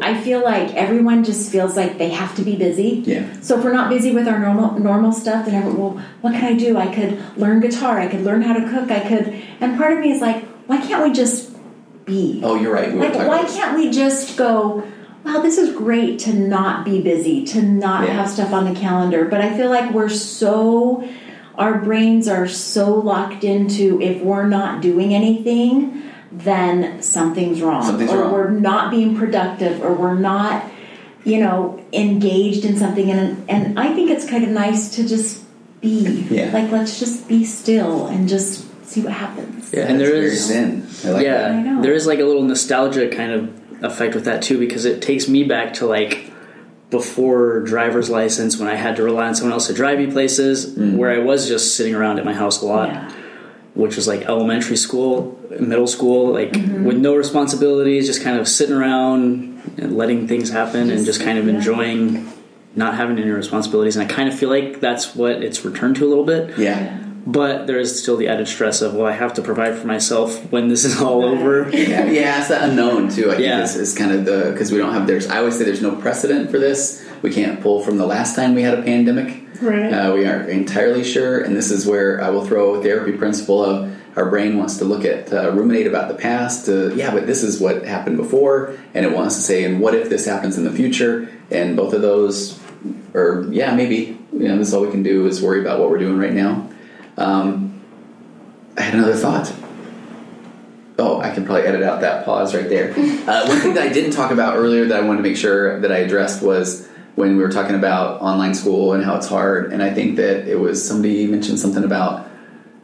I 0.00 0.18
feel 0.22 0.42
like 0.42 0.74
everyone 0.74 1.22
just 1.24 1.52
feels 1.52 1.76
like 1.76 1.98
they 1.98 2.08
have 2.08 2.34
to 2.36 2.42
be 2.42 2.56
busy. 2.56 3.02
Yeah. 3.04 3.40
So 3.42 3.58
if 3.58 3.64
we're 3.64 3.74
not 3.74 3.90
busy 3.90 4.12
with 4.12 4.26
our 4.26 4.38
normal 4.38 4.78
normal 4.78 5.12
stuff, 5.12 5.44
then 5.44 5.54
everyone, 5.54 5.96
well, 5.96 6.04
what 6.22 6.32
can 6.32 6.44
I 6.44 6.56
do? 6.56 6.78
I 6.78 6.92
could 6.92 7.22
learn 7.36 7.60
guitar. 7.60 8.00
I 8.00 8.08
could 8.08 8.22
learn 8.22 8.42
how 8.42 8.54
to 8.54 8.68
cook. 8.70 8.90
I 8.90 9.06
could, 9.06 9.42
and 9.60 9.76
part 9.76 9.92
of 9.92 9.98
me 10.00 10.10
is 10.10 10.20
like, 10.22 10.44
why 10.66 10.78
can't 10.78 11.04
we 11.04 11.12
just 11.12 11.54
be? 12.06 12.40
Oh, 12.42 12.54
you're 12.54 12.72
right. 12.72 12.90
We 12.90 12.98
like, 12.98 13.14
why 13.14 13.44
can't 13.44 13.76
we 13.76 13.90
just 13.90 14.36
go? 14.38 14.82
Wow, 15.26 15.42
this 15.42 15.58
is 15.58 15.74
great 15.76 16.18
to 16.20 16.32
not 16.32 16.84
be 16.84 17.00
busy, 17.02 17.44
to 17.46 17.60
not 17.62 18.06
Yeah. 18.06 18.14
have 18.14 18.30
stuff 18.30 18.52
on 18.52 18.72
the 18.72 18.78
calendar. 18.78 19.24
But 19.26 19.40
I 19.40 19.56
feel 19.56 19.68
like 19.70 19.92
we're 19.92 20.08
so, 20.08 21.04
our 21.56 21.78
brains 21.78 22.28
are 22.28 22.46
so 22.48 22.94
locked 22.94 23.44
into 23.44 24.00
if 24.00 24.22
we're 24.22 24.46
not 24.46 24.80
doing 24.80 25.12
anything, 25.14 26.02
then 26.32 27.02
something's 27.02 27.60
wrong. 27.62 27.82
Something's 27.84 28.12
or 28.12 28.20
wrong. 28.22 28.32
we're 28.32 28.50
not 28.50 28.90
being 28.90 29.16
productive, 29.16 29.82
or 29.82 29.92
we're 29.92 30.14
not, 30.18 30.64
you 31.24 31.38
know, 31.40 31.80
engaged 31.92 32.64
in 32.64 32.76
something. 32.76 33.10
And, 33.10 33.44
and 33.48 33.78
I 33.78 33.94
think 33.94 34.10
it's 34.10 34.28
kind 34.28 34.44
of 34.44 34.50
nice 34.50 34.94
to 34.96 35.06
just 35.08 35.42
be. 35.80 36.26
Yeah. 36.30 36.50
Like, 36.52 36.70
let's 36.70 36.98
just 37.00 37.26
be 37.28 37.44
still 37.44 38.06
and 38.06 38.28
just 38.28 38.64
see 38.86 39.00
what 39.00 39.12
happens. 39.12 39.72
Yeah, 39.72 39.86
And 39.86 40.00
it's 40.00 40.08
there 40.08 40.16
very 40.20 40.26
is- 40.32 40.46
zen. 40.46 40.86
I 41.04 41.08
like 41.10 41.24
yeah. 41.24 41.48
I 41.48 41.62
know. 41.62 41.82
there 41.82 41.92
is 41.94 42.06
like 42.06 42.18
a 42.20 42.24
little 42.24 42.42
nostalgia 42.44 43.08
kind 43.08 43.32
of 43.32 43.55
effect 43.82 44.14
with 44.14 44.24
that 44.24 44.42
too 44.42 44.58
because 44.58 44.84
it 44.84 45.02
takes 45.02 45.28
me 45.28 45.44
back 45.44 45.74
to 45.74 45.86
like 45.86 46.30
before 46.90 47.60
driver's 47.60 48.08
license 48.08 48.58
when 48.58 48.68
I 48.68 48.74
had 48.76 48.96
to 48.96 49.02
rely 49.02 49.26
on 49.26 49.34
someone 49.34 49.52
else 49.52 49.66
to 49.66 49.74
drive 49.74 49.98
me 49.98 50.06
places 50.06 50.76
Mm. 50.76 50.96
where 50.96 51.10
I 51.10 51.18
was 51.18 51.48
just 51.48 51.76
sitting 51.76 51.94
around 51.94 52.18
at 52.18 52.24
my 52.24 52.32
house 52.32 52.62
a 52.62 52.66
lot, 52.66 52.88
Yeah. 52.88 53.10
which 53.74 53.96
was 53.96 54.06
like 54.06 54.22
elementary 54.22 54.76
school, 54.76 55.38
middle 55.58 55.88
school, 55.88 56.32
like 56.32 56.52
Mm-hmm. 56.52 56.84
with 56.84 56.96
no 56.96 57.14
responsibilities, 57.16 58.06
just 58.06 58.22
kind 58.22 58.38
of 58.38 58.46
sitting 58.46 58.74
around 58.76 59.60
and 59.78 59.96
letting 59.96 60.28
things 60.28 60.50
happen 60.50 60.90
and 60.90 61.04
just 61.04 61.20
kind 61.20 61.38
of 61.38 61.46
yeah. 61.46 61.54
enjoying 61.54 62.32
not 62.76 62.94
having 62.94 63.18
any 63.18 63.30
responsibilities. 63.30 63.96
And 63.96 64.08
I 64.08 64.12
kind 64.14 64.28
of 64.28 64.38
feel 64.38 64.48
like 64.50 64.80
that's 64.80 65.14
what 65.16 65.42
it's 65.42 65.64
returned 65.64 65.96
to 65.96 66.06
a 66.06 66.08
little 66.08 66.24
bit. 66.24 66.56
Yeah. 66.58 66.98
But 67.26 67.66
there 67.66 67.80
is 67.80 68.00
still 68.00 68.16
the 68.16 68.28
added 68.28 68.46
stress 68.46 68.82
of, 68.82 68.94
well, 68.94 69.06
I 69.06 69.12
have 69.12 69.34
to 69.34 69.42
provide 69.42 69.76
for 69.76 69.86
myself 69.86 70.50
when 70.52 70.68
this 70.68 70.84
is 70.84 71.00
all 71.00 71.24
over. 71.24 71.68
Yeah, 71.70 72.04
yeah, 72.10 72.38
it's 72.38 72.48
that 72.48 72.68
unknown 72.68 73.08
too. 73.08 73.30
I 73.30 73.36
think 73.36 73.46
Yeah. 73.46 73.62
is, 73.62 73.74
is 73.74 73.98
kind 73.98 74.12
of 74.12 74.24
the 74.24 74.50
because 74.52 74.70
we 74.70 74.78
don't 74.78 74.92
have 74.92 75.06
there's. 75.08 75.26
I 75.26 75.38
always 75.38 75.58
say 75.58 75.64
there's 75.64 75.82
no 75.82 75.96
precedent 75.96 76.50
for 76.50 76.58
this. 76.58 77.04
We 77.22 77.32
can't 77.32 77.60
pull 77.60 77.82
from 77.82 77.98
the 77.98 78.06
last 78.06 78.36
time 78.36 78.54
we 78.54 78.62
had 78.62 78.78
a 78.78 78.82
pandemic. 78.82 79.42
Right. 79.60 79.90
Uh, 79.92 80.12
we 80.14 80.26
aren't 80.26 80.50
entirely 80.50 81.02
sure, 81.02 81.40
and 81.40 81.56
this 81.56 81.70
is 81.70 81.84
where 81.86 82.22
I 82.22 82.30
will 82.30 82.44
throw 82.44 82.74
a 82.74 82.82
therapy 82.82 83.12
principle 83.12 83.64
of 83.64 83.92
our 84.14 84.30
brain 84.30 84.56
wants 84.56 84.78
to 84.78 84.84
look 84.84 85.04
at 85.04 85.32
uh, 85.32 85.50
ruminate 85.52 85.86
about 85.86 86.08
the 86.08 86.14
past. 86.14 86.66
To, 86.66 86.94
yeah, 86.94 87.10
but 87.12 87.26
this 87.26 87.42
is 87.42 87.60
what 87.60 87.84
happened 87.84 88.18
before, 88.18 88.78
and 88.94 89.04
it 89.04 89.12
wants 89.12 89.34
to 89.36 89.42
say, 89.42 89.64
and 89.64 89.80
what 89.80 89.94
if 89.94 90.08
this 90.08 90.26
happens 90.26 90.56
in 90.58 90.64
the 90.64 90.72
future? 90.72 91.28
And 91.50 91.76
both 91.76 91.92
of 91.92 92.02
those, 92.02 92.60
or 93.14 93.46
yeah, 93.50 93.74
maybe 93.74 94.18
you 94.32 94.48
know, 94.48 94.58
this 94.58 94.68
is 94.68 94.74
all 94.74 94.82
we 94.82 94.90
can 94.90 95.02
do 95.02 95.26
is 95.26 95.42
worry 95.42 95.60
about 95.60 95.80
what 95.80 95.90
we're 95.90 95.98
doing 95.98 96.18
right 96.18 96.32
now. 96.32 96.68
Um, 97.16 97.80
I 98.76 98.82
had 98.82 98.94
another 98.94 99.14
thought. 99.14 99.52
Oh, 100.98 101.20
I 101.20 101.30
can 101.30 101.44
probably 101.44 101.66
edit 101.66 101.82
out 101.82 102.00
that 102.00 102.24
pause 102.24 102.54
right 102.54 102.68
there. 102.68 102.94
Uh, 103.26 103.44
one 103.48 103.58
thing 103.58 103.74
that 103.74 103.82
I 103.82 103.92
didn't 103.92 104.12
talk 104.12 104.30
about 104.30 104.56
earlier 104.56 104.84
that 104.84 105.02
I 105.02 105.04
wanted 105.04 105.16
to 105.16 105.22
make 105.24 105.36
sure 105.36 105.80
that 105.80 105.90
I 105.90 105.96
addressed 105.96 106.44
was 106.44 106.86
when 107.16 107.36
we 107.36 107.42
were 107.42 107.50
talking 107.50 107.74
about 107.74 108.22
online 108.22 108.54
school 108.54 108.92
and 108.92 109.04
how 109.04 109.16
it's 109.16 109.26
hard. 109.26 109.72
And 109.72 109.82
I 109.82 109.92
think 109.92 110.14
that 110.16 110.46
it 110.46 110.60
was 110.60 110.86
somebody 110.86 111.26
mentioned 111.26 111.58
something 111.58 111.82
about 111.82 112.28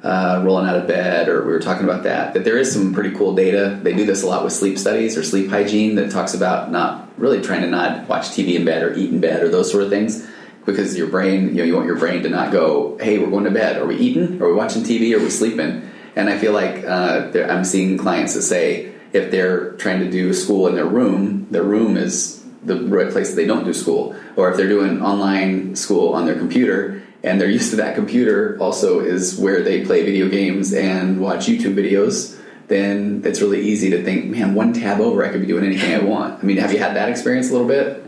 uh, 0.02 0.42
rolling 0.44 0.68
out 0.68 0.74
of 0.74 0.88
bed, 0.88 1.28
or 1.28 1.44
we 1.44 1.52
were 1.52 1.60
talking 1.60 1.84
about 1.84 2.02
that. 2.02 2.34
That 2.34 2.42
there 2.42 2.58
is 2.58 2.72
some 2.72 2.92
pretty 2.92 3.12
cool 3.16 3.36
data. 3.36 3.78
They 3.80 3.94
do 3.94 4.04
this 4.04 4.24
a 4.24 4.26
lot 4.26 4.42
with 4.42 4.52
sleep 4.52 4.78
studies 4.78 5.16
or 5.16 5.22
sleep 5.22 5.48
hygiene 5.48 5.94
that 5.94 6.10
talks 6.10 6.34
about 6.34 6.72
not 6.72 7.08
really 7.16 7.40
trying 7.40 7.60
to 7.60 7.68
not 7.68 8.08
watch 8.08 8.30
TV 8.30 8.54
in 8.54 8.64
bed 8.64 8.82
or 8.82 8.94
eat 8.94 9.10
in 9.10 9.20
bed 9.20 9.44
or 9.44 9.48
those 9.48 9.70
sort 9.70 9.84
of 9.84 9.90
things. 9.90 10.26
Because 10.64 10.96
your 10.96 11.09
brain, 11.09 11.48
you 11.48 11.55
know, 11.57 11.64
you 11.64 11.75
want 11.75 11.87
your 11.87 11.98
brain 11.98 12.22
to 12.22 12.29
not 12.29 12.53
go, 12.53 12.96
"Hey, 13.01 13.18
we're 13.18 13.31
going 13.31 13.44
to 13.44 13.51
bed. 13.51 13.81
Are 13.81 13.87
we 13.87 13.96
eating? 13.96 14.40
Are 14.40 14.48
we 14.48 14.55
watching 14.55 14.83
TV? 14.83 15.14
Are 15.16 15.20
we 15.20 15.31
sleeping?" 15.31 15.90
And 16.14 16.29
I 16.29 16.38
feel 16.38 16.53
like 16.53 16.85
uh, 16.85 17.31
I'm 17.48 17.64
seeing 17.64 17.98
clients 17.98 18.35
that 18.35 18.42
say 18.42 18.92
if 19.12 19.31
they're 19.31 19.72
trying 19.72 20.01
to 20.01 20.11
do 20.11 20.33
school 20.33 20.66
in 20.68 20.75
their 20.75 20.87
room, 20.87 21.46
their 21.51 21.62
room 21.64 21.96
is 21.96 22.42
the 22.64 22.81
right 22.85 23.11
place 23.11 23.31
that 23.31 23.37
they 23.37 23.46
don't 23.46 23.64
do 23.64 23.75
school, 23.75 24.14
or 24.37 24.51
if 24.51 24.57
they're 24.57 24.68
doing 24.68 25.03
online 25.03 25.75
school 25.75 26.14
on 26.14 26.27
their 26.27 26.37
computer 26.37 27.03
and 27.25 27.40
they're 27.40 27.51
used 27.61 27.70
to 27.70 27.77
that 27.77 27.94
computer 27.94 28.57
also 28.61 29.01
is 29.01 29.38
where 29.38 29.62
they 29.62 29.85
play 29.85 30.05
video 30.05 30.29
games 30.29 30.72
and 30.72 31.20
watch 31.20 31.46
YouTube 31.46 31.75
videos, 31.75 32.38
then 32.68 33.22
it's 33.25 33.40
really 33.40 33.61
easy 33.61 33.90
to 33.90 34.03
think, 34.03 34.27
man, 34.27 34.55
one 34.55 34.72
tab 34.72 35.01
over, 35.01 35.25
I 35.25 35.29
could 35.29 35.40
be 35.40 35.46
doing 35.46 35.64
anything 35.64 35.94
I 35.94 35.98
want. 35.98 36.42
I 36.42 36.46
mean, 36.46 36.57
have 36.57 36.72
you 36.72 36.79
had 36.79 36.96
that 36.96 37.09
experience 37.09 37.51
a 37.51 37.53
little 37.53 37.68
bit? 37.68 38.05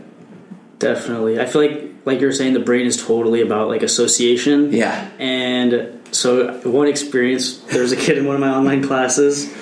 Definitely. 0.79 1.39
I 1.39 1.45
feel 1.45 1.61
like, 1.61 1.94
like 2.05 2.21
you're 2.21 2.31
saying, 2.31 2.53
the 2.53 2.59
brain 2.59 2.85
is 2.85 3.03
totally 3.03 3.41
about 3.41 3.67
like 3.67 3.83
association. 3.83 4.71
Yeah. 4.71 5.09
And 5.19 5.99
so, 6.11 6.59
one 6.69 6.87
experience, 6.87 7.57
there 7.57 7.81
was 7.81 7.91
a 7.91 7.97
kid 7.97 8.17
in 8.17 8.25
one 8.25 8.35
of 8.35 8.41
my 8.41 8.49
online 8.49 8.83
classes 8.83 9.53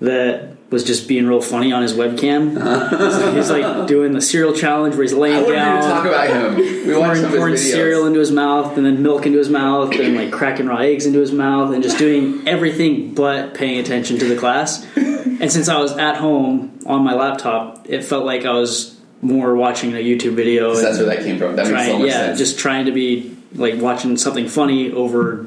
that 0.00 0.54
was 0.70 0.82
just 0.82 1.06
being 1.06 1.26
real 1.26 1.40
funny 1.40 1.72
on 1.72 1.82
his 1.82 1.92
webcam. 1.92 3.34
he's 3.34 3.50
like 3.50 3.86
doing 3.86 4.12
the 4.12 4.20
cereal 4.20 4.52
challenge 4.52 4.96
where 4.96 5.02
he's 5.02 5.12
laying 5.12 5.48
down, 5.48 5.82
to 5.82 5.88
talk 5.88 6.04
about 6.06 6.28
him. 6.28 6.56
We 6.56 6.96
watched 6.96 7.20
pouring, 7.20 7.36
pouring 7.36 7.56
cereal 7.56 8.06
into 8.06 8.18
his 8.18 8.32
mouth, 8.32 8.76
and 8.76 8.84
then 8.84 9.02
milk 9.02 9.24
into 9.24 9.38
his 9.38 9.48
mouth, 9.48 9.92
and 9.94 10.16
like 10.16 10.32
cracking 10.32 10.66
raw 10.66 10.78
eggs 10.78 11.06
into 11.06 11.20
his 11.20 11.32
mouth, 11.32 11.72
and 11.72 11.82
just 11.82 11.98
doing 11.98 12.48
everything 12.48 13.14
but 13.14 13.54
paying 13.54 13.78
attention 13.78 14.18
to 14.18 14.24
the 14.24 14.36
class. 14.36 14.84
And 14.96 15.52
since 15.52 15.68
I 15.68 15.78
was 15.78 15.96
at 15.96 16.16
home 16.16 16.80
on 16.86 17.02
my 17.04 17.14
laptop, 17.14 17.86
it 17.88 18.02
felt 18.02 18.24
like 18.24 18.44
I 18.44 18.52
was 18.52 18.93
more 19.24 19.56
watching 19.56 19.92
a 19.94 20.04
YouTube 20.04 20.34
video. 20.34 20.74
And 20.74 20.84
that's 20.84 20.98
where 20.98 21.06
that 21.06 21.20
came 21.20 21.38
from. 21.38 21.56
That 21.56 21.64
makes 21.64 21.70
trying, 21.70 21.90
so 21.90 21.98
much 21.98 22.08
yeah, 22.08 22.26
sense. 22.26 22.38
just 22.38 22.58
trying 22.58 22.86
to 22.86 22.92
be 22.92 23.36
like 23.54 23.80
watching 23.80 24.16
something 24.16 24.48
funny 24.48 24.92
over 24.92 25.46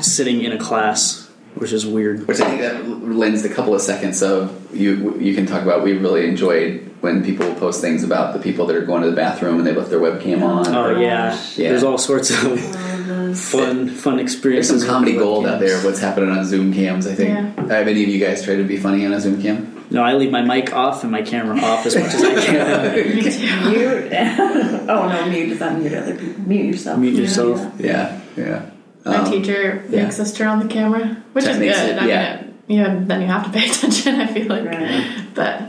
sitting 0.00 0.42
in 0.42 0.52
a 0.52 0.58
class, 0.58 1.28
which 1.54 1.72
is 1.72 1.86
weird. 1.86 2.26
Which 2.28 2.40
I 2.40 2.48
think 2.48 2.60
that 2.60 2.88
lends 2.88 3.44
a 3.44 3.48
couple 3.48 3.74
of 3.74 3.80
seconds 3.80 4.22
of 4.22 4.74
you. 4.74 5.18
You 5.18 5.34
can 5.34 5.46
talk 5.46 5.62
about. 5.62 5.82
We 5.82 5.94
really 5.94 6.28
enjoyed 6.28 6.94
when 7.00 7.24
people 7.24 7.54
post 7.56 7.80
things 7.80 8.02
about 8.02 8.32
the 8.32 8.40
people 8.40 8.66
that 8.66 8.76
are 8.76 8.84
going 8.84 9.02
to 9.02 9.10
the 9.10 9.16
bathroom 9.16 9.58
and 9.58 9.66
they 9.66 9.72
left 9.72 9.90
their 9.90 10.00
webcam 10.00 10.42
on. 10.42 10.66
Oh 10.74 10.98
yeah. 10.98 11.38
Yeah. 11.56 11.70
there's 11.70 11.82
all 11.82 11.98
sorts 11.98 12.30
of 12.30 12.58
fun, 12.60 13.88
fun 13.88 14.16
There's 14.16 14.32
experiences. 14.32 14.82
some 14.82 14.90
comedy 14.90 15.12
with 15.12 15.22
gold 15.22 15.46
out 15.46 15.60
there. 15.60 15.78
of 15.78 15.84
What's 15.84 16.00
happening 16.00 16.30
on 16.30 16.44
Zoom 16.44 16.72
cams? 16.72 17.06
I 17.06 17.14
think. 17.14 17.30
Yeah. 17.30 17.66
Have 17.74 17.88
any 17.88 18.02
of 18.02 18.08
you 18.08 18.24
guys 18.24 18.44
tried 18.44 18.56
to 18.56 18.64
be 18.64 18.76
funny 18.76 19.04
on 19.06 19.12
a 19.12 19.20
Zoom 19.20 19.40
cam? 19.42 19.75
No, 19.90 20.02
I 20.02 20.14
leave 20.14 20.30
my 20.32 20.42
mic 20.42 20.72
off 20.72 21.02
and 21.02 21.12
my 21.12 21.22
camera 21.22 21.58
off 21.60 21.86
as 21.86 21.94
much 21.96 22.12
as 22.14 22.22
I 22.22 22.34
can. 22.44 23.16
Mute. 23.70 24.12
oh 24.88 25.08
no, 25.08 25.26
mute 25.30 25.52
is 25.52 25.58
unmute 25.60 25.96
other 26.02 26.16
people. 26.16 26.42
Mute 26.44 26.66
yourself. 26.66 26.98
Mute 26.98 27.14
yourself. 27.14 27.72
Yeah, 27.80 28.20
yeah. 28.36 28.70
My 29.04 29.16
Um, 29.18 29.30
teacher 29.30 29.84
yeah. 29.88 30.02
makes 30.04 30.18
us 30.18 30.32
turn 30.36 30.48
on 30.48 30.58
the 30.58 30.72
camera, 30.72 31.16
which 31.32 31.44
That 31.44 31.54
is 31.54 31.58
makes 31.60 31.78
good. 31.80 31.90
it- 31.90 32.02
I 32.02 32.06
yeah. 32.06 32.42
mean, 32.42 32.54
yeah, 32.78 33.00
then 33.04 33.20
you 33.20 33.26
have 33.28 33.44
to 33.44 33.50
pay 33.50 33.66
attention. 33.70 34.16
I 34.20 34.26
feel 34.26 34.46
like, 34.48 34.64
Right. 34.64 35.04
but 35.34 35.62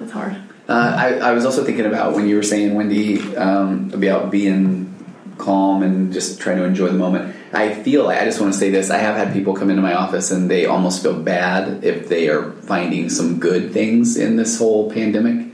it's 0.00 0.12
hard. 0.12 0.36
Uh, 0.68 0.94
I, 0.96 1.14
I 1.30 1.32
was 1.32 1.44
also 1.44 1.64
thinking 1.64 1.86
about 1.86 2.14
when 2.14 2.28
you 2.28 2.36
were 2.36 2.42
saying, 2.42 2.74
Wendy, 2.74 3.36
um, 3.36 3.90
about 3.92 4.30
being 4.30 4.94
calm 5.38 5.82
and 5.82 6.12
just 6.12 6.40
trying 6.40 6.58
to 6.58 6.64
enjoy 6.64 6.86
the 6.88 6.92
moment. 6.98 7.34
I 7.52 7.74
feel, 7.74 8.08
I 8.08 8.24
just 8.24 8.40
want 8.40 8.52
to 8.52 8.58
say 8.58 8.70
this, 8.70 8.90
I 8.90 8.98
have 8.98 9.16
had 9.16 9.32
people 9.32 9.54
come 9.54 9.70
into 9.70 9.82
my 9.82 9.94
office 9.94 10.30
and 10.30 10.50
they 10.50 10.66
almost 10.66 11.02
feel 11.02 11.18
bad 11.18 11.82
if 11.84 12.08
they 12.08 12.28
are 12.28 12.52
finding 12.52 13.08
some 13.08 13.40
good 13.40 13.72
things 13.72 14.16
in 14.16 14.36
this 14.36 14.58
whole 14.58 14.90
pandemic. 14.90 15.46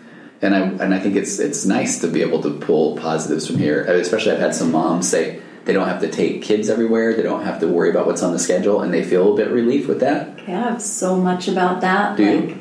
And 0.42 0.54
I, 0.54 0.60
and 0.60 0.92
I 0.92 0.98
think 0.98 1.16
it's, 1.16 1.38
it's 1.38 1.64
nice 1.64 2.00
to 2.00 2.08
be 2.08 2.20
able 2.20 2.42
to 2.42 2.50
pull 2.50 2.96
positives 2.96 3.46
from 3.46 3.58
here. 3.58 3.84
Especially 3.84 4.32
I've 4.32 4.40
had 4.40 4.54
some 4.54 4.72
moms 4.72 5.08
say 5.08 5.40
they 5.64 5.72
don't 5.72 5.88
have 5.88 6.00
to 6.00 6.10
take 6.10 6.42
kids 6.42 6.68
everywhere. 6.68 7.14
They 7.14 7.22
don't 7.22 7.44
have 7.44 7.60
to 7.60 7.68
worry 7.68 7.90
about 7.90 8.06
what's 8.06 8.22
on 8.22 8.32
the 8.32 8.38
schedule 8.38 8.82
and 8.82 8.92
they 8.92 9.04
feel 9.04 9.32
a 9.32 9.36
bit 9.36 9.50
relief 9.50 9.86
with 9.86 10.00
that. 10.00 10.40
Okay, 10.40 10.54
I 10.54 10.70
have 10.70 10.82
so 10.82 11.16
much 11.16 11.48
about 11.48 11.80
that. 11.80 12.16
Do 12.16 12.24
you? 12.24 12.58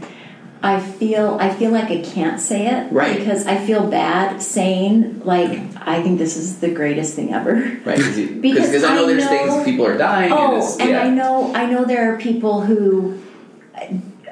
I 0.65 0.79
feel 0.79 1.37
I 1.41 1.49
feel 1.53 1.71
like 1.71 1.91
I 1.91 2.01
can't 2.01 2.39
say 2.39 2.67
it 2.67 2.89
Right. 2.93 3.17
because 3.19 3.45
I 3.45 3.57
feel 3.57 3.85
bad 3.87 4.41
saying 4.41 5.21
like 5.25 5.59
I 5.75 6.01
think 6.01 6.17
this 6.19 6.37
is 6.37 6.59
the 6.59 6.69
greatest 6.69 7.15
thing 7.15 7.33
ever. 7.33 7.55
Right? 7.83 7.97
Because 7.99 8.39
Because 8.41 8.83
I 8.85 8.95
know 8.95 9.03
I 9.03 9.07
there's 9.07 9.25
know- 9.25 9.29
things 9.29 9.63
people 9.65 9.85
are 9.85 9.97
dying. 9.97 10.31
and, 10.31 10.39
Oh, 10.41 10.77
and 10.79 10.89
yeah. 10.89 11.03
I 11.03 11.09
know 11.09 11.53
I 11.53 11.65
know 11.65 11.83
there 11.83 12.13
are 12.13 12.17
people 12.17 12.61
who 12.61 13.19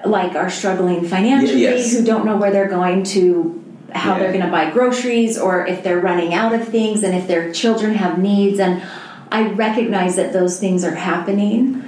like 0.06 0.36
are 0.36 0.50
struggling 0.50 1.06
financially, 1.06 1.62
yes. 1.64 1.92
who 1.96 2.04
don't 2.06 2.26
know 2.26 2.38
where 2.38 2.50
they're 2.52 2.70
going 2.70 3.04
to, 3.04 3.62
how 3.94 4.14
Yeah. 4.14 4.20
they're 4.20 4.32
going 4.32 4.46
to 4.46 4.50
buy 4.52 4.70
groceries, 4.72 5.38
or 5.38 5.68
if 5.68 5.84
they're 5.84 6.00
running 6.00 6.34
out 6.34 6.54
of 6.56 6.68
things, 6.68 7.04
and 7.04 7.14
if 7.14 7.28
their 7.28 7.52
children 7.52 7.94
have 7.96 8.18
needs. 8.18 8.58
And 8.60 8.82
I 9.32 9.50
recognize 9.50 10.16
that 10.16 10.34
those 10.34 10.60
things 10.60 10.84
are 10.84 10.96
happening, 10.96 11.84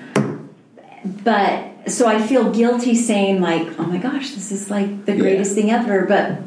but 1.23 1.63
so 1.87 2.07
I 2.07 2.21
feel 2.21 2.51
guilty 2.51 2.95
saying 2.95 3.41
like, 3.41 3.67
"Oh 3.79 3.83
my 3.83 3.97
gosh, 3.97 4.31
this 4.31 4.51
is 4.51 4.69
like 4.69 5.05
the 5.05 5.13
Yeah. 5.13 5.19
greatest 5.21 5.53
thing 5.55 5.71
ever," 5.71 6.05
but 6.05 6.37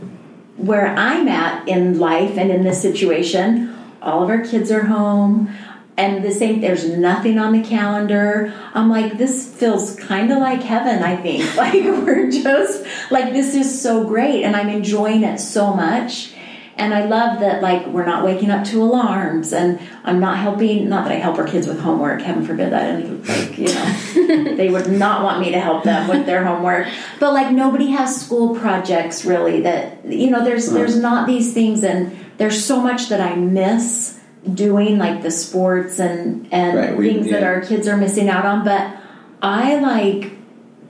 where 0.57 0.95
I'm 0.97 1.29
at 1.29 1.69
in 1.69 1.99
life 1.99 2.39
and 2.39 2.51
in 2.51 2.63
this 2.65 2.81
situation, 2.81 3.75
all 4.03 4.23
of 4.23 4.31
our 4.31 4.41
kids 4.41 4.71
are 4.71 4.85
home. 4.87 5.51
And 5.99 6.23
the 6.23 6.31
same, 6.31 6.61
there's 6.61 6.87
nothing 6.87 7.39
on 7.39 7.53
the 7.53 7.63
calendar. 7.67 8.53
I'm 8.75 8.91
like, 8.91 9.17
this 9.17 9.47
feels 9.47 9.97
kind 9.97 10.31
of 10.31 10.39
like 10.39 10.63
heaven, 10.63 11.03
I 11.03 11.17
think. 11.17 11.43
Like, 11.57 11.73
we're 11.85 12.31
just, 12.31 12.85
like, 13.11 13.33
this 13.33 13.55
is 13.55 13.81
so 13.81 14.05
great, 14.05 14.43
and 14.45 14.55
I'm 14.55 14.69
enjoying 14.69 15.23
it 15.25 15.39
so 15.41 15.73
much. 15.73 16.33
And 16.79 16.93
I 16.93 17.07
love 17.07 17.41
that, 17.41 17.63
like, 17.63 17.87
we're 17.87 18.05
not 18.05 18.23
waking 18.23 18.51
up 18.51 18.67
to 18.67 18.83
alarms, 18.83 19.55
and 19.55 19.81
I'm 20.05 20.21
not 20.21 20.37
helping. 20.37 20.89
Not 20.91 21.05
that 21.05 21.13
I 21.13 21.17
help 21.17 21.39
our 21.39 21.47
kids 21.47 21.67
with 21.67 21.81
homework. 21.81 22.21
Heaven 22.21 22.45
forbid 22.45 22.71
that. 22.73 23.01
And 23.01 23.27
like, 23.27 23.57
you 23.57 23.69
know, 23.69 24.55
they 24.57 24.69
would 24.69 24.91
not 24.93 25.25
want 25.25 25.41
me 25.41 25.51
to 25.53 25.59
help 25.61 25.85
them 25.85 26.07
with 26.07 26.27
their 26.27 26.45
homework. 26.45 26.89
But 27.19 27.33
like, 27.33 27.51
nobody 27.51 27.93
has 27.93 28.21
school 28.21 28.55
projects 28.57 29.25
really. 29.25 29.63
That 29.63 30.05
you 30.05 30.29
know, 30.31 30.45
there's 30.45 30.71
there's 30.71 30.97
not 30.99 31.27
these 31.27 31.55
things, 31.55 31.83
and 31.83 32.15
there's 32.37 32.63
so 32.63 32.81
much 32.83 33.09
that 33.09 33.23
I 33.23 33.37
miss 33.37 34.21
doing, 34.53 34.99
like 34.99 35.23
the 35.23 35.31
sports 35.31 35.99
and 35.99 36.47
and 36.53 36.77
Right, 36.79 36.97
we- 36.97 37.09
things 37.15 37.31
that 37.31 37.43
our 37.43 37.63
kids 37.63 37.89
are 37.89 37.97
missing 37.97 38.29
out 38.29 38.45
on. 38.45 38.65
But 38.67 38.95
I 39.41 39.77
like, 39.77 40.33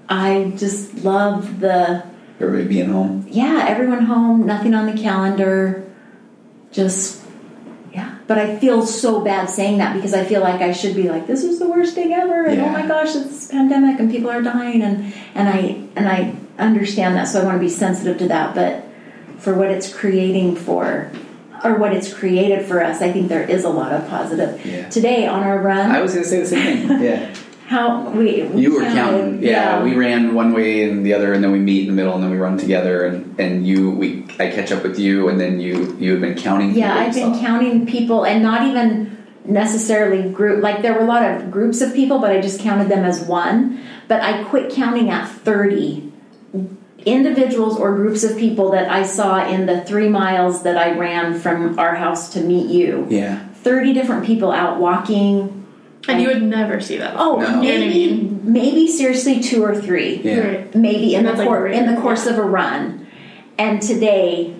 I 0.09 0.53
just 0.57 1.05
love 1.05 1.61
the 1.61 2.03
Everybody 2.41 2.68
being 2.68 2.91
home. 2.91 3.26
yeah, 3.30 3.64
everyone 3.68 4.05
home, 4.05 4.45
nothing 4.47 4.74
on 4.74 4.87
the 4.95 5.01
calendar, 5.01 5.84
just 6.70 7.22
yeah. 7.93 8.18
But 8.26 8.39
I 8.39 8.59
feel 8.59 8.84
so 8.87 9.20
bad 9.22 9.49
saying 9.49 9.78
that 9.78 9.95
because 9.95 10.12
I 10.12 10.24
feel 10.24 10.43
like 10.43 10.61
I 10.61 10.72
should 10.72 10.95
be 10.95 11.09
like, 11.09 11.26
this 11.26 11.45
is 11.45 11.59
the 11.59 11.66
worst 11.68 11.95
thing 11.95 12.12
ever, 12.12 12.45
and 12.45 12.59
Yeah. 12.61 12.66
oh 12.66 12.70
my 12.72 12.87
gosh, 12.87 13.14
it's 13.16 13.47
pandemic 13.49 13.99
and 14.01 14.11
people 14.11 14.30
are 14.30 14.43
dying, 14.43 14.82
and 14.82 15.14
and 15.34 15.49
I 15.49 15.82
and 15.97 16.09
I 16.09 16.34
understand 16.59 17.16
that, 17.16 17.24
so 17.24 17.41
I 17.41 17.45
want 17.45 17.57
to 17.57 17.61
be 17.61 17.68
sensitive 17.70 18.18
to 18.18 18.28
that. 18.28 18.55
But 18.55 18.84
for 19.39 19.55
what 19.55 19.70
it's 19.70 19.93
creating 19.93 20.57
for, 20.57 21.11
or 21.64 21.76
what 21.76 21.95
it's 21.95 22.12
created 22.12 22.66
for 22.66 22.82
us, 22.82 23.01
I 23.01 23.12
think 23.12 23.28
there 23.28 23.49
is 23.49 23.64
a 23.64 23.70
lot 23.70 23.93
of 23.93 24.07
positive. 24.09 24.64
Yeah. 24.66 24.89
Today 24.91 25.26
on 25.26 25.43
our 25.43 25.59
run, 25.62 25.91
I 25.91 26.03
was 26.03 26.12
going 26.12 26.24
to 26.24 26.28
say 26.28 26.41
the 26.41 26.47
same 26.47 26.89
thing. 26.89 27.01
Yeah. 27.03 27.34
How 27.66 28.10
we, 28.10 28.44
we 28.44 28.62
You 28.62 28.74
were 28.74 28.82
counted, 28.82 28.94
counting. 28.94 29.42
Yeah, 29.42 29.82
we 29.82 29.94
ran 29.94 30.34
one 30.34 30.52
way 30.52 30.88
and 30.88 31.04
the 31.04 31.14
other, 31.14 31.32
and 31.32 31.42
then 31.42 31.50
we 31.50 31.58
meet 31.58 31.82
in 31.82 31.88
the 31.88 31.92
middle, 31.92 32.14
and 32.14 32.22
then 32.22 32.30
we 32.30 32.36
run 32.36 32.58
together. 32.58 33.04
And, 33.06 33.38
and 33.40 33.66
you, 33.66 33.90
we, 33.90 34.24
I 34.38 34.50
catch 34.50 34.70
up 34.70 34.82
with 34.82 34.98
you, 34.98 35.28
and 35.28 35.40
then 35.40 35.60
you, 35.60 35.96
you 35.98 36.12
have 36.12 36.20
been 36.20 36.36
counting. 36.36 36.74
Yeah, 36.74 36.94
I've 36.94 37.14
been 37.14 37.38
counting 37.40 37.86
people 37.86 38.24
and 38.24 38.42
not 38.42 38.66
even 38.66 39.16
necessarily 39.44 40.28
group 40.30 40.60
like 40.60 40.82
there 40.82 40.92
were 40.92 41.00
a 41.00 41.06
lot 41.06 41.22
of 41.22 41.50
groups 41.50 41.80
of 41.80 41.94
people, 41.94 42.18
but 42.18 42.30
I 42.30 42.40
just 42.40 42.60
counted 42.60 42.88
them 42.88 43.04
as 43.04 43.22
one. 43.22 43.80
But 44.08 44.22
I 44.22 44.44
quit 44.44 44.72
counting 44.72 45.10
at 45.10 45.28
30 45.28 46.12
individuals 47.04 47.78
or 47.78 47.94
groups 47.94 48.24
of 48.24 48.36
people 48.36 48.72
that 48.72 48.90
I 48.90 49.04
saw 49.04 49.46
in 49.48 49.66
the 49.66 49.84
three 49.84 50.08
miles 50.08 50.64
that 50.64 50.76
I 50.76 50.96
ran 50.96 51.38
from 51.38 51.78
our 51.78 51.94
house 51.94 52.32
to 52.32 52.40
meet 52.40 52.68
you. 52.68 53.06
Yeah. 53.08 53.46
30 53.54 53.94
different 53.94 54.26
people 54.26 54.50
out 54.50 54.80
walking. 54.80 55.55
And 56.09 56.20
you 56.22 56.28
would 56.28 56.42
never 56.42 56.80
see 56.80 56.98
that. 56.98 57.14
Oh, 57.16 57.36
No. 57.40 57.46
You 57.46 57.52
know 57.52 57.59
I 57.59 57.78
maybe, 57.88 57.94
mean? 58.16 58.40
maybe 58.44 58.86
seriously 58.88 59.40
two 59.40 59.64
or 59.64 59.74
three 59.80 60.20
Yeah. 60.22 60.38
Right. 60.38 60.74
maybe 60.74 61.14
in 61.14 61.24
the 61.24 61.30
That's 61.30 61.38
like 61.40 61.48
cour- 61.48 61.66
in 61.66 61.92
the 61.94 62.00
course 62.00 62.26
yeah. 62.26 62.32
of 62.32 62.38
a 62.38 62.42
run. 62.42 63.07
And 63.59 63.80
today, 63.82 64.54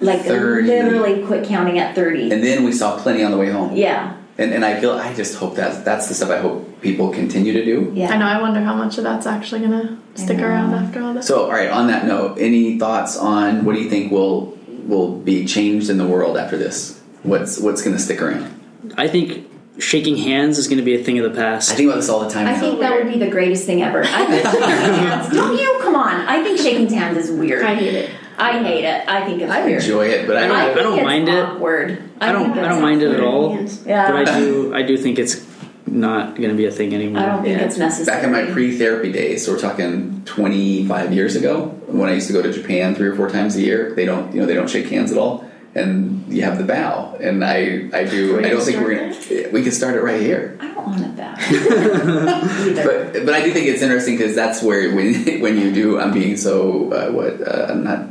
like 0.00 0.22
30. 0.22 0.66
literally 0.66 1.22
quit 1.26 1.44
counting 1.46 1.78
at 1.78 1.94
30. 1.94 2.30
And 2.32 2.42
then 2.42 2.64
we 2.64 2.72
saw 2.72 2.96
plenty 2.98 3.22
on 3.22 3.30
the 3.30 3.36
way 3.38 3.50
home. 3.50 3.76
yeah, 3.76 4.14
And, 4.38 4.52
and 4.52 4.64
I 4.64 4.80
feel, 4.80 4.92
I 4.92 5.12
just 5.14 5.36
hope 5.36 5.56
that 5.56 5.84
that's 5.84 6.08
the 6.08 6.14
stuff 6.14 6.30
I 6.30 6.38
hope 6.38 6.80
people 6.80 7.10
continue 7.10 7.52
to 7.52 7.64
do. 7.64 7.92
yeah. 7.94 8.10
I 8.12 8.16
know. 8.18 8.24
I 8.26 8.40
wonder 8.40 8.60
how 8.60 8.74
much 8.74 8.96
of 8.98 9.04
that's 9.04 9.26
actually 9.26 9.60
gonna 9.60 9.98
stick 10.14 10.38
around 10.40 10.72
after 10.74 11.02
all 11.02 11.12
this. 11.14 11.26
So, 11.26 11.44
all 11.44 11.50
right. 11.50 11.68
On 11.70 11.86
that 11.88 12.06
note, 12.06 12.38
any 12.38 12.78
thoughts 12.78 13.16
on 13.16 13.64
what 13.64 13.74
do 13.74 13.80
you 13.82 13.90
think 13.90 14.10
will 14.10 14.56
will 14.86 15.12
be 15.18 15.44
changed 15.44 15.90
in 15.90 15.98
the 15.98 16.06
world 16.06 16.36
after 16.38 16.56
this? 16.56 16.98
What's 17.22 17.58
what's 17.60 17.82
going 17.82 17.94
to 17.94 18.02
stick 18.02 18.22
around? 18.22 18.48
I 18.96 19.06
think 19.08 19.46
shaking 19.80 20.16
hands 20.16 20.58
is 20.58 20.68
going 20.68 20.78
to 20.78 20.84
be 20.84 20.94
a 20.94 21.02
thing 21.02 21.18
of 21.18 21.30
the 21.32 21.36
past. 21.38 21.70
I 21.70 21.74
think 21.74 21.88
about 21.88 21.96
this 21.96 22.08
all 22.08 22.20
the 22.20 22.30
time. 22.30 22.46
I 22.46 22.52
now. 22.52 22.60
think 22.60 22.80
that 22.80 22.96
would 22.96 23.12
be 23.12 23.18
the 23.18 23.30
greatest 23.30 23.64
thing 23.66 23.82
ever. 23.82 24.02
I 24.04 24.26
think 24.26 24.44
shaking 24.44 24.60
hands. 24.94 25.30
Don't 25.34 25.58
you? 25.58 25.78
Come 25.82 25.96
on. 25.96 26.14
I 26.28 26.42
think 26.42 26.58
shaking 26.58 26.88
hands 26.92 27.16
is 27.16 27.30
weird. 27.30 27.64
I 27.64 27.74
hate 27.74 27.94
it. 27.94 28.10
I 28.38 28.62
hate 28.62 28.84
it. 28.84 29.06
I 29.08 29.24
think 29.26 29.42
it's 29.42 29.52
I 29.52 29.64
weird. 29.64 29.82
enjoy 29.82 30.06
it, 30.08 30.26
but 30.26 30.36
I 30.38 30.46
don't. 30.48 30.56
I, 30.56 30.64
think 30.68 30.78
I 30.78 30.82
don't 30.82 30.98
it's 30.98 31.04
mind 31.04 31.28
it. 31.28 31.44
awkward. 31.44 32.02
I 32.22 32.32
don't. 32.32 32.58
I 32.58 32.68
don't 32.68 32.80
mind 32.80 33.02
it 33.02 33.10
at 33.12 33.20
all. 33.20 33.60
Yeah. 33.84 34.10
But 34.10 34.28
I 34.28 34.38
do. 34.38 34.74
I 34.80 34.80
do 34.82 34.96
think 34.96 35.18
it's 35.18 35.46
not 35.86 36.36
going 36.36 36.48
to 36.50 36.56
be 36.56 36.64
a 36.66 36.70
thing 36.70 36.94
anymore. 36.94 37.20
I 37.22 37.26
don't 37.26 37.42
think 37.42 37.58
Yeah. 37.58 37.66
it's 37.66 37.76
necessary. 37.76 38.16
Back 38.16 38.24
in 38.24 38.32
my 38.32 38.50
pre-therapy 38.52 39.12
days, 39.12 39.44
so 39.44 39.52
we're 39.52 39.58
talking 39.58 40.22
25 40.24 41.12
years 41.12 41.36
ago, 41.36 41.66
when 41.88 42.08
I 42.08 42.14
used 42.14 42.28
to 42.28 42.32
go 42.32 42.40
to 42.40 42.52
Japan 42.52 42.94
three 42.94 43.08
or 43.08 43.16
four 43.16 43.28
times 43.28 43.56
a 43.56 43.60
year, 43.60 43.92
they 43.94 44.04
don't, 44.06 44.32
you 44.32 44.40
know, 44.40 44.46
they 44.46 44.54
don't 44.54 44.70
shake 44.70 44.86
hands 44.88 45.10
at 45.10 45.18
all, 45.18 45.49
and 45.74 46.32
you 46.32 46.42
have 46.42 46.58
the 46.58 46.64
bow, 46.64 47.16
and 47.20 47.44
I, 47.44 47.88
I 47.92 48.04
do. 48.04 48.38
I 48.40 48.48
don't 48.48 48.60
think 48.60 48.78
we're 48.78 48.96
gonna. 48.96 49.50
We 49.50 49.62
can 49.62 49.72
start 49.72 49.94
it 49.94 50.02
right 50.02 50.20
here. 50.20 50.58
I 50.60 50.74
don't 50.74 50.86
want 50.86 51.16
that 51.16 51.38
either. 51.50 52.84
But 53.12 53.24
but 53.26 53.34
I 53.34 53.42
do 53.44 53.52
think 53.52 53.66
it's 53.66 53.82
interesting 53.82 54.16
because 54.16 54.34
that's 54.34 54.62
where 54.62 54.94
when 54.94 55.14
when 55.40 55.58
you 55.58 55.72
do, 55.72 56.00
I'm 56.00 56.12
being 56.12 56.36
so 56.36 56.92
uh, 56.92 57.12
what 57.12 57.46
uh, 57.46 57.66
I'm 57.70 57.84
not. 57.84 58.08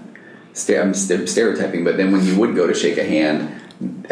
I'm 0.70 0.94
st- 0.94 1.30
stereotyping, 1.30 1.84
but 1.86 1.96
then 1.96 2.12
when 2.12 2.26
you 2.26 2.38
would 2.38 2.56
go 2.56 2.68
to 2.68 2.74
shake 2.74 2.98
a 2.98 3.04
hand, 3.04 3.62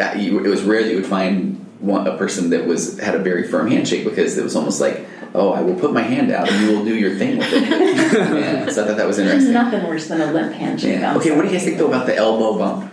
uh, 0.00 0.14
you, 0.16 0.42
it 0.44 0.48
was 0.48 0.62
rare 0.62 0.82
that 0.82 0.88
you 0.88 0.96
would 0.96 1.06
find 1.06 1.56
one, 1.80 2.06
a 2.06 2.16
person 2.16 2.50
that 2.50 2.66
was 2.66 2.98
had 2.98 3.14
a 3.14 3.18
very 3.18 3.46
firm 3.46 3.70
handshake 3.70 4.04
because 4.04 4.38
it 4.38 4.44
was 4.44 4.56
almost 4.56 4.80
like, 4.80 5.06
oh, 5.34 5.52
I 5.52 5.60
will 5.62 5.74
put 5.74 5.92
my 5.92 6.00
hand 6.00 6.30
out 6.30 6.48
and 6.48 6.66
you 6.66 6.76
will 6.76 6.84
do 6.84 6.96
your 6.96 7.16
thing 7.16 7.38
with 7.38 7.52
it. 7.52 7.62
yeah, 7.68 8.68
so 8.70 8.84
I 8.84 8.86
thought 8.86 8.96
that 8.96 9.06
was 9.06 9.16
There's 9.16 9.28
interesting. 9.30 9.52
nothing 9.52 9.84
worse 9.86 10.08
than 10.08 10.20
a 10.20 10.32
limp 10.32 10.52
handshake. 10.54 11.00
Yeah. 11.00 11.16
Okay, 11.16 11.34
what 11.34 11.42
do 11.42 11.48
you 11.48 11.54
guys 11.54 11.64
think 11.64 11.76
though 11.78 11.88
about 11.88 12.06
the 12.06 12.16
elbow 12.16 12.58
bump? 12.58 12.92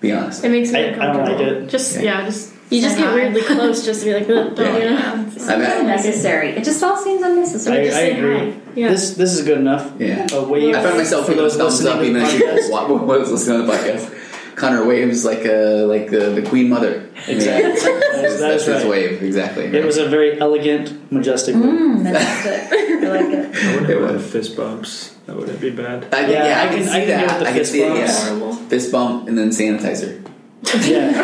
Be 0.00 0.12
honest. 0.12 0.44
It 0.44 0.50
makes 0.50 0.70
me 0.72 0.78
I- 0.78 0.82
I 0.82 0.84
don't 0.90 1.00
uncomfortable. 1.00 1.52
like 1.54 1.62
it. 1.64 1.68
Just 1.68 1.96
Okay. 1.96 2.04
yeah, 2.04 2.24
just 2.26 2.52
You 2.70 2.82
just 2.82 2.98
get 2.98 3.12
weirdly 3.14 3.40
close 3.42 3.84
just 3.84 4.00
to 4.00 4.06
be 4.06 4.12
like, 4.14 4.28
"Ugh," 4.28 4.54
don't 4.54 4.58
Yeah. 4.58 4.76
you 4.78 4.84
know? 4.90 4.96
Yeah. 4.96 5.52
I 5.52 5.56
mean, 5.56 5.66
I- 5.66 5.78
unnecessary? 5.80 6.50
It 6.50 6.64
just 6.64 6.82
all 6.82 6.96
seems 6.96 7.22
unnecessary. 7.22 7.78
I, 7.80 7.84
Just 7.86 7.96
I 7.96 8.00
agree. 8.02 8.36
hi. 8.38 8.52
Yeah. 8.74 8.88
This 8.90 9.14
this 9.14 9.32
is 9.36 9.42
good 9.46 9.58
enough. 9.58 9.90
Yeah. 9.98 10.26
A 10.32 10.42
wave 10.44 10.74
I 10.76 10.82
found 10.82 10.98
myself 10.98 11.24
for 11.26 11.32
giving 11.32 11.44
those 11.44 11.56
thumbs 11.56 11.84
up 11.86 12.02
even 12.02 12.20
as 12.22 12.34
you 12.34 12.40
podcast. 12.44 12.70
wa- 12.70 12.86
was 13.16 13.30
listening 13.32 13.60
to 13.62 13.66
the 13.66 13.72
podcast. 13.72 14.10
Connor 14.54 14.84
waves 14.86 15.24
like 15.24 15.44
a 15.44 15.86
like 15.86 16.10
the, 16.10 16.30
the 16.38 16.42
Queen 16.42 16.68
Mother. 16.68 17.04
Exactly. 17.26 17.70
Yeah. 17.72 18.00
That 18.22 18.24
is- 18.24 18.40
that 18.40 18.48
That's 18.50 18.62
is 18.62 18.66
his 18.66 18.82
right. 18.82 18.88
wave 18.90 19.22
exactly. 19.22 19.64
It 19.66 19.84
was 19.84 19.96
a 19.98 20.06
very 20.08 20.38
elegant, 20.40 21.10
majestic. 21.12 21.54
wave. 21.54 21.64
Mm, 21.64 22.02
majestic. 22.02 22.60
I 22.72 23.08
like 23.08 23.30
it. 23.32 23.56
I 23.64 23.74
wouldn't 23.74 23.90
It 23.90 24.00
was. 24.00 24.22
fist 24.30 24.56
bumps. 24.56 25.14
That 25.28 25.36
wouldn't 25.36 25.60
be 25.60 25.70
bad. 25.70 26.06
I, 26.12 26.20
yeah, 26.22 26.46
Yeah, 26.46 26.58
I, 26.58 26.62
I 26.64 26.68
can, 26.68 26.78
can- 26.78 26.86
see 26.86 26.90
I 26.90 27.00
can 27.00 27.06
deal 27.06 27.28
that. 27.28 27.38
with 27.38 27.40
the 27.40 27.48
I 27.48 27.52
can 27.52 27.64
see 27.66 27.82
it. 27.82 27.96
Yeah. 27.96 28.68
Fist 28.68 28.90
bump 28.92 29.28
and 29.28 29.36
then 29.36 29.50
sanitizer. 29.50 30.24
Yeah. 30.88 31.20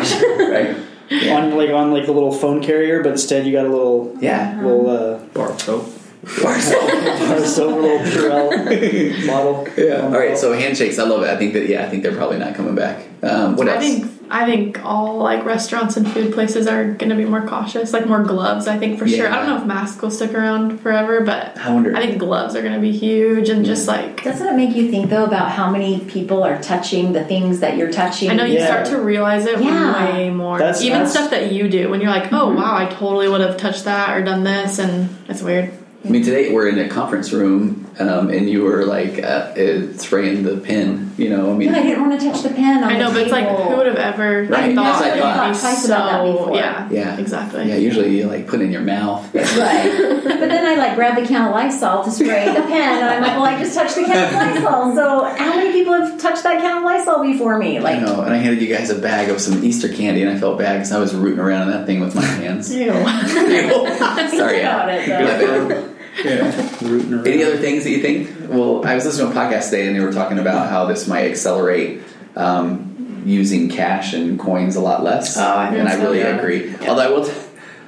Right. 0.47 0.77
Yeah. 1.09 1.35
on 1.37 1.55
like 1.57 1.69
on 1.71 1.91
like 1.91 2.05
the 2.05 2.11
little 2.11 2.31
phone 2.31 2.61
carrier, 2.63 3.01
but 3.03 3.13
instead 3.13 3.45
you 3.47 3.51
got 3.51 3.65
a 3.65 3.69
little 3.69 4.15
Yeah. 4.21 4.55
little 4.61 4.89
uh, 4.89 5.17
Bar 5.33 5.57
soap. 5.59 5.91
bar 6.41 6.59
soap, 6.59 6.83
little 7.81 7.99
Purell 7.99 9.27
bottle. 9.27 9.67
Yeah. 9.75 9.95
Um, 9.95 10.13
All 10.13 10.19
right. 10.19 10.37
So 10.37 10.53
handshakes, 10.53 10.99
I 10.99 11.03
love 11.03 11.23
it. 11.23 11.29
I 11.29 11.35
think 11.37 11.53
that 11.53 11.67
yeah, 11.67 11.83
I 11.83 11.89
think 11.89 12.03
they're 12.03 12.15
probably 12.15 12.37
not 12.37 12.53
coming 12.55 12.75
back. 12.75 13.05
Um, 13.23 13.55
what 13.55 13.67
I 13.69 13.75
else? 13.75 13.83
think 13.83 14.14
I 14.29 14.45
think 14.45 14.83
all 14.83 15.17
like 15.17 15.45
restaurants 15.45 15.97
and 15.97 16.11
food 16.11 16.33
places 16.33 16.67
are 16.67 16.85
going 16.85 17.09
to 17.09 17.15
be 17.15 17.25
more 17.25 17.45
cautious, 17.47 17.93
like 17.93 18.07
more 18.07 18.23
gloves. 18.23 18.67
I 18.67 18.77
think 18.77 18.97
for 18.99 19.07
sure. 19.07 19.27
I 19.27 19.35
don't 19.37 19.47
know 19.47 19.57
if 19.57 19.65
masks 19.65 20.01
will 20.01 20.11
stick 20.11 20.33
around 20.33 20.79
forever, 20.79 21.21
but 21.21 21.57
I 21.57 21.73
wonder. 21.73 21.95
I 21.95 22.05
think 22.05 22.17
gloves 22.19 22.55
are 22.55 22.61
going 22.61 22.73
to 22.73 22.79
be 22.79 22.91
huge 22.91 23.49
and 23.49 23.65
just 23.65 23.87
like 23.87 24.23
Doesn't 24.23 24.47
it 24.47 24.55
make 24.55 24.75
you 24.75 24.89
think 24.89 25.09
though 25.09 25.25
about 25.25 25.51
how 25.51 25.69
many 25.69 25.99
people 26.01 26.43
are 26.43 26.61
touching 26.61 27.13
the 27.13 27.23
things 27.23 27.59
that 27.59 27.77
you're 27.77 27.91
touching? 27.91 28.29
I 28.29 28.33
know 28.33 28.45
you 28.45 28.55
Yeah. 28.59 28.65
start 28.67 28.85
to 28.87 28.99
realize 28.99 29.45
it 29.45 29.61
Yeah. 29.61 30.13
way 30.15 30.29
more. 30.29 30.57
That's- 30.57 30.81
Even 30.81 30.99
that's- 30.99 31.13
stuff 31.13 31.29
that 31.31 31.51
you 31.51 31.69
do 31.69 31.89
when 31.89 32.01
you're 32.01 32.11
like, 32.11 32.31
oh 32.33 32.47
mm-hmm. 32.47 32.57
wow, 32.57 32.75
I 32.77 32.85
totally 32.85 33.27
would 33.29 33.41
have 33.41 33.57
touched 33.57 33.85
that 33.85 34.15
or 34.17 34.23
done 34.23 34.43
this, 34.43 34.79
and 34.79 35.09
it's 35.29 35.41
weird. 35.41 35.71
I 36.05 36.09
mean, 36.09 36.23
today 36.23 36.53
we're 36.53 36.67
in 36.67 36.77
a 36.77 36.87
conference 36.87 37.33
room, 37.33 37.89
um, 37.97 38.29
and 38.29 38.47
you 38.47 38.61
were 38.63 38.85
like 38.85 39.17
uh, 39.17 39.53
uh, 39.57 39.93
spraying 39.97 40.43
the 40.43 40.57
pen. 40.57 41.13
You 41.17 41.29
know, 41.29 41.51
I 41.51 41.55
mean, 41.55 41.69
But 41.71 41.79
I 41.79 41.83
didn't 41.83 42.07
want 42.07 42.19
to 42.19 42.29
touch 42.31 42.43
the 42.43 42.49
pen 42.49 42.83
on 42.83 42.91
I 42.91 42.97
know, 42.99 43.07
the 43.07 43.13
but 43.13 43.21
it's 43.23 43.31
like, 43.31 43.47
who 43.47 43.77
would 43.77 43.87
have 43.87 43.95
ever 43.95 44.43
Right, 44.43 44.75
thought 44.75 44.83
that's 44.99 45.01
I 45.01 45.09
that 45.09 45.19
thought. 45.19 45.43
it'd 45.45 45.55
be 45.55 45.59
Twice 45.61 45.81
so? 45.81 45.85
about 45.87 46.11
that 46.11 46.31
before. 46.31 46.55
Yeah, 46.55 46.89
yeah, 46.91 47.17
exactly. 47.17 47.67
Yeah, 47.69 47.75
usually 47.77 48.17
you 48.19 48.27
like 48.27 48.47
put 48.47 48.59
it 48.61 48.65
in 48.65 48.71
your 48.71 48.81
mouth. 48.81 49.23
Right. 49.35 50.21
but 50.23 50.39
then 50.49 50.65
I 50.65 50.75
like 50.75 50.95
grab 50.95 51.15
the 51.19 51.25
can 51.27 51.47
of 51.47 51.51
Lysol 51.53 52.03
to 52.03 52.11
spray 52.11 52.45
the 52.45 52.61
pen, 52.61 53.01
and 53.01 53.05
I'm 53.09 53.21
like, 53.21 53.31
well, 53.31 53.45
I 53.45 53.57
just 53.57 53.73
touched 53.75 53.95
the 53.95 54.03
can 54.03 54.27
of 54.27 54.63
Lysol. 54.63 54.95
So 54.95 55.23
how 55.23 55.55
many 55.55 55.71
people 55.71 55.93
have 55.93 56.19
touched 56.19 56.43
that 56.43 56.61
can 56.61 56.77
of 56.79 56.83
Lysol 56.83 57.23
before 57.23 57.57
me? 57.57 57.77
I 57.77 57.81
Like, 57.81 58.01
know, 58.01 58.21
and 58.21 58.33
I 58.33 58.37
handed 58.37 58.61
you 58.61 58.67
guys 58.75 58.89
a 58.89 58.99
bag 58.99 59.29
of 59.29 59.39
some 59.41 59.63
Easter 59.63 59.87
candy, 59.89 60.21
and 60.21 60.29
I 60.29 60.37
felt 60.37 60.59
bad 60.59 60.73
because 60.73 60.91
I 60.91 60.99
was 60.99 61.15
rooting 61.15 61.39
around 61.39 61.63
in 61.63 61.77
that 61.77 61.85
thing 61.87 62.01
with 62.01 62.13
my 62.13 62.25
hands. 62.25 62.71
Ew. 62.73 62.91
Sorry, 62.91 64.59
about 64.61 64.89
Al. 64.89 64.89
it, 64.89 65.07
My 65.09 65.37
though. 65.37 65.67
bad. 65.69 65.94
Yeah. 66.23 66.77
Rooting 66.81 67.13
around. 67.13 67.27
Any 67.27 67.43
other 67.43 67.57
things 67.57 67.83
that 67.83 67.89
you 67.89 68.01
think? 68.01 68.49
Well, 68.49 68.85
I 68.85 68.95
was 68.95 69.05
listening 69.05 69.31
to 69.31 69.37
a 69.37 69.43
podcast 69.43 69.65
today, 69.65 69.87
and 69.87 69.95
they 69.95 69.99
were 69.99 70.13
talking 70.13 70.39
about 70.39 70.69
how 70.69 70.85
this 70.85 71.07
might 71.07 71.29
accelerate 71.29 72.01
um, 72.35 73.23
using 73.25 73.69
cash 73.69 74.13
and 74.13 74.39
coins 74.39 74.75
a 74.75 74.81
lot 74.81 75.03
less. 75.03 75.37
Oh, 75.37 75.57
I 75.57 75.69
think 75.69 75.79
and 75.79 75.89
I 75.89 75.95
really 75.95 76.19
yeah. 76.19 76.37
agree. 76.37 76.75
Although 76.87 77.01
I 77.01 77.07
will. 77.09 77.25
T- 77.25 77.33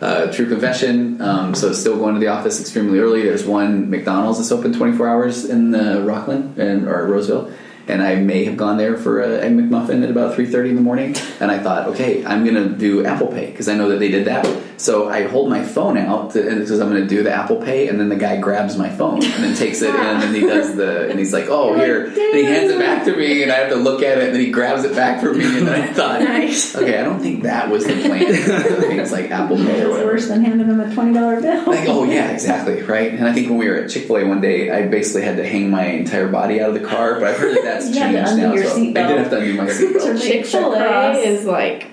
uh, 0.02 0.32
true 0.32 0.48
confession. 0.48 1.22
Um, 1.22 1.56
so 1.56 1.74
still 1.74 1.98
going 1.98 2.14
to 2.14 2.20
the 2.20 2.28
office 2.28 2.60
extremely 2.60 3.00
early. 3.00 3.24
There's 3.24 3.46
one 3.46 3.90
McDonald's 3.90 4.38
that's 4.38 4.52
open 4.52 4.74
24 4.74 5.08
hours 5.08 5.46
in 5.46 5.74
uh, 5.74 5.98
Rocklin 6.06 6.58
and 6.58 6.88
or 6.88 7.08
Roseville, 7.08 7.52
and 7.88 8.02
I 8.02 8.16
may 8.16 8.46
have 8.46 8.58
gone 8.58 8.78
there 8.78 8.98
for 8.98 9.22
a 9.22 9.40
egg 9.40 9.54
McMuffin 9.54 10.04
at 10.04 10.12
about 10.12 10.38
3:30 10.38 10.70
in 10.70 10.76
the 10.76 10.82
morning. 10.82 11.16
And 11.40 11.52
I 11.52 11.60
thought, 11.60 11.88
okay, 11.90 12.26
I'm 12.26 12.46
gonna 12.46 12.70
do 12.70 13.06
Apple 13.06 13.28
Pay 13.28 13.48
because 13.48 13.68
I 13.68 13.76
know 13.76 13.90
that 13.90 14.00
they 14.00 14.10
did 14.10 14.26
that. 14.26 14.46
So 14.78 15.10
I 15.10 15.24
hold 15.24 15.50
my 15.50 15.64
phone 15.64 15.98
out 15.98 16.34
because 16.34 16.80
I'm 16.80 16.90
going 16.90 17.02
to 17.02 17.08
do 17.08 17.24
the 17.24 17.32
Apple 17.34 17.56
Pay, 17.58 17.88
and 17.88 18.00
then 18.00 18.10
the 18.10 18.16
guy 18.16 18.38
grabs 18.40 18.78
my 18.78 18.90
phone 18.90 19.24
and 19.24 19.44
then 19.44 19.56
takes 19.56 19.82
it 19.82 19.90
in, 19.90 19.96
and 19.96 20.36
he 20.36 20.42
does 20.42 20.76
the, 20.76 21.10
and 21.10 21.18
he's 21.18 21.34
like, 21.34 21.46
"Oh, 21.50 21.74
here," 21.76 22.06
and 22.06 22.16
he 22.16 22.44
hands 22.44 22.72
it 22.72 22.78
back 22.80 23.04
to 23.06 23.16
me, 23.16 23.42
and 23.42 23.52
I 23.52 23.56
have 23.56 23.70
to 23.70 23.76
look 23.76 24.04
at 24.04 24.20
it, 24.20 24.26
and 24.26 24.36
then 24.36 24.42
he 24.46 24.52
grabs 24.52 24.84
it 24.84 24.96
back 24.96 25.20
from 25.22 25.40
me, 25.40 25.46
and 25.46 25.68
then 25.68 25.82
I 25.82 25.88
thought, 25.94 26.22
Nice. 26.22 26.76
okay, 26.76 27.00
I 27.00 27.04
don't 27.04 27.20
think 27.20 27.44
that 27.44 27.70
was 27.70 27.86
the 27.86 27.94
plan. 27.94 28.22
I 28.22 28.28
it's 29.02 29.12
like 29.12 29.32
Apple 29.32 29.58
Pay 29.58 29.84
or 29.84 29.96
It's 29.98 30.06
worse 30.06 30.28
than 30.28 30.44
handing 30.46 30.68
them 30.68 30.80
a 30.80 30.94
twenty 30.94 31.14
dollar 31.14 31.42
bill. 31.42 31.66
Like, 31.66 31.88
oh 31.90 32.04
yeah, 32.04 32.30
exactly, 32.30 32.84
right. 32.84 33.12
And 33.14 33.26
I 33.28 33.34
think 33.34 33.50
when 33.50 33.58
we 33.58 33.68
were 33.70 33.78
at 33.78 33.90
Chick 33.90 34.06
Fil 34.06 34.18
A 34.18 34.26
one 34.28 34.42
day, 34.42 34.70
I 34.70 34.88
basically 34.88 35.24
had 35.24 35.38
to 35.38 35.48
hang 35.48 35.72
my 35.72 35.86
entire 35.86 36.28
body 36.28 36.62
out 36.62 36.70
of 36.70 36.76
the 36.80 36.88
car, 36.88 37.16
but 37.16 37.24
I've 37.30 37.38
heard 37.38 37.56
that 37.58 37.64
that's 37.64 37.90
You 37.96 38.00
had 38.00 38.12
to 38.12 38.18
changed 38.18 38.32
undo 38.34 38.48
now. 38.48 38.54
your 38.54 38.64
So 38.66 38.76
I 38.76 38.80
seatbelt. 38.80 38.94
did 38.94 39.18
have 39.18 39.30
to 39.32 39.38
undo 39.40 39.54
my 39.56 39.66
seatbelt. 39.66 40.22
Chick 40.22 40.46
Fil 40.46 40.74
A 40.76 41.14
is 41.18 41.46
like 41.46 41.88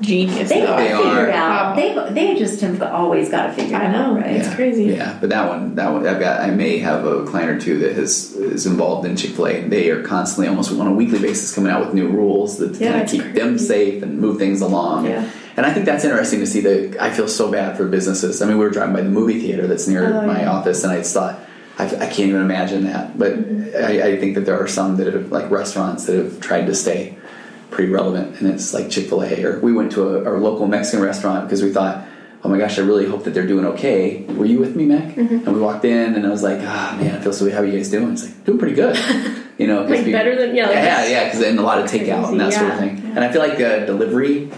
genius. 0.00 0.48
They 0.48 0.60
though. 0.60 0.66
got 0.66 0.76
They 0.78 0.88
it 0.92 0.96
figured 0.96 1.28
are. 1.28 1.30
out. 1.30 1.76
They 1.76 2.10
they 2.12 2.38
just 2.38 2.60
have 2.60 2.82
always 2.82 3.28
got 3.30 3.46
to 3.48 3.52
figure 3.52 3.76
it 3.76 3.78
figured 3.80 3.82
I 3.82 3.92
know, 3.92 4.12
out, 4.16 4.20
right? 4.22 4.36
It's 4.36 4.54
crazy. 4.54 4.84
Yeah, 4.84 5.16
but 5.20 5.30
that 5.30 5.48
one, 5.48 5.74
that 5.76 5.92
one, 5.92 6.06
I've 6.06 6.20
got. 6.20 6.40
I 6.40 6.50
may 6.50 6.78
have 6.78 7.04
a 7.04 7.24
client 7.26 7.50
or 7.50 7.60
two 7.60 7.78
that 7.80 7.96
has 7.96 8.34
is 8.34 8.66
involved 8.66 9.06
in 9.06 9.16
Chick 9.16 9.32
Fil 9.32 9.46
A, 9.46 9.60
and 9.62 9.72
they 9.72 9.90
are 9.90 10.02
constantly, 10.02 10.48
almost 10.48 10.72
on 10.72 10.86
a 10.86 10.92
weekly 10.92 11.18
basis, 11.18 11.54
coming 11.54 11.70
out 11.70 11.84
with 11.84 11.94
new 11.94 12.08
rules 12.08 12.58
that 12.58 12.74
Yeah, 12.76 12.90
kind 12.92 13.02
of 13.02 13.02
it's 13.02 13.12
keep 13.12 13.34
them 13.34 13.58
safe 13.58 14.02
and 14.02 14.18
move 14.18 14.38
things 14.38 14.60
along. 14.60 15.06
Yeah. 15.06 15.30
And 15.56 15.66
I 15.66 15.72
think 15.74 15.84
that's 15.84 16.04
interesting 16.04 16.40
to 16.40 16.46
see. 16.46 16.60
That 16.60 16.96
I 17.00 17.10
feel 17.10 17.28
so 17.28 17.50
bad 17.50 17.76
for 17.76 17.86
businesses. 17.86 18.40
I 18.40 18.46
mean, 18.46 18.58
we 18.58 18.64
were 18.64 18.70
driving 18.70 18.94
by 18.94 19.02
the 19.02 19.10
movie 19.10 19.40
theater 19.40 19.66
that's 19.66 19.86
near 19.86 20.06
Oh, 20.06 20.26
my 20.26 20.40
yeah. 20.42 20.50
office, 20.52 20.82
and 20.84 20.92
I 20.92 20.98
just 20.98 21.14
thought. 21.14 21.38
I, 21.78 21.84
I 21.86 22.06
can't 22.08 22.28
even 22.28 22.42
imagine 22.42 22.84
that, 22.84 23.18
but 23.18 23.32
Mm-hmm. 23.32 23.84
I, 23.84 24.02
I 24.08 24.16
think 24.18 24.34
that 24.34 24.44
there 24.44 24.60
are 24.60 24.66
some 24.66 24.96
that 24.96 25.14
have, 25.14 25.30
like 25.32 25.48
restaurants, 25.50 26.04
that 26.06 26.16
have 26.16 26.40
tried 26.40 26.66
to 26.66 26.74
stay 26.74 27.16
pretty 27.70 27.92
relevant, 27.92 28.40
and 28.40 28.48
it's 28.52 28.72
like 28.74 28.90
Chick 28.90 29.08
Fil 29.08 29.22
A. 29.22 29.42
Or 29.44 29.60
we 29.60 29.72
went 29.72 29.92
to 29.92 30.16
a, 30.16 30.24
our 30.24 30.38
local 30.38 30.66
Mexican 30.66 31.00
restaurant 31.04 31.46
because 31.46 31.62
we 31.62 31.72
thought, 31.72 32.04
oh 32.42 32.48
my 32.48 32.58
gosh, 32.58 32.78
I 32.78 32.82
really 32.82 33.06
hope 33.06 33.24
that 33.24 33.34
they're 33.34 33.46
doing 33.46 33.64
okay. 33.66 34.22
Were 34.24 34.46
you 34.46 34.58
with 34.58 34.74
me, 34.76 34.86
Mac? 34.86 35.14
Mm-hmm. 35.14 35.46
And 35.46 35.54
we 35.54 35.60
walked 35.60 35.84
in, 35.84 36.14
and 36.14 36.26
I 36.26 36.30
was 36.30 36.42
like, 36.42 36.58
ah 36.62 36.96
man, 37.00 37.14
I 37.16 37.20
feel 37.20 37.32
so. 37.32 37.50
How 37.50 37.58
are 37.58 37.64
you 37.64 37.72
guys 37.76 37.90
doing? 37.90 38.12
It's 38.12 38.24
like 38.24 38.44
doing 38.44 38.58
pretty 38.58 38.74
good, 38.74 38.96
you 39.58 39.66
know. 39.66 39.82
Like 39.84 40.04
we- 40.04 40.12
better 40.12 40.36
than- 40.36 40.54
yeah, 40.54 40.66
like 40.66 40.74
yeah, 40.76 41.06
yeah, 41.06 41.24
because 41.24 41.42
and 41.42 41.58
a 41.58 41.62
lot 41.62 41.78
of 41.78 41.90
takeout 41.90 42.28
and 42.30 42.40
that 42.40 42.52
sort 42.52 42.70
of 42.70 42.78
thing. 42.78 43.12
And 43.14 43.20
I 43.20 43.30
feel 43.32 43.40
like 43.42 43.60
uh, 43.60 43.86
delivery. 43.86 44.50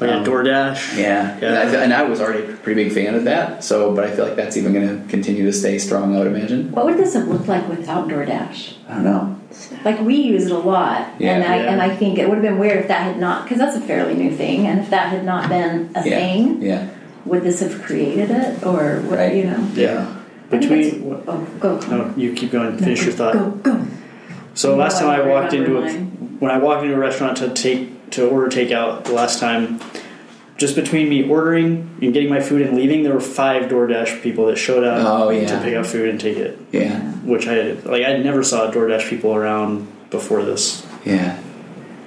Yeah, 0.00 0.16
um, 0.18 0.24
DoorDash. 0.24 0.96
Yeah, 0.96 1.38
Yeah. 1.40 1.60
And, 1.62 1.76
I, 1.76 1.82
and 1.84 1.92
I 1.94 2.02
was 2.04 2.20
already 2.20 2.44
a 2.52 2.56
pretty 2.56 2.84
big 2.84 2.92
fan 2.92 3.14
of 3.14 3.24
that. 3.24 3.64
So, 3.64 3.94
but 3.94 4.04
I 4.04 4.10
feel 4.14 4.26
like 4.26 4.36
that's 4.36 4.56
even 4.56 4.72
going 4.72 4.86
to 5.02 5.08
continue 5.08 5.44
to 5.44 5.52
stay 5.52 5.78
strong. 5.78 6.14
I 6.14 6.18
would 6.18 6.26
imagine. 6.28 6.70
What 6.72 6.84
would 6.86 6.96
this 6.96 7.14
have 7.14 7.26
looked 7.28 7.48
like 7.48 7.68
without 7.68 8.08
DoorDash? 8.08 8.74
I 8.88 8.94
don't 8.94 9.04
know. 9.04 9.34
Like 9.84 10.00
we 10.00 10.16
use 10.16 10.46
it 10.46 10.52
a 10.52 10.58
lot, 10.58 11.08
Yeah, 11.18 11.34
and 11.34 11.44
I 11.44 11.56
yeah. 11.56 11.72
and 11.72 11.82
I 11.82 11.94
think 11.96 12.18
it 12.18 12.28
would 12.28 12.36
have 12.36 12.42
been 12.42 12.58
weird 12.58 12.78
if 12.80 12.88
that 12.88 13.02
had 13.02 13.18
not 13.18 13.44
because 13.44 13.58
that's 13.58 13.76
a 13.76 13.80
fairly 13.80 14.14
new 14.14 14.30
thing, 14.36 14.66
and 14.66 14.78
if 14.78 14.90
that 14.90 15.08
had 15.08 15.24
not 15.24 15.48
been 15.48 15.90
a 15.96 16.06
Yeah, 16.06 16.18
thing, 16.18 16.62
yeah, 16.62 16.88
would 17.24 17.42
this 17.42 17.60
have 17.60 17.82
created 17.82 18.30
it 18.30 18.62
or 18.64 19.00
what? 19.00 19.18
Right. 19.18 19.34
You 19.34 19.44
know, 19.44 19.68
Yeah. 19.74 20.06
Between 20.50 20.80
it's- 20.80 21.02
oh, 21.26 21.46
go, 21.60 21.78
go. 21.78 21.86
no, 21.88 22.14
you 22.16 22.34
keep 22.34 22.52
going. 22.52 22.76
Finish 22.78 23.02
your 23.04 23.12
thought. 23.14 23.32
Go, 23.32 23.50
go. 23.50 23.80
So 24.54 24.72
You 24.74 24.76
last 24.80 24.98
time 25.00 25.08
I 25.08 25.22
I 25.22 25.26
walked 25.26 25.52
into 25.54 25.70
remember 25.72 25.88
a 25.88 25.92
mine. 25.92 26.36
when 26.40 26.50
I 26.50 26.58
walked 26.58 26.82
into 26.84 26.94
a 26.94 26.98
restaurant 26.98 27.38
to 27.38 27.48
take 27.48 27.90
to 28.12 28.28
order 28.28 28.48
takeout 28.48 29.04
the 29.04 29.12
last 29.12 29.38
time, 29.40 29.80
just 30.56 30.74
between 30.74 31.08
me 31.08 31.28
ordering 31.28 31.96
and 32.02 32.12
getting 32.12 32.28
my 32.28 32.40
food 32.40 32.62
and 32.62 32.76
leaving, 32.76 33.02
there 33.04 33.14
were 33.14 33.20
five 33.20 33.70
DoorDash 33.70 34.22
people 34.22 34.46
that 34.46 34.56
showed 34.56 34.82
up 34.84 35.04
Oh, 35.06 35.30
to 35.30 35.60
pick 35.62 35.74
up 35.76 35.86
food 35.86 36.08
and 36.08 36.20
take 36.20 36.36
it. 36.36 36.58
yeah, 36.72 37.00
Which 37.22 37.46
I 37.46 37.72
like. 37.84 38.04
I 38.04 38.16
never 38.18 38.42
saw 38.42 38.70
DoorDash 38.70 39.08
people 39.08 39.34
around 39.34 39.86
before 40.10 40.42
this. 40.42 40.84
yeah, 41.04 41.38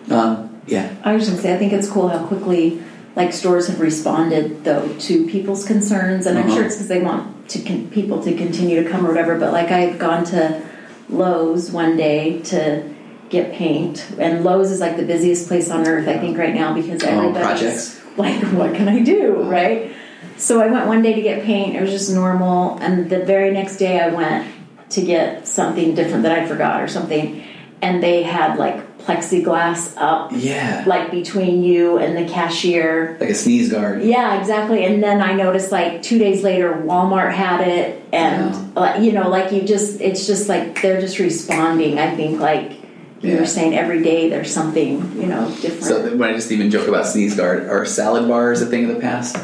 um, 0.10 0.60
yeah. 0.68 0.94
I 1.04 1.14
was 1.14 1.30
gonna 1.30 1.42
say, 1.42 1.54
I 1.54 1.58
think 1.58 1.72
it's 1.74 1.90
cool 1.90 2.10
how 2.10 2.26
quickly 2.26 2.82
like 3.16 3.32
stores 3.34 3.68
have 3.68 3.80
responded 3.80 4.64
though 4.64 4.88
to 5.00 5.28
people's 5.28 5.66
concerns, 5.66 6.26
and 6.26 6.38
I'm 6.38 6.46
Uh-huh. 6.48 6.56
sure 6.56 6.66
it's 6.66 6.76
because 6.76 6.88
they 6.90 7.02
want 7.02 7.50
to 7.50 7.60
con- 7.62 7.88
people 7.92 8.22
to 8.24 8.34
continue 8.36 8.84
to 8.84 8.90
come 8.90 9.06
or 9.06 9.10
whatever. 9.10 9.38
But 9.40 9.54
like 9.54 9.72
I've 9.72 9.98
gone 10.00 10.24
to 10.26 10.62
Lowe's 11.10 11.72
one 11.72 11.96
day 11.98 12.40
to 12.46 12.84
get 13.32 13.54
paint, 13.54 14.06
and 14.20 14.44
Lowe's 14.44 14.70
is 14.72 14.80
like 14.80 14.98
the 14.98 15.06
busiest 15.06 15.48
place 15.48 15.72
on 15.72 15.88
earth, 15.88 16.08
I 16.08 16.18
think, 16.20 16.38
right 16.38 16.54
now 16.54 16.74
because 16.74 17.02
Oh, 17.04 17.08
everybody's 17.08 17.46
projects. 17.46 18.02
like, 18.18 18.42
what 18.54 18.76
can 18.76 18.88
I 18.88 19.00
do, 19.02 19.42
right? 19.44 19.92
So 20.38 20.60
I 20.62 20.68
went 20.68 20.88
one 20.88 21.02
day 21.02 21.14
to 21.14 21.22
get 21.22 21.44
paint. 21.44 21.76
It 21.76 21.82
was 21.82 21.90
just 21.92 22.12
normal, 22.14 22.78
and 22.80 23.10
the 23.10 23.20
very 23.26 23.52
next 23.52 23.78
day 23.78 24.00
I 24.00 24.10
went 24.10 24.48
to 24.92 25.02
get 25.02 25.48
something 25.48 25.96
different 25.96 26.24
that 26.24 26.38
I 26.38 26.46
forgot 26.46 26.82
or 26.82 26.88
something, 26.88 27.44
and 27.82 28.04
they 28.04 28.24
had 28.24 28.58
like 28.60 28.98
plexiglass 29.00 29.94
up 29.98 30.32
Yeah, 30.34 30.84
like 30.86 31.10
between 31.10 31.64
you 31.64 31.98
and 31.98 32.16
the 32.18 32.32
cashier. 32.32 33.18
like 33.20 33.30
a 33.30 33.34
sneeze 33.36 33.72
guard. 33.72 34.04
Yeah, 34.04 34.40
exactly. 34.40 34.86
And 34.86 35.02
then 35.02 35.22
I 35.22 35.34
noticed 35.34 35.72
like 35.72 36.02
two 36.04 36.20
days 36.20 36.44
later, 36.44 36.74
Walmart 36.74 37.32
had 37.34 37.68
it, 37.68 38.04
and 38.12 38.76
like 38.76 38.98
uh, 38.98 39.00
you 39.00 39.12
know, 39.14 39.30
like 39.30 39.52
you 39.52 39.62
just, 39.62 40.02
it's 40.02 40.28
just 40.28 40.50
like 40.50 40.82
they're 40.82 41.02
just 41.02 41.18
responding. 41.20 41.98
I 42.00 42.16
think 42.16 42.40
like 42.40 42.74
you 43.22 43.34
Yeah. 43.34 43.40
were 43.40 43.46
saying, 43.46 43.76
every 43.78 44.02
day 44.04 44.30
there's 44.30 44.52
something 44.54 45.12
you 45.20 45.28
know 45.28 45.50
different. 45.62 45.84
So 45.84 46.16
when 46.16 46.30
I 46.30 46.34
just 46.34 46.52
even 46.52 46.70
joke 46.72 46.88
about 46.88 47.06
sneeze 47.08 47.36
guard, 47.36 47.68
are 47.70 47.86
salad 47.86 48.28
bars 48.28 48.62
a 48.62 48.66
thing 48.66 48.90
of 48.90 48.96
the 48.96 49.02
past? 49.02 49.38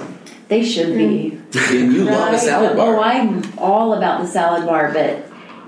they 0.50 0.64
should 0.64 0.96
be. 0.96 1.38
Mm. 1.52 1.82
And 1.82 1.94
you 1.94 2.06
love 2.06 2.34
a 2.34 2.38
salad 2.38 2.78
bar. 2.78 2.96
Oh, 2.96 3.02
I'm 3.02 3.44
all 3.58 3.94
about 3.94 4.22
the 4.22 4.28
salad 4.28 4.66
bar, 4.66 4.92
but 4.94 5.18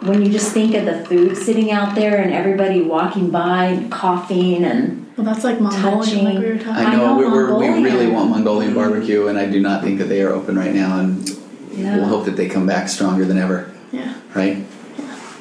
when 0.07 0.23
you 0.25 0.31
just 0.31 0.53
think 0.53 0.73
of 0.75 0.85
the 0.85 1.03
food 1.05 1.35
sitting 1.35 1.69
out 1.71 1.95
there 1.95 2.21
and 2.21 2.31
everybody 2.31 2.81
walking 2.81 3.29
by 3.29 3.65
and 3.65 3.91
coughing 3.91 4.63
and 4.63 5.05
Well, 5.17 5.25
that's 5.25 5.43
like 5.43 5.59
Mongolian, 5.59 5.99
Touching. 5.99 6.23
like 6.23 6.37
we 6.39 6.45
were 6.45 6.57
talking. 6.57 6.71
I 6.71 6.85
I 6.85 6.95
know, 6.95 7.07
know 7.07 7.17
we, 7.17 7.25
we're, 7.27 7.57
we 7.59 7.83
really 7.83 8.07
want 8.07 8.29
Mongolian 8.29 8.73
barbecue, 8.73 9.27
and 9.27 9.37
I 9.37 9.47
do 9.47 9.59
not 9.59 9.83
think 9.83 9.99
that 9.99 10.05
they 10.07 10.21
are 10.21 10.29
open 10.29 10.57
right 10.57 10.73
now. 10.73 10.99
And 10.99 11.27
yeah. 11.73 11.97
we'll 11.97 12.05
hope 12.05 12.23
that 12.25 12.37
they 12.37 12.47
come 12.47 12.65
back 12.65 12.87
stronger 12.87 13.25
than 13.25 13.37
ever. 13.37 13.69
Yeah. 13.91 14.13
right? 14.33 14.65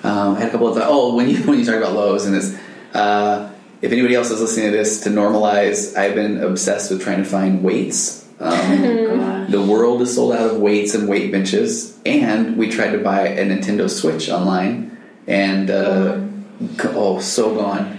Um, 0.03 0.37
I 0.37 0.41
had 0.41 0.49
a 0.49 0.51
couple 0.53 0.69
of 0.69 0.75
thoughts. 0.75 0.87
Oh, 0.89 1.15
when 1.15 1.29
you 1.29 1.39
when 1.45 1.59
you 1.59 1.65
talk 1.65 1.77
about 1.77 1.93
Lowe's 1.93 2.27
and 2.27 2.35
this, 2.35 2.59
uh, 2.95 3.51
if 3.83 3.93
anybody 3.93 4.15
else 4.15 4.31
is 4.31 4.41
listening 4.41 4.71
to 4.71 4.77
this, 4.77 5.01
to 5.03 5.11
normalize, 5.11 5.97
I've 5.97 6.15
been 6.15 6.43
obsessed 6.43 6.91
with 6.91 7.03
trying 7.03 7.19
to 7.19 7.25
find 7.25 7.63
weights. 7.63 8.27
Um, 8.41 9.47
the 9.51 9.63
world 9.63 10.03
is 10.03 10.15
sold 10.15 10.35
out 10.35 10.51
of 10.51 10.61
weights 10.61 10.95
and 10.95 11.09
weight 11.09 11.33
benches, 11.33 11.99
and 12.07 12.57
we 12.57 12.69
tried 12.69 12.93
to 12.93 12.99
buy 12.99 13.29
a 13.29 13.45
Nintendo 13.45 13.91
Switch 13.91 14.29
online, 14.29 14.97
and 15.27 15.71
uh, 15.71 16.21
oh, 16.85 17.19
so 17.21 17.55
gone. 17.55 17.98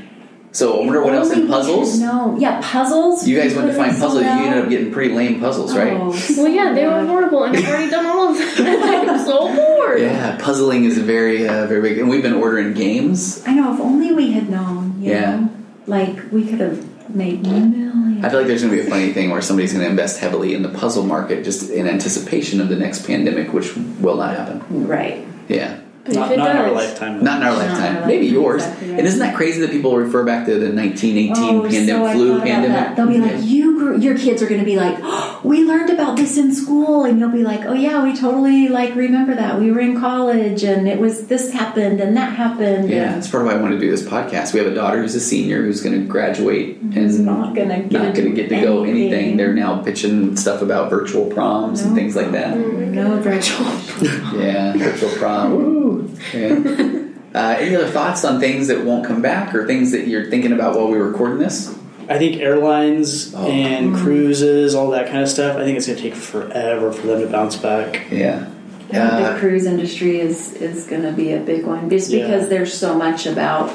So 0.51 0.81
I 0.81 0.85
wonder 0.85 1.03
what 1.03 1.13
else 1.13 1.31
in 1.31 1.47
puzzles. 1.47 1.99
No, 1.99 2.35
yeah, 2.39 2.59
puzzles. 2.63 3.27
You 3.27 3.39
guys 3.39 3.53
went 3.53 3.67
to 3.67 3.73
find 3.73 3.91
Literally 3.93 4.23
puzzles. 4.23 4.39
You 4.41 4.45
ended 4.47 4.63
up 4.63 4.69
getting 4.69 4.91
pretty 4.91 5.13
lame 5.13 5.39
puzzles, 5.39 5.75
right? 5.77 5.93
Oh, 5.93 6.09
Well, 6.37 6.47
yeah, 6.47 6.73
they 6.73 6.85
were 6.85 6.91
God. 6.91 7.07
horrible, 7.07 7.43
and 7.43 7.55
I've 7.55 7.67
already 7.67 7.89
done 7.91 8.05
all 8.07 8.29
of 8.29 8.37
them. 8.37 8.49
I'm 9.09 9.25
so 9.25 9.53
bored. 9.55 9.99
Yeah, 10.01 10.37
puzzling 10.41 10.85
is 10.85 10.97
very, 10.97 11.47
uh, 11.47 11.67
very 11.67 11.81
big. 11.81 11.99
And 11.99 12.09
we've 12.09 12.23
been 12.23 12.33
ordering 12.33 12.73
games. 12.73 13.43
I 13.45 13.53
know. 13.53 13.73
If 13.75 13.79
only 13.79 14.11
we 14.11 14.31
had 14.31 14.49
known. 14.49 14.99
You 15.01 15.11
Yeah. 15.11 15.35
Know? 15.39 15.49
Like 15.85 16.31
we 16.31 16.45
could 16.47 16.59
have 16.59 17.15
made 17.15 17.43
millions. 17.43 18.23
I 18.23 18.29
feel 18.29 18.39
like 18.39 18.47
there's 18.47 18.61
going 18.63 18.75
to 18.75 18.81
be 18.81 18.85
a 18.85 18.89
funny 18.89 19.13
thing 19.13 19.29
where 19.29 19.41
somebody's 19.41 19.71
going 19.71 19.83
to 19.85 19.89
invest 19.89 20.19
heavily 20.19 20.53
in 20.53 20.61
the 20.61 20.69
puzzle 20.69 21.05
market 21.05 21.45
just 21.45 21.69
in 21.69 21.87
anticipation 21.87 22.59
of 22.59 22.67
the 22.69 22.75
next 22.75 23.05
pandemic, 23.07 23.53
which 23.53 23.75
will 23.75 24.17
not 24.17 24.35
happen. 24.35 24.87
Right. 24.87 25.25
Yeah. 25.47 25.79
But 26.05 26.13
Not, 26.15 26.27
if 26.27 26.31
it 26.33 26.37
not 26.37 26.49
in 26.51 26.57
our 26.57 26.65
does, 26.67 26.75
lifetime. 26.75 27.23
Not 27.23 27.37
in 27.41 27.43
our 27.47 27.51
Not 27.51 27.57
lifetime. 27.59 27.95
in 27.97 28.01
our 28.03 28.07
Maybe 28.07 28.25
yours. 28.27 28.63
exactly 28.63 28.89
right. 28.89 28.99
And 28.99 29.07
isn't 29.07 29.19
that 29.19 29.35
crazy 29.35 29.61
that 29.61 29.69
people 29.71 29.95
refer 29.97 30.23
back 30.23 30.45
to 30.47 30.53
the 30.57 30.73
1918 30.73 31.35
Oh, 31.55 31.61
pandemic, 31.63 31.87
so 31.89 32.13
flu 32.13 32.39
pandemic? 32.39 32.69
that. 32.69 32.95
They'll 32.95 33.07
be 33.07 33.17
like, 33.19 33.43
you, 33.43 33.77
grew, 33.77 33.99
your 33.99 34.17
kids 34.17 34.41
are 34.41 34.47
going 34.47 34.59
to 34.61 34.65
be 34.65 34.75
like, 34.77 34.97
oh, 35.01 35.41
we 35.43 35.63
learned 35.65 35.89
about 35.89 36.15
this 36.17 36.37
in 36.37 36.53
school, 36.55 37.03
and 37.03 37.19
you'll 37.19 37.31
be 37.31 37.43
like, 37.43 37.65
oh 37.65 37.73
yeah, 37.73 38.03
we 38.03 38.15
totally 38.15 38.69
like 38.69 38.95
remember 38.95 39.35
that. 39.35 39.59
We 39.59 39.71
were 39.71 39.79
in 39.81 39.99
college, 39.99 40.63
and 40.63 40.87
it 40.87 40.99
was 40.99 41.27
this 41.27 41.51
happened 41.51 41.99
and 42.01 42.15
that 42.17 42.33
happened. 42.33 42.89
Yeah, 42.89 43.03
and 43.07 43.15
that's 43.15 43.29
part 43.29 43.43
of 43.43 43.47
why 43.51 43.57
I 43.57 43.61
want 43.61 43.73
to 43.73 43.79
do 43.79 43.91
this 43.91 44.01
podcast. 44.03 44.53
We 44.53 44.59
have 44.59 44.71
a 44.71 44.75
daughter 44.75 45.01
who's 45.01 45.15
a 45.15 45.19
senior 45.19 45.61
who's 45.61 45.81
going 45.81 45.99
to 45.99 46.07
graduate 46.07 46.77
and 46.77 46.93
Who's 46.93 47.19
not 47.19 47.55
gonna 47.55 47.81
get 47.83 47.91
not 47.91 48.15
to 48.15 48.21
going 48.21 48.35
to 48.35 48.41
get 48.41 48.49
to 48.49 48.61
go 48.61 48.83
anything. 48.83 49.13
anything. 49.13 49.37
They're 49.37 49.53
now 49.53 49.81
pitching 49.83 50.35
stuff 50.37 50.61
about 50.61 50.89
virtual 50.89 51.25
proms 51.31 51.81
and 51.81 51.95
things 51.95 52.15
like 52.15 52.31
that. 52.31 52.57
no 52.57 53.19
virtual. 53.19 53.65
Prom 53.65 54.39
Yeah, 54.39 54.73
virtual 54.77 55.09
prom. 55.11 55.98
Yeah. 56.33 56.95
Uh, 57.31 57.55
any 57.59 57.75
other 57.75 57.87
thoughts 57.87 58.25
on 58.25 58.39
things 58.39 58.69
that 58.69 58.83
won't 58.83 59.05
come 59.05 59.21
back 59.21 59.53
or 59.53 59.67
things 59.67 59.91
that 59.91 60.07
you're 60.07 60.31
thinking 60.31 60.51
about 60.51 60.75
while 60.75 60.89
we're 60.89 61.07
recording 61.07 61.37
this? 61.37 61.69
I 62.09 62.17
think 62.17 62.37
airlines 62.41 63.35
Oh. 63.35 63.45
and 63.47 63.95
cruises, 63.95 64.73
all 64.73 64.89
that 64.89 65.05
kind 65.11 65.19
of 65.21 65.29
stuff. 65.29 65.55
I 65.55 65.63
think 65.63 65.77
it's 65.77 65.85
going 65.85 65.97
to 65.99 66.03
take 66.03 66.15
forever 66.15 66.91
for 66.91 67.05
them 67.05 67.21
to 67.21 67.27
bounce 67.27 67.55
back. 67.55 68.07
Yeah. 68.09 68.47
Yeah, 68.91 69.07
Uh, 69.09 69.33
the 69.33 69.39
cruise 69.39 69.67
industry 69.67 70.19
is 70.19 70.53
is 70.53 70.87
going 70.87 71.03
to 71.03 71.11
be 71.11 71.31
a 71.33 71.39
big 71.39 71.67
one 71.67 71.87
just 71.87 72.09
Yeah. 72.09 72.25
because 72.25 72.49
there's 72.49 72.73
so 72.73 72.95
much 72.95 73.27
about 73.27 73.71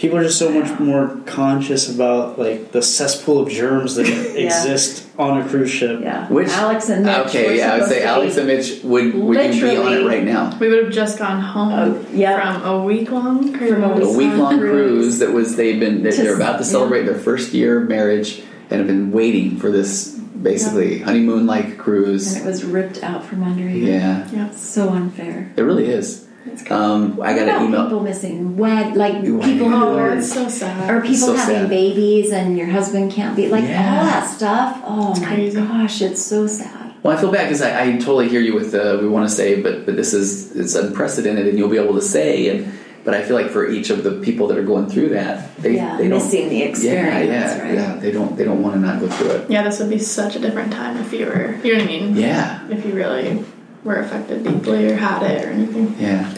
People 0.00 0.16
are 0.16 0.22
just 0.22 0.38
so 0.38 0.50
much 0.50 0.80
more 0.80 1.18
conscious 1.26 1.94
about 1.94 2.38
like 2.38 2.72
the 2.72 2.80
cesspool 2.80 3.38
of 3.38 3.50
germs 3.50 3.96
that 3.96 4.06
exist 4.34 5.06
on 5.18 5.42
a 5.42 5.46
cruise 5.46 5.70
ship. 5.70 6.00
yeah. 6.00 6.26
Which- 6.28 6.48
Alex 6.48 6.88
and 6.88 7.04
Mitch 7.04 7.26
okay, 7.28 7.48
were 7.48 7.52
yeah, 7.52 7.72
I 7.74 7.74
would 7.74 7.82
supposed 7.84 7.90
say 7.92 8.00
to 8.00 8.06
Alex 8.06 8.36
and 8.38 8.46
Mitch 8.46 8.82
would, 8.82 9.14
would 9.14 9.54
you 9.54 9.60
be 9.60 9.76
on 9.76 9.92
it 9.92 10.06
right 10.06 10.24
now? 10.24 10.56
We 10.58 10.68
would 10.70 10.84
have 10.84 10.92
just 10.92 11.18
gone 11.18 11.42
home 11.42 11.72
Oh, 11.74 12.06
yeah. 12.14 12.60
from 12.60 12.62
a 12.70 12.82
week 12.82 13.10
long 13.10 13.52
cruise. 13.52 13.72
From 13.74 13.84
a 13.84 13.94
A 13.96 14.16
week 14.16 14.32
long 14.32 14.58
cruise. 14.58 14.70
cruise 14.72 15.18
that 15.18 15.32
was 15.32 15.56
they've 15.56 15.78
been 15.78 16.02
they're, 16.02 16.12
To- 16.12 16.22
they're 16.22 16.36
about 16.36 16.52
to 16.60 16.64
yeah. 16.64 16.70
celebrate 16.70 17.02
their 17.04 17.18
first 17.18 17.52
year 17.52 17.82
of 17.82 17.88
marriage 17.90 18.42
and 18.70 18.78
have 18.78 18.86
been 18.86 19.12
waiting 19.12 19.58
for 19.58 19.70
this 19.70 20.08
basically 20.40 21.00
honeymoon 21.00 21.44
like 21.46 21.76
cruise. 21.76 22.34
And 22.36 22.46
it 22.46 22.48
was 22.48 22.64
ripped 22.64 23.02
out 23.02 23.22
from 23.26 23.42
under 23.42 23.68
you. 23.68 23.84
Yeah, 23.92 24.26
Yeah. 24.32 24.50
So 24.52 24.88
unfair. 24.88 25.52
it 25.58 25.60
really 25.60 25.90
is. 25.90 26.26
Um, 26.70 27.20
I 27.22 27.34
got 27.34 27.48
an 27.48 27.66
email. 27.66 27.84
people 27.84 28.00
missing 28.00 28.56
wed, 28.56 28.96
like 28.96 29.22
people 29.22 29.68
who 29.68 29.74
Oh, 29.74 29.98
are, 29.98 30.16
it's 30.16 30.32
so 30.32 30.48
sad. 30.48 30.90
or 30.90 31.00
people 31.00 31.16
so 31.28 31.34
having 31.36 31.56
sad. 31.56 31.68
babies 31.70 32.32
and 32.32 32.56
your 32.56 32.68
husband 32.68 33.12
can't 33.12 33.36
be 33.36 33.48
like 33.48 33.64
Yeah. 33.64 33.98
all 33.98 34.04
that 34.06 34.28
stuff. 34.28 34.80
Oh 34.84 35.20
my 35.20 35.26
crazy. 35.26 35.60
gosh, 35.60 36.00
it's 36.02 36.22
so 36.24 36.46
sad. 36.46 36.94
Well, 37.02 37.16
I 37.16 37.20
feel 37.20 37.30
bad 37.32 37.44
because 37.44 37.62
I, 37.62 37.82
I 37.82 37.92
totally 37.96 38.28
hear 38.28 38.40
you 38.40 38.54
with 38.54 38.72
the 38.72 38.98
we 39.02 39.08
want 39.08 39.28
to 39.28 39.34
say, 39.34 39.60
but 39.60 39.84
but 39.86 39.96
this 39.96 40.12
is 40.14 40.54
it's 40.56 40.74
unprecedented, 40.74 41.46
and 41.46 41.58
you'll 41.58 41.68
be 41.70 41.78
able 41.78 41.94
to 41.94 42.02
say, 42.02 42.48
and 42.48 42.72
but 43.04 43.14
I 43.14 43.22
feel 43.22 43.36
like 43.36 43.50
for 43.50 43.66
each 43.68 43.88
of 43.90 44.04
the 44.04 44.12
people 44.20 44.46
that 44.48 44.58
are 44.58 44.62
going 44.62 44.86
through 44.88 45.10
that, 45.10 45.56
they 45.56 45.76
yeah, 45.76 45.96
they 45.96 46.08
don't. 46.08 46.18
missing 46.22 46.48
the 46.50 46.56
Yeah, 46.56 46.64
experience, 46.66 47.28
yeah, 47.30 47.62
right? 47.62 47.74
yeah. 47.74 47.96
They 47.96 48.12
don't 48.12 48.36
they 48.36 48.44
don't 48.44 48.62
want 48.62 48.74
to 48.76 48.80
not 48.80 49.00
go 49.00 49.08
through 49.08 49.30
it. 49.30 49.50
yeah, 49.50 49.62
this 49.62 49.78
would 49.80 49.88
be 49.90 49.98
such 49.98 50.36
a 50.36 50.38
different 50.38 50.72
time 50.72 50.96
if 50.98 51.12
you 51.12 51.26
were, 51.26 51.56
you 51.64 51.72
know 51.74 51.80
what 51.80 51.88
I 51.88 51.98
mean? 51.98 52.16
Yeah, 52.16 52.66
If 52.70 52.84
you 52.84 52.92
really 52.94 53.44
were 53.84 53.96
affected 53.96 54.44
deeply 54.44 54.90
or 54.90 54.96
had 54.96 55.22
it 55.22 55.44
or 55.44 55.50
anything. 55.50 55.94
yeah. 55.98 56.32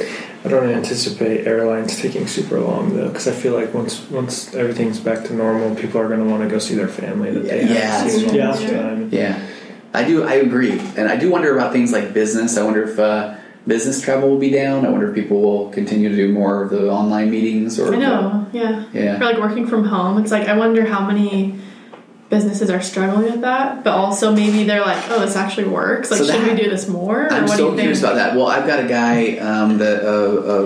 I 0.45 0.49
don't 0.49 0.69
anticipate 0.71 1.47
airlines 1.47 1.97
taking 2.01 2.27
super 2.27 2.59
long 2.59 2.97
though, 2.97 3.07
because 3.09 3.29
I 3.29 3.33
feel 3.33 3.53
like 3.55 3.73
once 3.73 4.09
once 4.11 4.53
everything's 4.55 4.99
back 4.99 5.25
to 5.27 5.35
normal, 5.35 5.75
people 5.77 6.01
are 6.01 6.09
going 6.09 6.19
to 6.19 6.29
want 6.29 6.43
to 6.43 6.49
go 6.49 6.59
see 6.59 6.75
their 6.75 6.89
family 6.89 7.31
that 7.31 7.45
they 7.45 7.61
Yeah, 7.63 7.75
haven't 7.99 8.11
seen 8.11 8.29
in 8.31 8.35
a 8.35 8.39
yeah. 8.39 8.81
time. 8.81 9.09
Yeah, 9.13 9.47
I 9.95 10.03
do. 10.05 10.25
I 10.25 10.35
agree, 10.35 10.81
and 10.97 11.09
I 11.09 11.17
do 11.17 11.31
wonder 11.31 11.55
about 11.57 11.73
things 11.73 11.93
like 11.93 12.13
business. 12.13 12.57
I 12.59 12.65
wonder 12.65 12.83
if 12.83 12.99
uh, 12.99 13.37
business 13.69 14.01
travel 14.03 14.31
will 14.31 14.39
be 14.41 14.51
down. 14.51 14.85
I 14.85 14.89
wonder 14.91 15.09
if 15.11 15.15
people 15.15 15.41
will 15.41 15.71
continue 15.71 16.09
to 16.09 16.17
do 16.17 16.33
more 16.33 16.65
of 16.65 16.71
the 16.71 16.91
online 16.91 17.31
meetings. 17.31 17.79
Or 17.79 17.95
I 17.95 17.99
know, 17.99 18.47
yeah. 18.53 18.85
Yeah. 18.93 19.19
For 19.19 19.25
like 19.25 19.39
working 19.39 19.69
from 19.69 19.85
home, 19.85 20.19
it's 20.21 20.33
like 20.33 20.49
I 20.49 20.57
wonder 20.57 20.85
how 20.85 21.07
many 21.07 21.57
businesses 22.33 22.71
are 22.71 22.81
struggling 22.81 23.31
with 23.31 23.43
that, 23.43 23.85
but 23.85 23.93
also 23.93 24.33
maybe 24.33 24.65
they're 24.65 24.81
like, 24.81 25.03
oh, 25.11 25.21
this 25.21 25.37
actually 25.37 25.69
works. 25.69 26.11
Like, 26.11 26.21
So 26.21 26.27
should 26.33 26.49
we 26.49 26.57
do 26.63 26.69
this 26.71 26.89
more? 26.89 27.31
I'm 27.31 27.43
what 27.45 27.51
so 27.51 27.57
do 27.57 27.63
you 27.65 27.69
think? 27.71 27.81
curious 27.81 28.01
about 28.01 28.15
that. 28.15 28.35
Well, 28.35 28.47
I've 28.49 28.67
got 28.67 28.81
a 28.83 28.89
guy 28.89 29.37
um, 29.37 29.77
that 29.79 30.03
uh, 30.03 30.11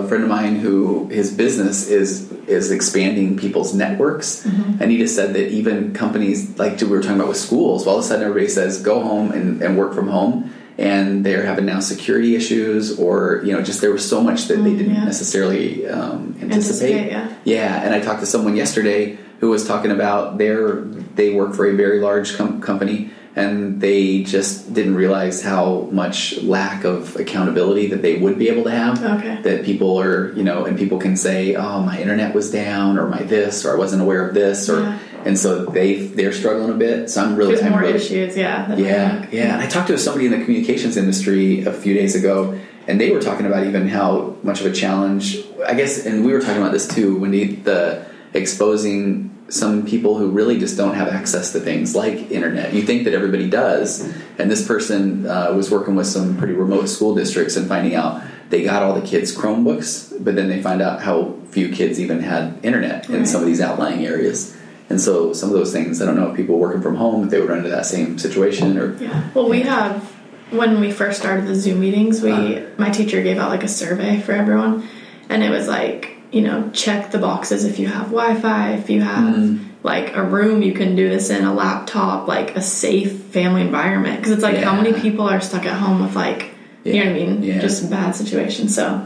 a 0.03 0.07
friend 0.07 0.23
of 0.23 0.29
mine 0.29 0.55
who 0.55 1.07
his 1.09 1.31
business 1.33 1.87
is 1.89 2.31
is 2.47 2.71
expanding 2.71 3.35
people's 3.37 3.73
networks, 3.73 4.29
Mm-hmm. 4.47 4.81
and 4.81 4.89
he 4.91 4.97
just 4.97 5.13
said 5.19 5.33
that 5.35 5.47
even 5.51 5.93
companies 5.93 6.57
like 6.57 6.79
we 6.79 6.87
were 6.87 7.01
talking 7.01 7.17
about 7.17 7.27
with 7.27 7.37
schools, 7.49 7.85
well, 7.85 7.95
all 7.95 7.99
of 7.99 8.05
a 8.05 8.07
sudden 8.07 8.23
everybody 8.25 8.47
says 8.47 8.81
go 8.81 9.01
home 9.03 9.31
and, 9.37 9.61
and 9.61 9.77
work 9.77 9.93
from 9.93 10.07
home. 10.07 10.53
And 10.79 11.25
they're 11.25 11.43
having 11.43 11.65
now 11.65 11.79
security 11.79 12.35
issues, 12.35 12.99
or 12.99 13.41
you 13.43 13.51
know, 13.51 13.61
just 13.63 13.81
there 13.81 13.91
was 13.91 14.07
so 14.07 14.21
much 14.21 14.45
that 14.47 14.57
they 14.63 14.75
didn't 14.75 14.93
Mm, 14.93 14.99
yeah. 14.99 15.05
necessarily 15.05 15.87
um, 15.89 16.37
anticipate. 16.39 16.93
Anticipate, 16.93 17.11
yeah. 17.11 17.33
Yeah, 17.43 17.81
and 17.83 17.95
I 17.95 17.99
talked 17.99 18.19
to 18.19 18.27
someone 18.27 18.55
yesterday 18.55 19.17
who 19.39 19.49
was 19.49 19.65
talking 19.67 19.89
about 19.91 20.37
their 20.37 20.81
they 21.17 21.33
work 21.33 21.53
for 21.55 21.65
a 21.67 21.75
very 21.75 21.99
large 21.99 22.37
com- 22.37 22.61
company 22.61 23.09
and 23.35 23.79
they 23.81 24.23
just 24.23 24.73
didn't 24.73 24.95
realize 24.95 25.43
how 25.43 25.87
much 25.91 26.41
lack 26.41 26.83
of 26.83 27.15
accountability 27.17 27.85
that 27.87 28.01
they 28.01 28.17
would 28.17 28.39
be 28.39 28.49
able 28.49 28.63
to 28.63 28.71
have. 28.71 29.03
Okay. 29.03 29.39
That 29.43 29.63
people 29.63 29.99
are, 30.01 30.33
you 30.33 30.43
know, 30.43 30.65
and 30.65 30.75
people 30.75 30.97
can 30.97 31.15
say, 31.15 31.53
"Oh, 31.55 31.81
my 31.81 32.01
internet 32.01 32.33
was 32.33 32.49
down," 32.49 32.97
or 32.97 33.07
"My 33.07 33.21
this," 33.21 33.63
or 33.63 33.75
"I 33.75 33.77
wasn't 33.77 34.01
aware 34.01 34.27
of 34.27 34.33
this," 34.33 34.67
or 34.69 34.79
Yeah. 34.79 34.97
and 35.25 35.37
so 35.37 35.65
they 35.65 35.89
they're 36.17 36.31
struggling 36.33 36.71
a 36.71 36.79
bit. 36.87 37.11
So 37.11 37.21
I'm 37.23 37.35
really, 37.35 37.53
There's 37.53 37.65
I'm 37.65 37.73
more 37.73 37.81
really, 37.81 37.93
issues, 37.93 38.35
yeah. 38.35 38.75
yeah, 38.75 39.25
yeah. 39.31 39.53
And 39.53 39.61
I 39.61 39.67
talked 39.67 39.89
to 39.89 39.97
somebody 39.99 40.25
in 40.25 40.31
the 40.31 40.43
communications 40.43 40.97
industry 40.97 41.63
a 41.63 41.71
few 41.71 41.93
days 41.93 42.15
ago, 42.15 42.57
and 42.87 42.99
they 42.99 43.11
were 43.11 43.21
talking 43.21 43.45
about 43.45 43.67
even 43.67 43.87
how 43.87 44.33
much 44.41 44.61
of 44.61 44.65
a 44.65 44.71
challenge. 44.71 45.37
I 45.63 45.75
guess, 45.75 46.07
and 46.07 46.25
we 46.25 46.33
were 46.33 46.39
talking 46.41 46.57
about 46.63 46.71
this 46.71 46.87
too, 46.87 47.17
when 47.21 47.29
the, 47.29 47.43
the 47.69 48.05
exposing 48.33 49.29
some 49.49 49.85
people 49.85 50.17
who 50.17 50.29
really 50.29 50.59
just 50.59 50.75
don't 50.77 50.93
have 50.95 51.07
access 51.07 51.53
to 51.53 51.59
things 51.59 51.95
like 51.95 52.31
internet. 52.31 52.73
You 52.73 52.81
think 52.83 53.05
that 53.05 53.13
everybody 53.13 53.49
does, 53.49 54.01
and 54.37 54.51
this 54.51 54.65
person 54.67 55.25
uh, 55.25 55.53
was 55.53 55.71
working 55.71 55.95
with 55.95 56.07
some 56.07 56.37
pretty 56.37 56.53
remote 56.53 56.87
school 56.87 57.15
districts 57.15 57.55
and 57.55 57.67
finding 57.67 57.95
out 57.95 58.21
they 58.49 58.63
got 58.63 58.81
all 58.83 58.93
the 58.93 59.05
kids 59.05 59.35
Chromebooks, 59.35 60.23
but 60.23 60.35
then 60.35 60.47
they 60.47 60.61
find 60.61 60.81
out 60.81 61.01
how 61.01 61.35
few 61.49 61.69
kids 61.69 61.99
even 61.99 62.21
had 62.21 62.57
internet 62.63 63.09
in 63.09 63.15
Right. 63.19 63.27
some 63.27 63.41
of 63.41 63.47
these 63.47 63.59
outlying 63.59 64.05
areas. 64.05 64.55
And 64.89 65.01
so 65.01 65.33
some 65.33 65.49
of 65.49 65.55
those 65.55 65.73
things, 65.73 66.01
I 66.01 66.05
don't 66.05 66.15
know 66.15 66.29
if 66.29 66.35
people 66.37 66.57
working 66.57 66.81
from 66.81 66.95
home, 66.95 67.25
if 67.25 67.29
they 67.29 67.41
would 67.41 67.49
run 67.49 67.57
into 67.57 67.69
that 67.71 67.85
same 67.85 68.17
situation 68.17 68.77
or 68.77 68.95
Yeah. 69.01 69.23
Well, 69.33 69.49
we 69.49 69.61
have 69.61 70.01
when 70.49 70.79
we 70.79 70.91
first 70.91 71.19
started 71.19 71.45
the 71.45 71.55
Zoom 71.55 71.81
meetings, 71.81 72.21
we 72.21 72.31
Uh-huh. 72.31 72.59
my 72.77 72.89
teacher 72.89 73.21
gave 73.21 73.37
out 73.37 73.49
like 73.49 73.63
a 73.65 73.67
survey 73.67 74.21
for 74.21 74.31
everyone, 74.31 74.83
and 75.29 75.43
it 75.43 75.49
was 75.49 75.67
like 75.67 76.16
you 76.31 76.41
know 76.41 76.69
check 76.73 77.11
the 77.11 77.17
boxes 77.19 77.63
if 77.65 77.79
you 77.79 77.87
have 77.87 78.07
Wi-Fi, 78.11 78.71
if 78.73 78.89
you 78.89 79.01
have 79.01 79.33
Mm. 79.35 79.59
like 79.83 80.15
a 80.15 80.23
room 80.23 80.61
you 80.61 80.73
can 80.73 80.95
do 80.95 81.07
this 81.09 81.29
in, 81.29 81.45
a 81.45 81.53
laptop, 81.53 82.27
like 82.27 82.55
a 82.55 82.61
safe 82.61 83.13
family 83.31 83.61
environment. 83.61 84.17
Because 84.17 84.31
it's 84.33 84.43
like 84.43 84.57
how 84.57 84.75
many 84.75 84.93
people 84.99 85.25
are 85.29 85.39
stuck 85.39 85.65
at 85.65 85.73
home 85.77 86.01
with 86.01 86.15
like 86.15 86.51
you 86.83 86.93
know 87.03 87.11
what 87.11 87.21
I 87.21 87.25
mean, 87.25 87.43
Yeah. 87.43 87.59
just 87.59 87.89
bad 87.89 88.15
situations. 88.15 88.73
So 88.75 89.01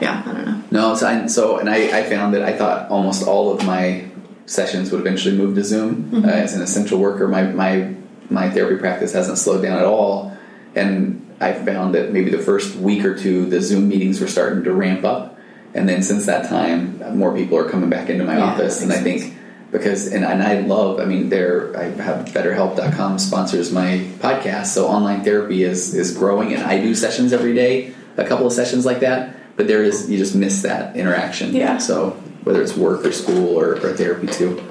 yeah, 0.00 0.22
I 0.26 0.32
don't 0.32 0.44
know. 0.46 0.62
No, 0.70 0.94
so, 0.94 1.06
I, 1.08 1.26
so 1.26 1.58
and 1.58 1.70
I, 1.70 2.00
I 2.00 2.02
found 2.04 2.34
that 2.34 2.42
I 2.42 2.52
thought 2.56 2.90
almost 2.90 3.26
all 3.26 3.52
of 3.52 3.64
my 3.64 4.04
sessions 4.46 4.90
would 4.92 5.00
eventually 5.00 5.36
move 5.36 5.54
to 5.56 5.64
Zoom 5.64 6.22
uh, 6.24 6.28
as 6.28 6.54
an 6.54 6.62
essential 6.62 6.98
worker. 6.98 7.26
My 7.28 7.42
my 7.44 7.94
my 8.30 8.50
therapy 8.50 8.76
practice 8.80 9.12
hasn't 9.12 9.38
slowed 9.38 9.62
down 9.62 9.78
at 9.78 9.84
all, 9.84 10.36
and 10.74 11.22
I 11.40 11.52
found 11.52 11.94
that 11.94 12.12
maybe 12.12 12.30
the 12.30 12.38
first 12.38 12.76
week 12.76 13.04
or 13.04 13.14
two 13.16 13.46
the 13.46 13.60
Zoom 13.60 13.88
meetings 13.88 14.20
were 14.20 14.26
starting 14.28 14.64
to 14.64 14.72
ramp 14.72 15.04
up, 15.04 15.35
and 15.76 15.88
then 15.88 16.02
since 16.02 16.26
that 16.26 16.48
time 16.48 17.16
more 17.18 17.34
people 17.34 17.58
are 17.58 17.68
coming 17.68 17.90
back 17.90 18.08
into 18.08 18.24
my 18.24 18.38
Yeah, 18.38 18.44
office, 18.44 18.82
and 18.82 18.92
I 18.92 18.98
think 18.98 19.34
because 19.70 20.06
and, 20.12 20.24
and 20.24 20.42
I 20.42 20.60
love 20.60 21.00
I 21.00 21.04
mean 21.04 21.28
there 21.28 21.76
I 21.76 21.84
have 22.02 22.26
BetterHelp.com 22.26 23.18
sponsors 23.18 23.72
my 23.72 24.08
podcast, 24.18 24.66
so 24.66 24.86
online 24.88 25.22
therapy 25.22 25.62
is 25.62 25.94
is 25.94 26.16
growing, 26.16 26.52
and 26.54 26.62
I 26.62 26.80
do 26.80 26.94
sessions 26.94 27.32
every 27.32 27.54
day, 27.54 27.94
a 28.16 28.24
couple 28.24 28.46
of 28.46 28.52
sessions 28.52 28.84
like 28.86 29.00
that. 29.00 29.36
But 29.56 29.68
there 29.68 29.82
is 29.82 30.10
you 30.10 30.18
just 30.18 30.34
miss 30.34 30.62
that 30.62 30.96
interaction. 30.96 31.54
Yeah. 31.54 31.78
So 31.78 32.10
whether 32.44 32.62
it's 32.62 32.76
work 32.76 33.04
or 33.04 33.12
school 33.12 33.56
or, 33.58 33.72
or 33.74 33.92
therapy 33.94 34.28
too. 34.28 34.62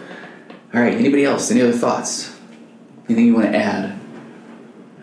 All 0.73 0.81
right. 0.81 0.93
Anybody 0.93 1.25
else? 1.25 1.51
Any 1.51 1.61
other 1.61 1.73
thoughts? 1.73 2.33
Anything 3.09 3.27
you 3.27 3.33
want 3.33 3.51
to 3.51 3.57
add? 3.57 3.94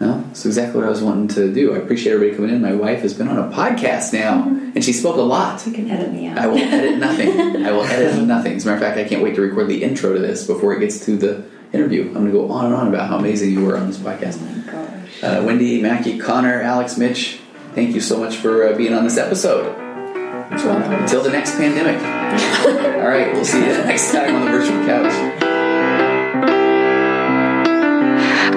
No, 0.03 0.20
that's 0.20 0.44
exactly 0.44 0.80
what 0.80 0.86
I 0.88 0.90
was 0.90 1.00
wanting 1.00 1.28
to 1.28 1.55
do. 1.55 1.76
I 1.76 1.78
appreciate 1.78 2.14
everybody 2.14 2.34
coming 2.34 2.53
in. 2.53 2.61
My 2.61 2.72
wife 2.72 3.03
has 3.03 3.14
been 3.14 3.28
on 3.28 3.38
a 3.38 3.55
podcast 3.55 4.12
now, 4.12 4.48
and 4.48 4.84
she 4.84 4.92
spoke 4.92 5.14
a 5.14 5.20
lot. 5.20 5.64
You 5.64 5.72
can 5.72 5.88
edit 5.88 6.12
me 6.12 6.26
out. 6.26 6.38
I 6.38 6.48
will 6.48 6.59
edit 6.59 6.98
nothing. 6.98 7.64
I 7.64 7.70
will 7.70 7.84
edit 7.84 8.20
nothing. 8.26 8.55
As 8.55 8.64
a 8.64 8.66
matter 8.66 8.78
of 8.78 8.82
fact, 8.82 8.98
I 8.98 9.09
can't 9.09 9.22
wait 9.22 9.36
to 9.36 9.42
record 9.42 9.68
the 9.68 9.84
intro 9.84 10.12
to 10.12 10.18
this 10.18 10.44
before 10.44 10.74
it 10.74 10.80
gets 10.80 11.05
to 11.07 11.16
the 11.16 11.44
interview. 11.72 12.09
I'm 12.09 12.14
going 12.14 12.26
to 12.26 12.32
go 12.32 12.50
on 12.50 12.66
and 12.66 12.74
on 12.74 12.88
about 12.88 13.09
how 13.09 13.18
amazing 13.18 13.53
you 13.53 13.64
were 13.64 13.78
on 13.78 13.86
this 13.86 13.98
podcast. 13.98 14.40
Oh 14.42 14.46
my 14.57 14.72
gosh. 14.72 15.22
Uh, 15.22 15.44
Wendy, 15.46 15.80
Mackie, 15.80 16.18
Connor, 16.18 16.61
Alex, 16.61 16.98
Mitch, 16.98 17.38
thank 17.76 17.94
you 17.94 18.00
so 18.00 18.18
much 18.18 18.38
for 18.38 18.66
uh, 18.66 18.76
being 18.76 18.94
on 18.94 19.05
this 19.05 19.18
episode. 19.18 19.72
Until 20.50 21.22
the 21.22 21.30
next 21.30 21.53
pandemic. 21.53 22.03
All 22.03 23.09
right, 23.09 23.32
we'll 23.32 23.44
see 23.44 23.61
you 23.61 23.66
next 23.84 24.11
time 24.11 24.34
on 24.34 24.46
the 24.46 24.50
virtual 24.50 24.84
couch. 24.84 25.12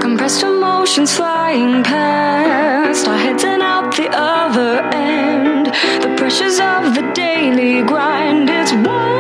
Compressed 0.02 0.41
emotions 0.41 1.16
flying 1.46 1.84
past 1.84 3.06
heads 3.06 3.43
and 3.43 3.62
out 3.62 3.96
the 3.96 4.10
other 4.12 4.80
end. 4.91 5.68
The 5.68 6.16
pressures 6.18 6.60
of 6.60 6.96
the 6.96 7.12
daily 7.14 7.84
grind, 7.84 8.50
it's 8.50 8.74
wonderful. 8.74 9.14